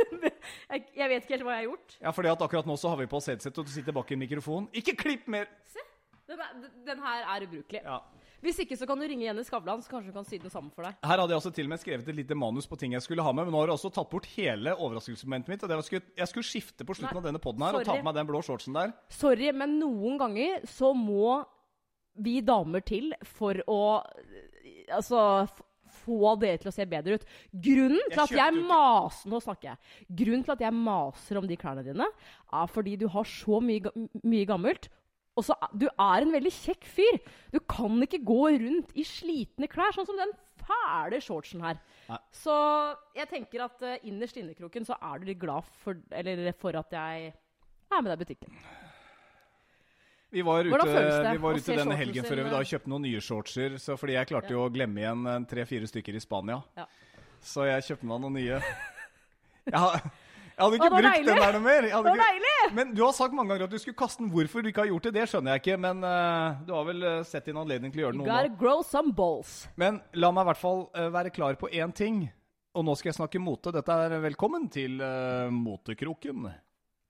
jeg, 0.72 0.84
jeg, 0.96 1.08
vet 1.10 1.24
ikke 1.24 1.36
helt 1.36 1.46
hva 1.46 1.56
jeg 1.56 1.62
har 1.62 1.66
gjort. 1.68 1.96
Ja, 2.00 2.12
fordi 2.16 2.32
at 2.32 2.44
akkurat 2.46 2.68
nå 2.68 2.76
så 2.80 2.92
har 2.92 3.00
vi 3.02 3.08
på 3.10 3.20
headset, 3.20 3.58
og 3.58 3.68
du 3.68 3.72
sitter 3.72 3.96
bak 3.96 4.12
en 4.14 4.22
mikrofon. 4.24 4.68
Ikke 4.76 4.96
klipp 4.96 5.28
mer! 5.30 5.50
Se. 5.68 5.84
Den, 6.24 6.40
er, 6.40 6.68
den 6.86 7.02
her 7.04 7.26
er 7.34 7.44
ubrukelig. 7.44 7.82
Ja. 7.84 7.98
Hvis 8.44 8.58
ikke 8.60 8.76
så 8.76 8.84
kan 8.88 9.00
du 9.00 9.06
ringe 9.08 9.24
Jenny 9.24 9.40
Skavlan, 9.44 9.80
så 9.80 9.88
kanskje 9.88 10.10
hun 10.10 10.16
kan 10.18 10.26
sy 10.28 10.36
den 10.40 10.52
sammen 10.52 10.72
for 10.74 10.84
deg. 10.84 10.96
Her 11.04 11.20
hadde 11.22 11.32
jeg 11.32 11.40
også 11.40 11.52
til 11.56 11.64
og 11.64 11.72
med 11.72 11.80
skrevet 11.80 12.08
et 12.12 12.18
lite 12.18 12.36
manus 12.36 12.68
på 12.68 12.76
ting 12.80 12.92
jeg 12.92 13.04
skulle 13.04 13.24
ha 13.24 13.32
med, 13.32 13.46
men 13.46 13.56
nå 13.56 13.62
har 13.62 13.72
jeg 13.72 13.78
også 13.78 13.90
tatt 13.96 14.10
bort 14.12 14.28
hele 14.34 14.74
overraskelsesmomentet 14.74 15.52
mitt. 15.52 15.64
og 15.64 15.72
det 15.72 15.78
var 15.80 15.86
skulle, 15.86 16.04
Jeg 16.16 16.28
skulle 16.28 16.48
skifte 16.48 16.84
på 16.84 16.96
slutten 16.96 17.16
Nei, 17.16 17.22
av 17.22 17.28
denne 17.30 17.40
poden 17.40 17.64
her 17.64 17.78
sorry. 17.78 17.86
og 17.86 17.88
ta 17.88 17.96
på 18.00 18.08
meg 18.08 18.18
den 18.18 18.28
blå 18.28 18.42
shortsen 18.44 18.76
der. 18.76 18.92
Sorry, 19.16 19.48
men 19.56 19.78
noen 19.80 20.20
ganger 20.20 20.66
så 20.68 20.92
må 20.92 21.38
vi 22.20 22.40
damer 22.44 22.84
til 22.84 23.14
for 23.36 23.58
å 23.68 23.82
Altså 24.92 25.18
få 26.04 26.34
dere 26.42 26.60
til 26.62 26.70
å 26.70 26.74
se 26.74 26.86
bedre 26.88 27.18
ut. 27.18 27.28
Grunnen 27.68 28.10
til 28.12 28.24
at 28.24 28.34
jeg 28.38 28.58
maser 28.60 29.32
Nå 29.32 29.40
snakker 29.42 29.72
jeg. 29.72 29.94
Grunnen 30.22 30.44
til 30.46 30.56
at 30.56 30.66
jeg 30.66 30.76
maser 30.76 31.40
om 31.40 31.48
de 31.48 31.58
klærne 31.60 31.84
dine, 31.86 32.08
er 32.54 32.70
fordi 32.70 32.98
du 33.00 33.08
har 33.12 33.26
så 33.28 33.60
mye, 33.64 33.92
mye 34.22 34.48
gammelt, 34.48 34.90
og 35.34 35.42
så, 35.42 35.56
Du 35.74 35.88
er 35.88 36.22
en 36.22 36.30
veldig 36.30 36.52
kjekk 36.54 36.86
fyr. 36.86 37.16
Du 37.50 37.58
kan 37.66 37.98
ikke 38.04 38.22
gå 38.22 38.42
rundt 38.62 38.92
i 38.94 39.02
slitne 39.06 39.66
klær, 39.70 39.94
sånn 39.96 40.06
som 40.06 40.18
den 40.20 40.34
fæle 40.64 41.20
shortsen 41.22 41.64
her. 41.64 41.80
Nei. 42.08 42.20
Så 42.34 42.54
jeg 43.16 43.30
tenker 43.32 43.66
at 43.66 43.82
uh, 43.82 43.96
innerst 44.06 44.38
inne, 44.40 44.54
Kroken, 44.54 44.86
så 44.86 44.96
er 45.00 45.18
du 45.18 45.28
litt 45.28 45.42
glad 45.42 45.66
for, 45.82 45.98
for 46.60 46.80
at 46.80 46.98
jeg 47.00 47.32
er 47.34 48.00
med 48.00 48.12
deg 48.12 48.18
i 48.20 48.22
butikken. 48.24 48.60
Vi 50.34 50.42
var 50.42 50.66
ute, 50.66 50.88
vi 51.30 51.38
var 51.38 51.60
ute 51.60 51.78
denne 51.78 51.96
helgen 51.98 52.26
før 52.26 52.42
vi 52.42 52.52
da 52.56 52.60
kjøpte 52.66 52.90
noen 52.90 53.06
nye 53.06 53.22
shortser. 53.22 53.78
Så 53.78 53.94
fordi 54.00 54.16
jeg 54.16 54.30
klarte 54.32 54.50
jo 54.50 54.64
å 54.66 54.72
glemme 54.74 55.04
igjen 55.04 55.46
tre-fire 55.50 55.86
stykker 55.86 56.18
i 56.18 56.22
Spania. 56.22 56.58
Ja. 56.74 56.88
Så 57.44 57.68
jeg 57.68 57.86
kjøpte 57.86 58.08
meg 58.10 58.22
noen 58.24 58.38
nye. 58.40 58.60
Jeg 59.64 59.80
jeg 60.54 60.62
hadde 60.62 60.76
ikke 60.78 60.88
brukt 60.92 61.06
deilig. 61.08 61.26
den 61.26 61.40
der 61.42 61.56
noe 61.56 61.62
mer. 61.64 61.86
det 61.88 62.12
var 62.14 62.36
ikke... 62.38 62.66
Men 62.78 62.92
du 62.94 63.00
har 63.02 63.14
sagt 63.16 63.34
mange 63.34 63.50
ganger 63.50 63.66
at 63.66 63.72
du 63.72 63.80
skulle 63.82 63.98
kaste 63.98 64.22
den. 64.22 64.30
Hvorfor 64.30 64.62
du 64.62 64.70
ikke 64.70 64.84
har 64.84 64.90
gjort 64.92 65.08
det, 65.08 65.12
det 65.16 65.24
skjønner 65.30 65.56
jeg 65.56 65.62
ikke. 65.64 65.78
Men 65.82 66.04
uh, 66.06 66.60
du 66.62 66.70
har 66.76 66.86
vel 66.86 67.02
uh, 67.02 67.14
sett 67.26 67.48
din 67.50 67.58
anledning 67.58 67.90
til 67.90 68.02
å 68.02 68.06
gjøre 68.06 68.16
det 68.20 68.22
nå. 68.22 68.54
Grow 68.60 68.84
some 68.86 69.10
balls. 69.16 69.64
Men 69.80 69.98
la 70.14 70.30
meg 70.30 70.46
i 70.46 70.50
hvert 70.52 70.62
fall 70.62 70.84
uh, 70.94 71.08
være 71.16 71.32
klar 71.34 71.58
på 71.58 71.70
én 71.74 71.94
ting. 71.94 72.22
Og 72.74 72.86
nå 72.86 72.94
skal 72.98 73.10
jeg 73.10 73.18
snakke 73.18 73.42
mote. 73.42 73.74
Dette 73.74 73.98
er 74.06 74.14
velkommen 74.22 74.68
til 74.70 75.02
Motekroken. 75.54 76.48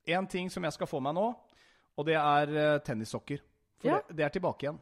Én 0.09 0.29
ting 0.29 0.51
som 0.53 0.65
jeg 0.65 0.77
skal 0.77 0.89
få 0.89 1.01
meg 1.05 1.17
nå, 1.17 1.31
og 1.97 2.09
det 2.09 2.17
er 2.21 2.81
tennissokker. 2.87 3.43
For 3.81 3.91
ja. 3.91 4.01
det, 4.09 4.19
det 4.19 4.27
er 4.29 4.35
tilbake 4.35 4.67
igjen. 4.69 4.81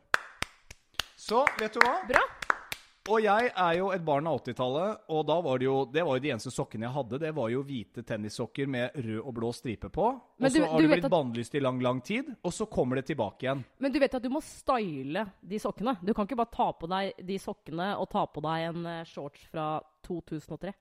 Så 1.16 1.44
vet 1.58 1.74
du 1.74 1.82
hva? 1.84 1.98
Bra. 2.08 2.22
Og 3.10 3.18
jeg 3.18 3.48
er 3.50 3.72
jo 3.80 3.88
et 3.90 4.02
barn 4.06 4.28
av 4.30 4.36
80-tallet, 4.38 5.00
og 5.10 5.24
da 5.26 5.36
var 5.42 5.58
det 5.58 5.66
jo 5.66 5.78
Det 5.90 6.04
var 6.06 6.18
jo 6.18 6.22
de 6.22 6.30
eneste 6.30 6.52
sokkene 6.54 6.86
jeg 6.86 6.94
hadde. 6.94 7.18
Det 7.18 7.32
var 7.34 7.48
jo 7.50 7.64
hvite 7.66 8.04
tennissokker 8.06 8.70
med 8.70 8.94
rød 8.94 9.18
og 9.24 9.34
blå 9.40 9.50
stripe 9.56 9.90
på. 9.90 10.04
Og 10.38 10.46
så 10.46 10.62
har 10.70 10.84
det 10.84 10.92
blitt 10.92 11.08
at... 11.08 11.14
bannlyst 11.14 11.58
i 11.58 11.62
lang, 11.64 11.80
lang 11.82 11.98
tid, 12.06 12.30
og 12.42 12.54
så 12.54 12.68
kommer 12.70 13.00
det 13.00 13.08
tilbake 13.10 13.48
igjen. 13.48 13.64
Men 13.82 13.94
du 13.94 13.98
vet 14.02 14.14
at 14.18 14.22
du 14.22 14.30
må 14.30 14.42
style 14.46 15.26
de 15.40 15.62
sokkene. 15.62 15.96
Du 15.98 16.14
kan 16.14 16.30
ikke 16.30 16.38
bare 16.44 16.54
ta 16.54 16.70
på 16.78 16.90
deg 16.94 17.26
de 17.26 17.42
sokkene 17.42 17.90
og 17.98 18.06
ta 18.14 18.22
på 18.30 18.46
deg 18.46 18.70
en 18.70 18.88
eh, 18.94 19.04
shorts 19.10 19.50
fra 19.50 19.68
2003. 20.06 20.74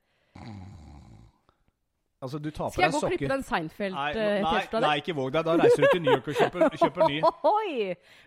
Altså, 2.21 2.37
du 2.37 2.51
tar 2.51 2.69
på 2.69 2.75
Skal 2.75 2.83
jeg 2.83 2.93
gå 2.93 2.99
og 3.01 3.09
klippe 3.09 3.29
den 3.31 3.43
Seinfeld-T-skjorta 3.43 4.41
nei, 4.45 4.57
nei, 4.73 4.81
nei, 4.83 4.97
ikke 5.01 5.13
våg 5.17 5.31
deg. 5.33 5.45
Da 5.47 5.55
reiser 5.57 5.81
du 5.81 5.87
til 5.89 6.01
New 6.05 6.13
York 6.13 6.27
og 6.29 6.35
kjøper, 6.37 6.65
kjøper 6.83 7.07
ny. 7.09 7.15
Oi! 7.49 7.71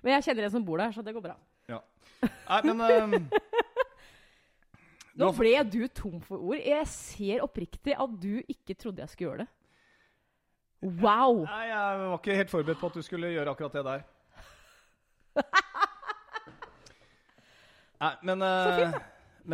Men 0.02 0.16
jeg 0.16 0.24
kjenner 0.26 0.48
en 0.48 0.54
som 0.56 0.64
bor 0.66 0.82
der, 0.82 0.90
så 0.96 1.04
det 1.06 1.14
går 1.14 1.22
bra. 1.28 1.36
Ja. 1.70 1.78
Nei, 2.24 2.58
men 2.66 2.82
um, 2.82 3.14
Nå 5.22 5.28
ble 5.38 5.52
du 5.70 5.84
tom 5.94 6.18
for 6.24 6.42
ord. 6.42 6.58
Jeg 6.58 6.88
ser 6.90 7.44
oppriktig 7.46 7.94
at 7.94 8.16
du 8.18 8.42
ikke 8.42 8.74
trodde 8.74 9.04
jeg 9.04 9.12
skulle 9.12 9.28
gjøre 9.28 9.44
det. 9.44 9.50
Wow! 11.04 11.44
Nei, 11.46 11.62
Jeg 11.70 12.02
var 12.02 12.18
ikke 12.18 12.40
helt 12.40 12.50
forberedt 12.50 12.82
på 12.82 12.90
at 12.90 12.98
du 12.98 13.02
skulle 13.06 13.30
gjøre 13.30 13.54
akkurat 13.54 13.78
det 13.78 13.84
der. 13.92 14.02
Nei, 18.02 18.12
men, 18.26 18.42
uh, 18.42 18.98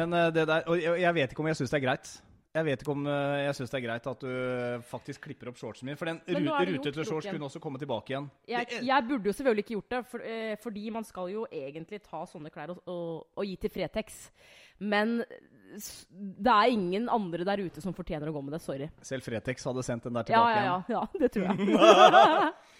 men 0.01 0.17
uh, 0.17 0.27
det 0.33 0.49
der 0.49 0.65
Og 0.67 0.81
jeg, 0.81 1.01
jeg 1.01 1.15
vet 1.15 1.31
ikke 1.33 1.45
om 1.45 1.53
jeg 1.53 1.61
syns 1.61 1.77
det 1.77 1.83
er 1.83 1.87
greit. 1.91 2.09
Jeg 2.51 2.67
vet 2.67 2.81
ikke 2.83 2.95
om 2.97 3.05
uh, 3.07 3.37
jeg 3.39 3.57
syns 3.59 3.71
det 3.71 3.79
er 3.79 3.85
greit 3.85 4.07
at 4.11 4.25
du 4.25 4.87
faktisk 4.91 5.29
klipper 5.29 5.53
opp 5.53 5.61
shortsen 5.61 5.87
min. 5.87 5.99
For 5.99 6.11
den 6.11 6.19
rutete 6.49 7.05
shorts 7.07 7.29
kunne 7.31 7.47
også 7.47 7.63
komme 7.63 7.79
tilbake 7.79 8.15
igjen. 8.15 8.27
Jeg, 8.51 8.81
jeg, 8.89 9.07
burde 9.07 9.31
jo 9.31 9.37
selvfølgelig 9.39 9.67
ikke 9.67 9.77
gjort 9.77 9.95
det, 9.95 10.03
for, 10.11 10.27
fordi 10.65 10.91
man 10.97 11.07
skal 11.07 11.31
jo 11.31 11.47
egentlig 11.47 12.03
ta 12.03 12.25
sånne 12.27 12.51
klær 12.51 12.75
og, 12.75 12.83
og, 12.91 13.15
og 13.39 13.47
gi 13.47 13.55
til 13.63 13.75
Fretex. 13.77 14.19
Men 14.81 15.21
det 16.19 16.51
er 16.51 16.75
ingen 16.75 17.09
andre 17.13 17.45
der 17.47 17.63
ute 17.63 17.83
som 17.83 17.95
fortjener 17.95 18.31
å 18.31 18.35
gå 18.35 18.43
med 18.43 18.57
det. 18.57 18.63
Sorry. 18.65 18.89
Selv 19.07 19.27
Fretex 19.27 19.67
hadde 19.69 19.85
sendt 19.87 20.09
den 20.09 20.19
der 20.19 20.27
tilbake 20.27 20.59
ja, 20.59 20.65
ja, 20.67 20.77
ja, 20.89 20.95
ja. 20.99 21.21
det 21.21 21.31
tror 21.35 21.51
jeg. 21.51 21.59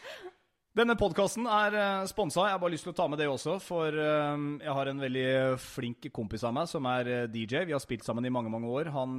Denne 0.81 0.95
podkasten 0.97 1.45
er 1.45 1.75
eh, 1.77 2.07
sponsa. 2.09 2.47
Jeg 2.47 2.55
har 2.55 2.61
bare 2.63 2.73
lyst 2.73 2.87
til 2.87 2.95
å 2.95 2.97
ta 2.97 3.05
med 3.11 3.21
det 3.21 3.27
også. 3.29 3.59
For 3.61 3.93
uh, 3.93 4.45
jeg 4.63 4.77
har 4.79 4.89
en 4.89 5.03
veldig 5.03 5.25
flink 5.61 6.07
kompis 6.17 6.47
av 6.49 6.55
meg 6.57 6.71
som 6.71 6.87
er 6.89 7.11
eh, 7.11 7.27
DJ. 7.29 7.67
Vi 7.69 7.75
har 7.77 7.83
spilt 7.85 8.07
sammen 8.07 8.25
i 8.25 8.33
mange 8.33 8.49
mange 8.53 8.71
år. 8.71 8.89
Han, 8.95 9.19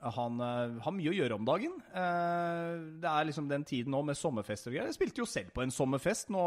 han 0.00 0.40
har 0.40 0.96
mye 0.96 1.12
å 1.12 1.16
gjøre 1.18 1.36
om 1.36 1.44
dagen. 1.44 1.74
det 1.92 3.10
er 3.10 3.28
liksom 3.28 3.50
den 3.50 3.66
tiden 3.68 3.92
nå 3.92 4.00
med 4.08 4.16
sommerfester 4.16 4.70
og 4.70 4.78
greier. 4.78 4.88
Jeg 4.88 4.96
spilte 4.96 5.20
jo 5.20 5.28
selv 5.28 5.52
på 5.52 5.66
en 5.66 5.74
sommerfest 5.74 6.32
nå 6.32 6.46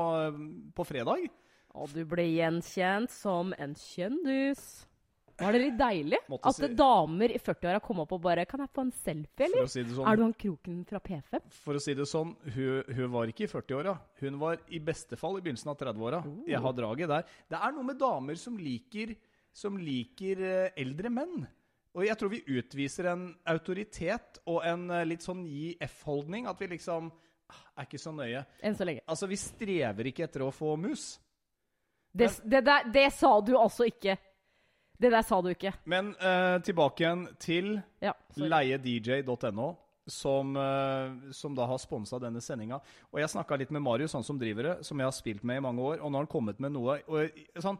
på 0.73 0.87
fredag. 0.87 1.29
Og 1.75 1.93
du 1.93 2.01
ble 2.09 2.25
gjenkjent 2.31 3.13
som 3.13 3.53
en 3.61 3.77
kjendis. 3.77 4.65
Var 5.37 5.51
det 5.51 5.59
litt 5.65 5.77
deilig 5.79 6.17
Måtte 6.31 6.47
at 6.47 6.55
si- 6.55 6.67
damer 6.79 7.33
i 7.35 7.39
40-åra 7.43 7.81
kom 7.83 7.99
opp 8.05 8.13
og 8.15 8.21
bare 8.23 8.45
Kan 8.47 8.61
jeg 8.63 8.69
få 8.71 8.85
en 8.85 8.91
selfie, 8.95 9.47
eller? 9.49 9.65
si 9.67 9.81
det 9.83 9.91
Er 9.91 9.97
sånn, 9.97 10.15
du 10.15 10.23
han 10.23 10.33
kroken 10.45 10.77
fra 10.87 11.01
P5? 11.03 11.41
for 11.51 11.75
å 11.75 11.81
si 11.83 11.93
det 11.93 12.05
sånn 12.07 12.31
hun, 12.55 12.83
hun 12.95 13.11
var 13.11 13.27
ikke 13.27 13.43
i 13.43 13.51
40-åra. 13.51 13.97
Hun 14.21 14.39
var 14.39 14.61
i 14.71 14.79
beste 14.79 15.17
fall 15.19 15.37
i 15.37 15.41
begynnelsen 15.43 15.73
av 15.73 15.77
30-åra. 15.81 16.21
Oh. 16.25 16.39
Jeg 16.47 16.61
har 16.63 16.73
draget 16.77 17.11
der. 17.11 17.27
Det 17.51 17.59
er 17.59 17.75
noe 17.75 17.83
med 17.83 17.99
damer 17.99 18.39
som 18.39 18.55
liker, 18.57 19.11
som 19.51 19.77
liker 19.77 20.39
eh, 20.45 20.71
eldre 20.81 21.11
menn. 21.11 21.45
Og 21.95 22.03
jeg 22.07 22.17
tror 22.19 22.31
vi 22.31 22.41
utviser 22.57 23.07
en 23.11 23.27
autoritet 23.47 24.39
og 24.51 24.63
en 24.67 24.89
eh, 24.91 25.05
litt 25.07 25.23
sånn 25.23 25.43
gi 25.47 25.75
F-holdning. 25.79 26.47
At 26.47 26.59
vi 26.59 26.67
liksom 26.73 27.11
ah, 27.51 27.61
er 27.79 27.87
ikke 27.87 27.99
så 28.01 28.11
nøye. 28.15 28.45
Enn 28.63 28.75
så 28.75 28.87
lenge. 28.87 29.03
Altså, 29.07 29.27
vi 29.31 29.35
strever 29.39 30.11
ikke 30.11 30.23
etter 30.27 30.43
å 30.47 30.51
få 30.55 30.77
mus. 30.79 31.17
Det, 32.15 32.29
det, 32.47 32.61
det, 32.63 32.75
det 32.95 33.09
sa 33.11 33.33
du 33.43 33.53
altså 33.59 33.87
ikke. 33.91 34.15
Det 35.01 35.11
der 35.11 35.25
sa 35.27 35.41
du 35.43 35.49
ikke. 35.51 35.73
Men 35.91 36.13
eh, 36.15 36.57
tilbake 36.65 37.03
igjen 37.03 37.25
til 37.41 37.73
Ja, 38.03 38.13
leiedj.no, 38.39 39.67
som, 40.07 40.55
eh, 40.55 41.33
som 41.35 41.55
da 41.57 41.67
har 41.67 41.81
sponsa 41.81 42.19
denne 42.21 42.41
sendinga. 42.43 42.79
Og 43.11 43.19
jeg 43.19 43.33
snakka 43.33 43.57
litt 43.59 43.73
med 43.75 43.83
Marius, 43.83 44.15
han 44.15 44.25
som 44.25 44.39
driver 44.39 44.69
det, 44.69 44.75
som 44.87 44.99
jeg 44.99 45.09
har 45.09 45.15
spilt 45.15 45.43
med 45.43 45.59
i 45.59 45.65
mange 45.65 45.83
år. 45.83 45.99
Og 45.99 46.11
nå 46.11 46.19
har 46.19 46.27
han 46.27 46.31
kommet 46.31 46.61
med 46.63 46.75
noe 46.75 46.99
og, 47.07 47.39
sånn, 47.61 47.79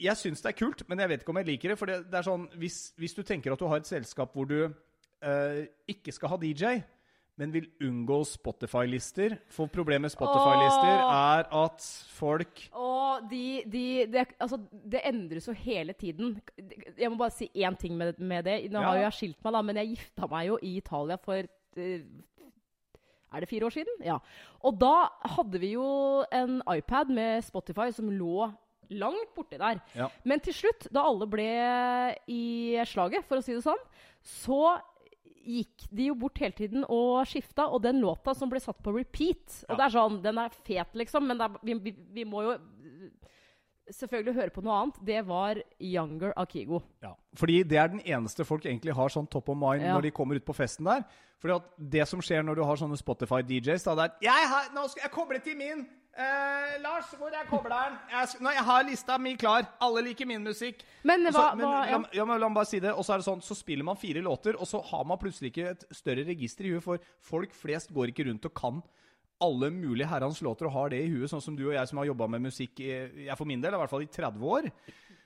Jeg 0.00 0.16
syns 0.16 0.40
det 0.40 0.54
er 0.54 0.56
kult, 0.56 0.86
men 0.88 1.02
jeg 1.02 1.10
vet 1.10 1.20
ikke 1.20 1.32
om 1.34 1.42
jeg 1.42 1.50
liker 1.50 1.74
det. 1.74 1.78
For 1.78 1.90
det, 1.90 1.98
det 2.08 2.16
er 2.22 2.24
sånn, 2.24 2.46
hvis, 2.56 2.78
hvis 2.96 3.16
du 3.18 3.20
tenker 3.22 3.52
at 3.52 3.60
du 3.60 3.68
har 3.68 3.82
et 3.82 3.90
selskap 3.90 4.32
hvor 4.32 4.48
du 4.48 4.62
eh, 4.64 5.66
ikke 5.92 6.14
skal 6.16 6.32
ha 6.32 6.38
DJ, 6.40 6.80
men 7.38 7.52
vil 7.54 7.66
unngå 7.80 8.18
Spotify-lister 8.26 9.38
For 9.48 9.66
problemet 9.72 10.08
med 10.08 10.12
Spotify-lister 10.12 11.02
er 11.04 11.46
at 11.64 11.84
folk 12.16 12.64
Åh, 12.74 13.20
de, 13.30 13.62
de 13.66 13.84
det, 14.12 14.26
altså, 14.40 14.58
det 14.72 15.00
endres 15.08 15.46
jo 15.48 15.52
hele 15.52 15.92
tiden. 15.92 16.34
Jeg 16.98 17.10
må 17.10 17.16
bare 17.20 17.34
si 17.34 17.50
én 17.54 17.76
ting 17.80 17.96
med, 17.96 18.18
med 18.18 18.44
det. 18.44 18.70
Nå 18.70 18.80
Ja. 18.80 18.86
har 18.90 18.96
jo 18.96 19.02
jeg 19.08 19.12
skilt 19.18 19.44
meg, 19.44 19.52
da, 19.56 19.62
men 19.62 19.76
jeg 19.76 19.88
gifta 19.96 20.28
meg 20.30 20.46
jo 20.48 20.58
i 20.62 20.76
Italia 20.78 21.16
for 21.20 21.36
eh, 21.76 22.02
Er 23.32 23.40
det 23.44 23.48
fire 23.48 23.66
år 23.68 23.70
siden? 23.74 24.00
Ja. 24.04 24.18
Og 24.66 24.78
da 24.80 25.08
hadde 25.36 25.60
vi 25.62 25.72
jo 25.76 26.24
en 26.32 26.60
iPad 26.66 27.10
med 27.14 27.44
Spotify 27.46 27.90
som 27.94 28.10
lå 28.10 28.50
langt 28.90 29.34
borti 29.36 29.54
der. 29.60 29.78
Ja. 29.94 30.08
Men 30.26 30.40
til 30.42 30.54
slutt, 30.56 30.88
da 30.90 31.04
alle 31.06 31.28
ble 31.30 31.44
i 32.26 32.74
slaget, 32.90 33.22
for 33.28 33.38
å 33.38 33.44
si 33.44 33.54
det 33.54 33.62
sånn, 33.62 33.78
så 34.26 34.80
gikk 35.44 35.86
de 35.90 36.06
jo 36.10 36.14
bort 36.14 36.38
hele 36.38 36.52
tiden 36.52 36.84
og 36.88 37.24
skifta, 37.26 37.66
og 37.72 37.82
den 37.82 38.00
låta 38.02 38.34
som 38.36 38.50
ble 38.50 38.60
satt 38.60 38.82
på 38.82 38.92
repeat 38.96 39.64
Og 39.68 39.74
Ja. 39.74 39.76
det 39.76 39.84
er 39.86 39.98
sånn, 39.98 40.22
Den 40.22 40.38
er 40.38 40.48
fet, 40.50 40.92
liksom, 40.94 41.26
men 41.26 41.40
er, 41.40 41.48
vi, 41.62 41.74
vi, 41.74 41.94
vi 42.12 42.24
må 42.24 42.42
jo 42.44 42.58
selvfølgelig 43.90 44.34
høre 44.36 44.52
på 44.54 44.62
noe 44.62 44.76
annet. 44.84 44.98
Det 45.04 45.20
var 45.26 45.58
Younger 45.82 46.32
Akigo. 46.38 46.82
Ja, 47.02 47.14
fordi 47.34 47.62
det 47.66 47.78
er 47.80 47.88
den 47.90 48.02
eneste 48.06 48.44
folk 48.46 48.62
egentlig 48.68 48.94
har 48.94 49.08
sånn 49.10 49.26
top 49.30 49.48
of 49.50 49.56
mind 49.58 49.82
Ja. 49.82 49.94
når 49.96 50.02
de 50.02 50.10
kommer 50.14 50.36
ut 50.38 50.44
på 50.46 50.54
festen 50.54 50.84
der. 50.86 51.02
Fordi 51.40 51.56
at 51.56 51.70
det 51.90 52.06
som 52.06 52.20
skjer 52.20 52.44
når 52.44 52.54
du 52.60 52.62
har 52.68 52.76
sånne 52.76 52.98
Spotify-DJs, 53.00 53.84
da 53.88 53.94
det 53.96 54.04
er 54.04 54.28
Jeg, 54.28 54.48
har, 54.52 54.68
nå 54.76 54.86
skal 54.92 55.02
jeg 55.08 55.10
koble 55.16 55.40
til 55.42 55.56
min! 55.56 55.86
Eh, 56.10 56.72
Lars, 56.82 57.12
hvor 57.16 57.30
er 57.32 57.46
kobleren? 57.48 57.94
Jeg, 58.10 58.40
nå, 58.42 58.50
jeg 58.56 58.64
har 58.66 58.86
lista 58.88 59.16
mi 59.22 59.36
klar. 59.38 59.68
Alle 59.80 60.02
liker 60.08 60.26
min 60.28 60.42
musikk. 60.44 60.82
Men 61.06 61.22
hva, 61.30 61.50
men, 61.54 61.64
hva 61.64 61.84
la, 61.86 62.00
ja, 62.16 62.24
men 62.26 62.40
la 62.42 62.48
meg 62.50 62.58
bare 62.58 62.68
si 62.68 62.80
det. 62.82 62.92
Og 62.92 63.06
så 63.06 63.14
er 63.14 63.22
det 63.22 63.28
sånn, 63.28 63.44
så 63.46 63.56
spiller 63.56 63.86
man 63.86 64.00
fire 64.00 64.22
låter, 64.24 64.58
og 64.58 64.68
så 64.68 64.82
har 64.90 65.06
man 65.08 65.20
plutselig 65.22 65.52
ikke 65.54 65.68
et 65.76 65.86
større 65.94 66.26
register 66.28 66.66
i 66.66 66.74
huet, 66.74 66.84
for 66.84 67.06
folk 67.30 67.54
flest 67.56 67.94
går 67.96 68.12
ikke 68.12 68.26
rundt 68.28 68.50
og 68.50 68.56
kan 68.58 68.82
alle 69.40 69.70
mulige 69.72 70.10
herrens 70.10 70.42
låter 70.44 70.68
og 70.68 70.74
har 70.74 70.90
det 70.92 70.98
i 71.06 71.08
huet, 71.14 71.30
sånn 71.32 71.40
som 71.40 71.54
du 71.56 71.62
og 71.70 71.72
jeg 71.72 71.88
som 71.88 72.02
har 72.02 72.10
jobba 72.10 72.26
med 72.28 72.42
musikk 72.50 72.82
i, 72.84 72.90
jeg 73.24 73.38
for 73.40 73.48
min 73.48 73.62
del, 73.62 73.72
i 73.72 73.80
hvert 73.80 73.92
fall 73.94 74.04
i 74.04 74.10
30 74.12 74.42
år. 74.52 74.68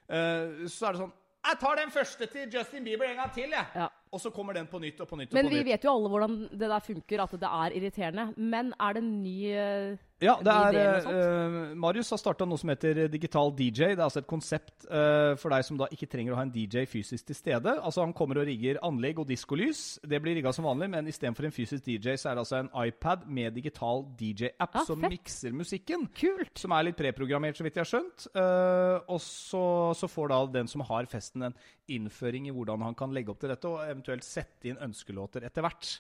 Eh, 0.06 0.66
så 0.70 0.86
er 0.86 0.94
det 0.94 1.00
sånn 1.00 1.14
Jeg 1.44 1.58
tar 1.60 1.76
den 1.80 1.90
første 1.92 2.26
til 2.30 2.52
Justin 2.52 2.84
Bieber 2.86 3.08
en 3.08 3.18
gang 3.24 3.32
til, 3.34 3.50
jeg. 3.56 3.66
Ja. 3.74 3.88
Og 4.14 4.20
så 4.22 4.30
kommer 4.30 4.54
den 4.54 4.68
på 4.70 4.78
nytt 4.78 5.00
og 5.02 5.08
på 5.10 5.18
nytt 5.18 5.32
og 5.32 5.36
Men 5.36 5.48
på 5.48 5.50
vi 5.56 5.58
nytt. 5.58 5.66
vet 5.72 5.84
jo 5.84 5.92
alle 5.96 6.12
hvordan 6.12 6.36
det 6.52 6.68
der 6.70 6.84
funker, 6.86 7.24
at 7.24 7.34
det 7.42 7.50
er 7.50 7.74
irriterende. 7.80 8.26
Men 8.38 8.70
er 8.78 8.94
det 8.94 9.02
en 9.02 9.10
ny 9.24 9.38
øh, 9.50 9.96
Ja, 10.24 10.34
det 10.40 10.52
er 10.54 11.06
eh, 11.10 11.56
Marius 11.76 12.08
har 12.14 12.20
starta 12.20 12.46
noe 12.48 12.60
som 12.60 12.70
heter 12.72 13.04
Digital 13.12 13.52
DJ. 13.56 13.90
Det 13.92 13.98
er 13.98 14.04
altså 14.06 14.22
et 14.22 14.28
konsept 14.30 14.86
uh, 14.88 15.34
for 15.40 15.52
deg 15.52 15.66
som 15.66 15.78
da 15.80 15.88
ikke 15.92 16.08
trenger 16.10 16.32
å 16.32 16.38
ha 16.38 16.44
en 16.46 16.52
DJ 16.54 16.86
fysisk 16.88 17.28
til 17.28 17.36
stede. 17.36 17.74
Altså 17.76 18.04
Han 18.04 18.14
kommer 18.16 18.40
og 18.40 18.48
rigger 18.48 18.80
anlegg 18.86 19.20
og 19.20 19.28
diskolys. 19.28 19.82
Det 20.00 20.20
blir 20.24 20.38
rigga 20.38 20.52
som 20.56 20.66
vanlig, 20.68 20.88
men 20.94 21.10
istedenfor 21.10 21.48
en 21.48 21.54
fysisk 21.54 21.84
DJ, 21.86 22.16
så 22.20 22.30
er 22.32 22.38
det 22.38 22.44
altså 22.46 22.60
en 22.62 22.72
iPad 22.86 23.28
med 23.28 23.54
digital 23.58 24.04
DJ-app 24.18 24.80
Ah, 24.80 24.86
som 24.88 25.04
fett. 25.04 25.12
mikser 25.12 25.54
musikken. 25.54 26.08
Kult! 26.16 26.56
Som 26.58 26.72
er 26.74 26.88
litt 26.88 26.98
preprogrammert, 26.98 27.58
så 27.58 27.66
vidt 27.66 27.76
jeg 27.78 27.84
har 27.84 27.92
skjønt. 27.92 28.26
Uh, 28.34 28.96
og 29.12 29.20
så, 29.22 29.64
så 29.98 30.10
får 30.10 30.32
da 30.32 30.40
den 30.60 30.70
som 30.70 30.82
har 30.88 31.06
festen, 31.10 31.50
en 31.50 31.56
innføring 31.92 32.48
i 32.48 32.54
hvordan 32.54 32.82
han 32.86 32.96
kan 32.96 33.12
legge 33.14 33.34
opp 33.34 33.42
til 33.44 33.52
dette, 33.52 33.68
og 33.68 33.84
eventuelt 33.84 34.24
sette 34.24 34.70
inn 34.72 34.80
ønskelåter 34.88 35.44
etter 35.44 35.66
hvert. 35.66 35.98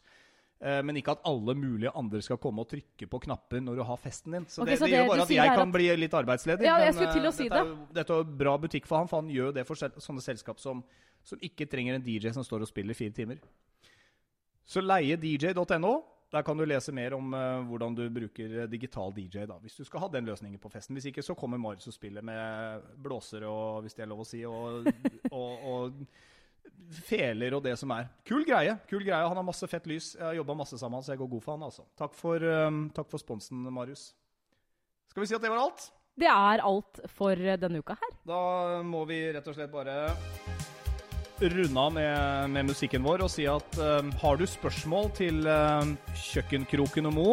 Eh, 0.64 0.80
men 0.80 0.96
ikke 0.96 1.12
at 1.12 1.24
alle 1.28 1.52
mulige 1.58 1.90
andre 1.92 2.22
skal 2.24 2.38
komme 2.40 2.62
og 2.64 2.70
trykke 2.70 3.08
på 3.10 3.18
knapper 3.26 3.60
når 3.60 3.76
du 3.76 3.82
har 3.84 3.98
festen 4.00 4.32
din. 4.32 4.46
Så 4.48 4.62
okay, 4.62 4.72
det, 4.72 4.78
så 4.80 4.86
det, 4.86 4.92
det 4.94 4.96
gjør 4.96 5.10
bare 5.10 5.26
at 5.26 5.32
jeg 5.34 5.44
er 5.44 5.58
kan 5.58 5.68
at- 5.68 5.74
bli 5.74 5.88
litt 6.00 6.16
arbeidsledig. 6.16 6.64
Ja, 6.64 6.78
jeg 6.80 6.94
skulle 6.96 7.12
til 7.12 7.26
eh, 7.26 7.28
å 7.28 7.34
si 7.36 7.48
dette, 7.50 7.60
er, 7.60 7.68
jo- 7.74 7.98
dette 7.98 8.16
er 8.22 8.30
bra 8.44 8.54
butikk 8.62 8.88
for 8.88 9.02
han, 9.02 9.10
for 9.10 9.20
han 9.20 9.28
gjør 9.34 9.52
det 9.58 9.66
for 9.68 9.76
sånne 9.76 10.24
selskap 10.24 10.62
som, 10.62 10.80
som 11.20 11.44
ikke 11.44 11.68
trenger 11.68 11.98
en 11.98 12.06
DJ 12.06 12.32
som 12.32 12.46
står 12.46 12.64
og 12.64 12.70
spiller 12.72 12.96
fire 12.96 13.12
timer. 13.12 13.44
Så 14.64 14.80
leiedj.no. 14.80 15.94
Der 16.32 16.42
kan 16.42 16.56
du 16.58 16.64
lese 16.66 16.90
mer 16.90 17.14
om 17.14 17.28
uh, 17.36 17.60
hvordan 17.68 17.94
du 17.94 18.08
bruker 18.10 18.62
eh, 18.64 18.66
digital 18.66 19.12
DJ, 19.14 19.44
da, 19.46 19.58
hvis 19.62 19.76
du 19.76 19.84
skal 19.84 20.00
ha 20.02 20.08
den 20.10 20.24
løsningen 20.26 20.58
på 20.58 20.72
festen. 20.72 20.96
Hvis 20.96 21.12
ikke 21.12 21.22
så 21.22 21.36
kommer 21.38 21.60
Marius 21.62 21.86
og 21.92 21.94
spiller 21.94 22.24
med 22.26 22.88
blåser 23.04 23.44
og, 23.46 23.84
hvis 23.84 23.94
det 23.94 24.02
er 24.02 24.10
lov 24.10 24.24
å 24.24 24.26
si, 24.26 24.40
og, 24.48 24.88
og, 25.30 25.68
og 25.68 26.00
feler 27.04 27.56
og 27.56 27.64
det 27.64 27.74
som 27.80 27.90
er. 27.94 28.08
Kul 28.26 28.44
greie. 28.46 28.76
kul 28.90 29.02
greie. 29.02 29.22
Han 29.24 29.36
har 29.36 29.46
masse 29.46 29.66
fett 29.70 29.86
lys. 29.90 30.14
Jeg 30.14 30.24
har 30.24 30.36
jobba 30.38 30.56
masse 30.62 30.78
sammen, 30.78 31.02
så 31.02 31.14
jeg 31.14 31.22
går 31.22 31.32
god 31.34 31.42
for 31.42 31.56
han. 31.56 31.66
altså. 31.66 31.86
Takk 31.98 32.14
for, 32.14 32.44
um, 32.66 32.86
takk 32.94 33.10
for 33.10 33.22
sponsen, 33.22 33.64
Marius. 33.72 34.12
Skal 35.10 35.24
vi 35.24 35.30
si 35.30 35.36
at 35.36 35.42
det 35.42 35.50
var 35.52 35.64
alt? 35.64 35.90
Det 36.14 36.30
er 36.30 36.62
alt 36.62 37.00
for 37.10 37.34
denne 37.34 37.82
uka 37.82 37.96
her. 37.98 38.14
Da 38.26 38.40
må 38.86 39.02
vi 39.08 39.18
rett 39.34 39.48
og 39.50 39.56
slett 39.56 39.72
bare 39.72 40.14
runde 41.42 41.80
av 41.80 41.92
med, 41.92 42.50
med 42.54 42.68
musikken 42.70 43.02
vår 43.02 43.24
og 43.26 43.30
si 43.32 43.48
at 43.50 43.78
um, 43.82 44.12
har 44.22 44.38
du 44.38 44.46
spørsmål 44.46 45.10
til 45.18 45.42
um, 45.50 45.96
Kjøkkenkroken 46.14 47.10
og 47.10 47.16
Mo, 47.16 47.30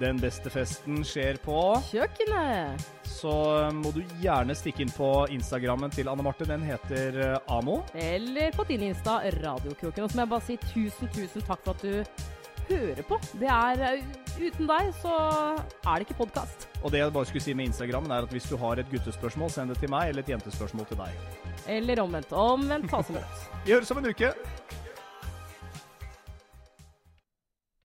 den 0.00 0.20
beste 0.20 0.52
festen 0.52 1.04
skjer 1.06 1.38
på, 1.44 1.60
Kjøkkenet! 1.90 2.88
så 3.20 3.32
må 3.76 3.92
du 3.92 4.00
gjerne 4.22 4.54
stikke 4.56 4.84
inn 4.84 4.92
på 4.94 5.10
Instagrammen 5.34 5.92
til 5.92 6.08
Anne 6.10 6.24
Marte. 6.24 6.46
Den 6.48 6.64
heter 6.64 7.18
uh, 7.20 7.56
Amo. 7.58 7.80
Eller 7.92 8.54
på 8.56 8.64
din 8.68 8.86
Insta, 8.88 9.20
Radiokroken. 9.42 10.06
Og 10.06 10.12
så 10.12 10.16
må 10.16 10.24
jeg 10.24 10.32
bare 10.32 10.46
si 10.46 10.58
tusen, 10.70 11.10
tusen 11.12 11.44
takk 11.44 11.64
for 11.66 11.76
at 11.76 11.84
du 11.84 12.30
hører 12.70 13.02
på. 13.04 13.18
Det 13.40 13.50
er 13.50 13.84
øh, 13.90 14.18
Uten 14.40 14.68
deg 14.70 14.92
så 15.02 15.14
er 15.58 15.98
det 15.98 16.06
ikke 16.06 16.20
podkast. 16.22 16.68
Og 16.80 16.92
det 16.94 17.02
jeg 17.02 17.12
bare 17.12 17.28
skulle 17.28 17.44
si 17.44 17.54
med 17.58 17.68
Instagram, 17.68 18.06
er 18.08 18.24
at 18.24 18.32
hvis 18.32 18.46
du 18.48 18.56
har 18.62 18.80
et 18.80 18.88
guttespørsmål, 18.92 19.50
send 19.52 19.74
det 19.74 19.80
til 19.82 19.90
meg, 19.92 20.08
eller 20.08 20.24
et 20.24 20.30
jentespørsmål 20.32 20.86
til 20.88 21.02
deg. 21.02 21.40
Eller 21.68 22.00
omvendt. 22.00 22.32
Omvendt 22.32 22.88
ta 22.88 23.02
som 23.04 23.18
rett. 23.18 23.48
Vi 23.66 23.74
høres 23.74 23.90
om 23.92 24.00
en 24.00 24.08
uke. 24.14 24.32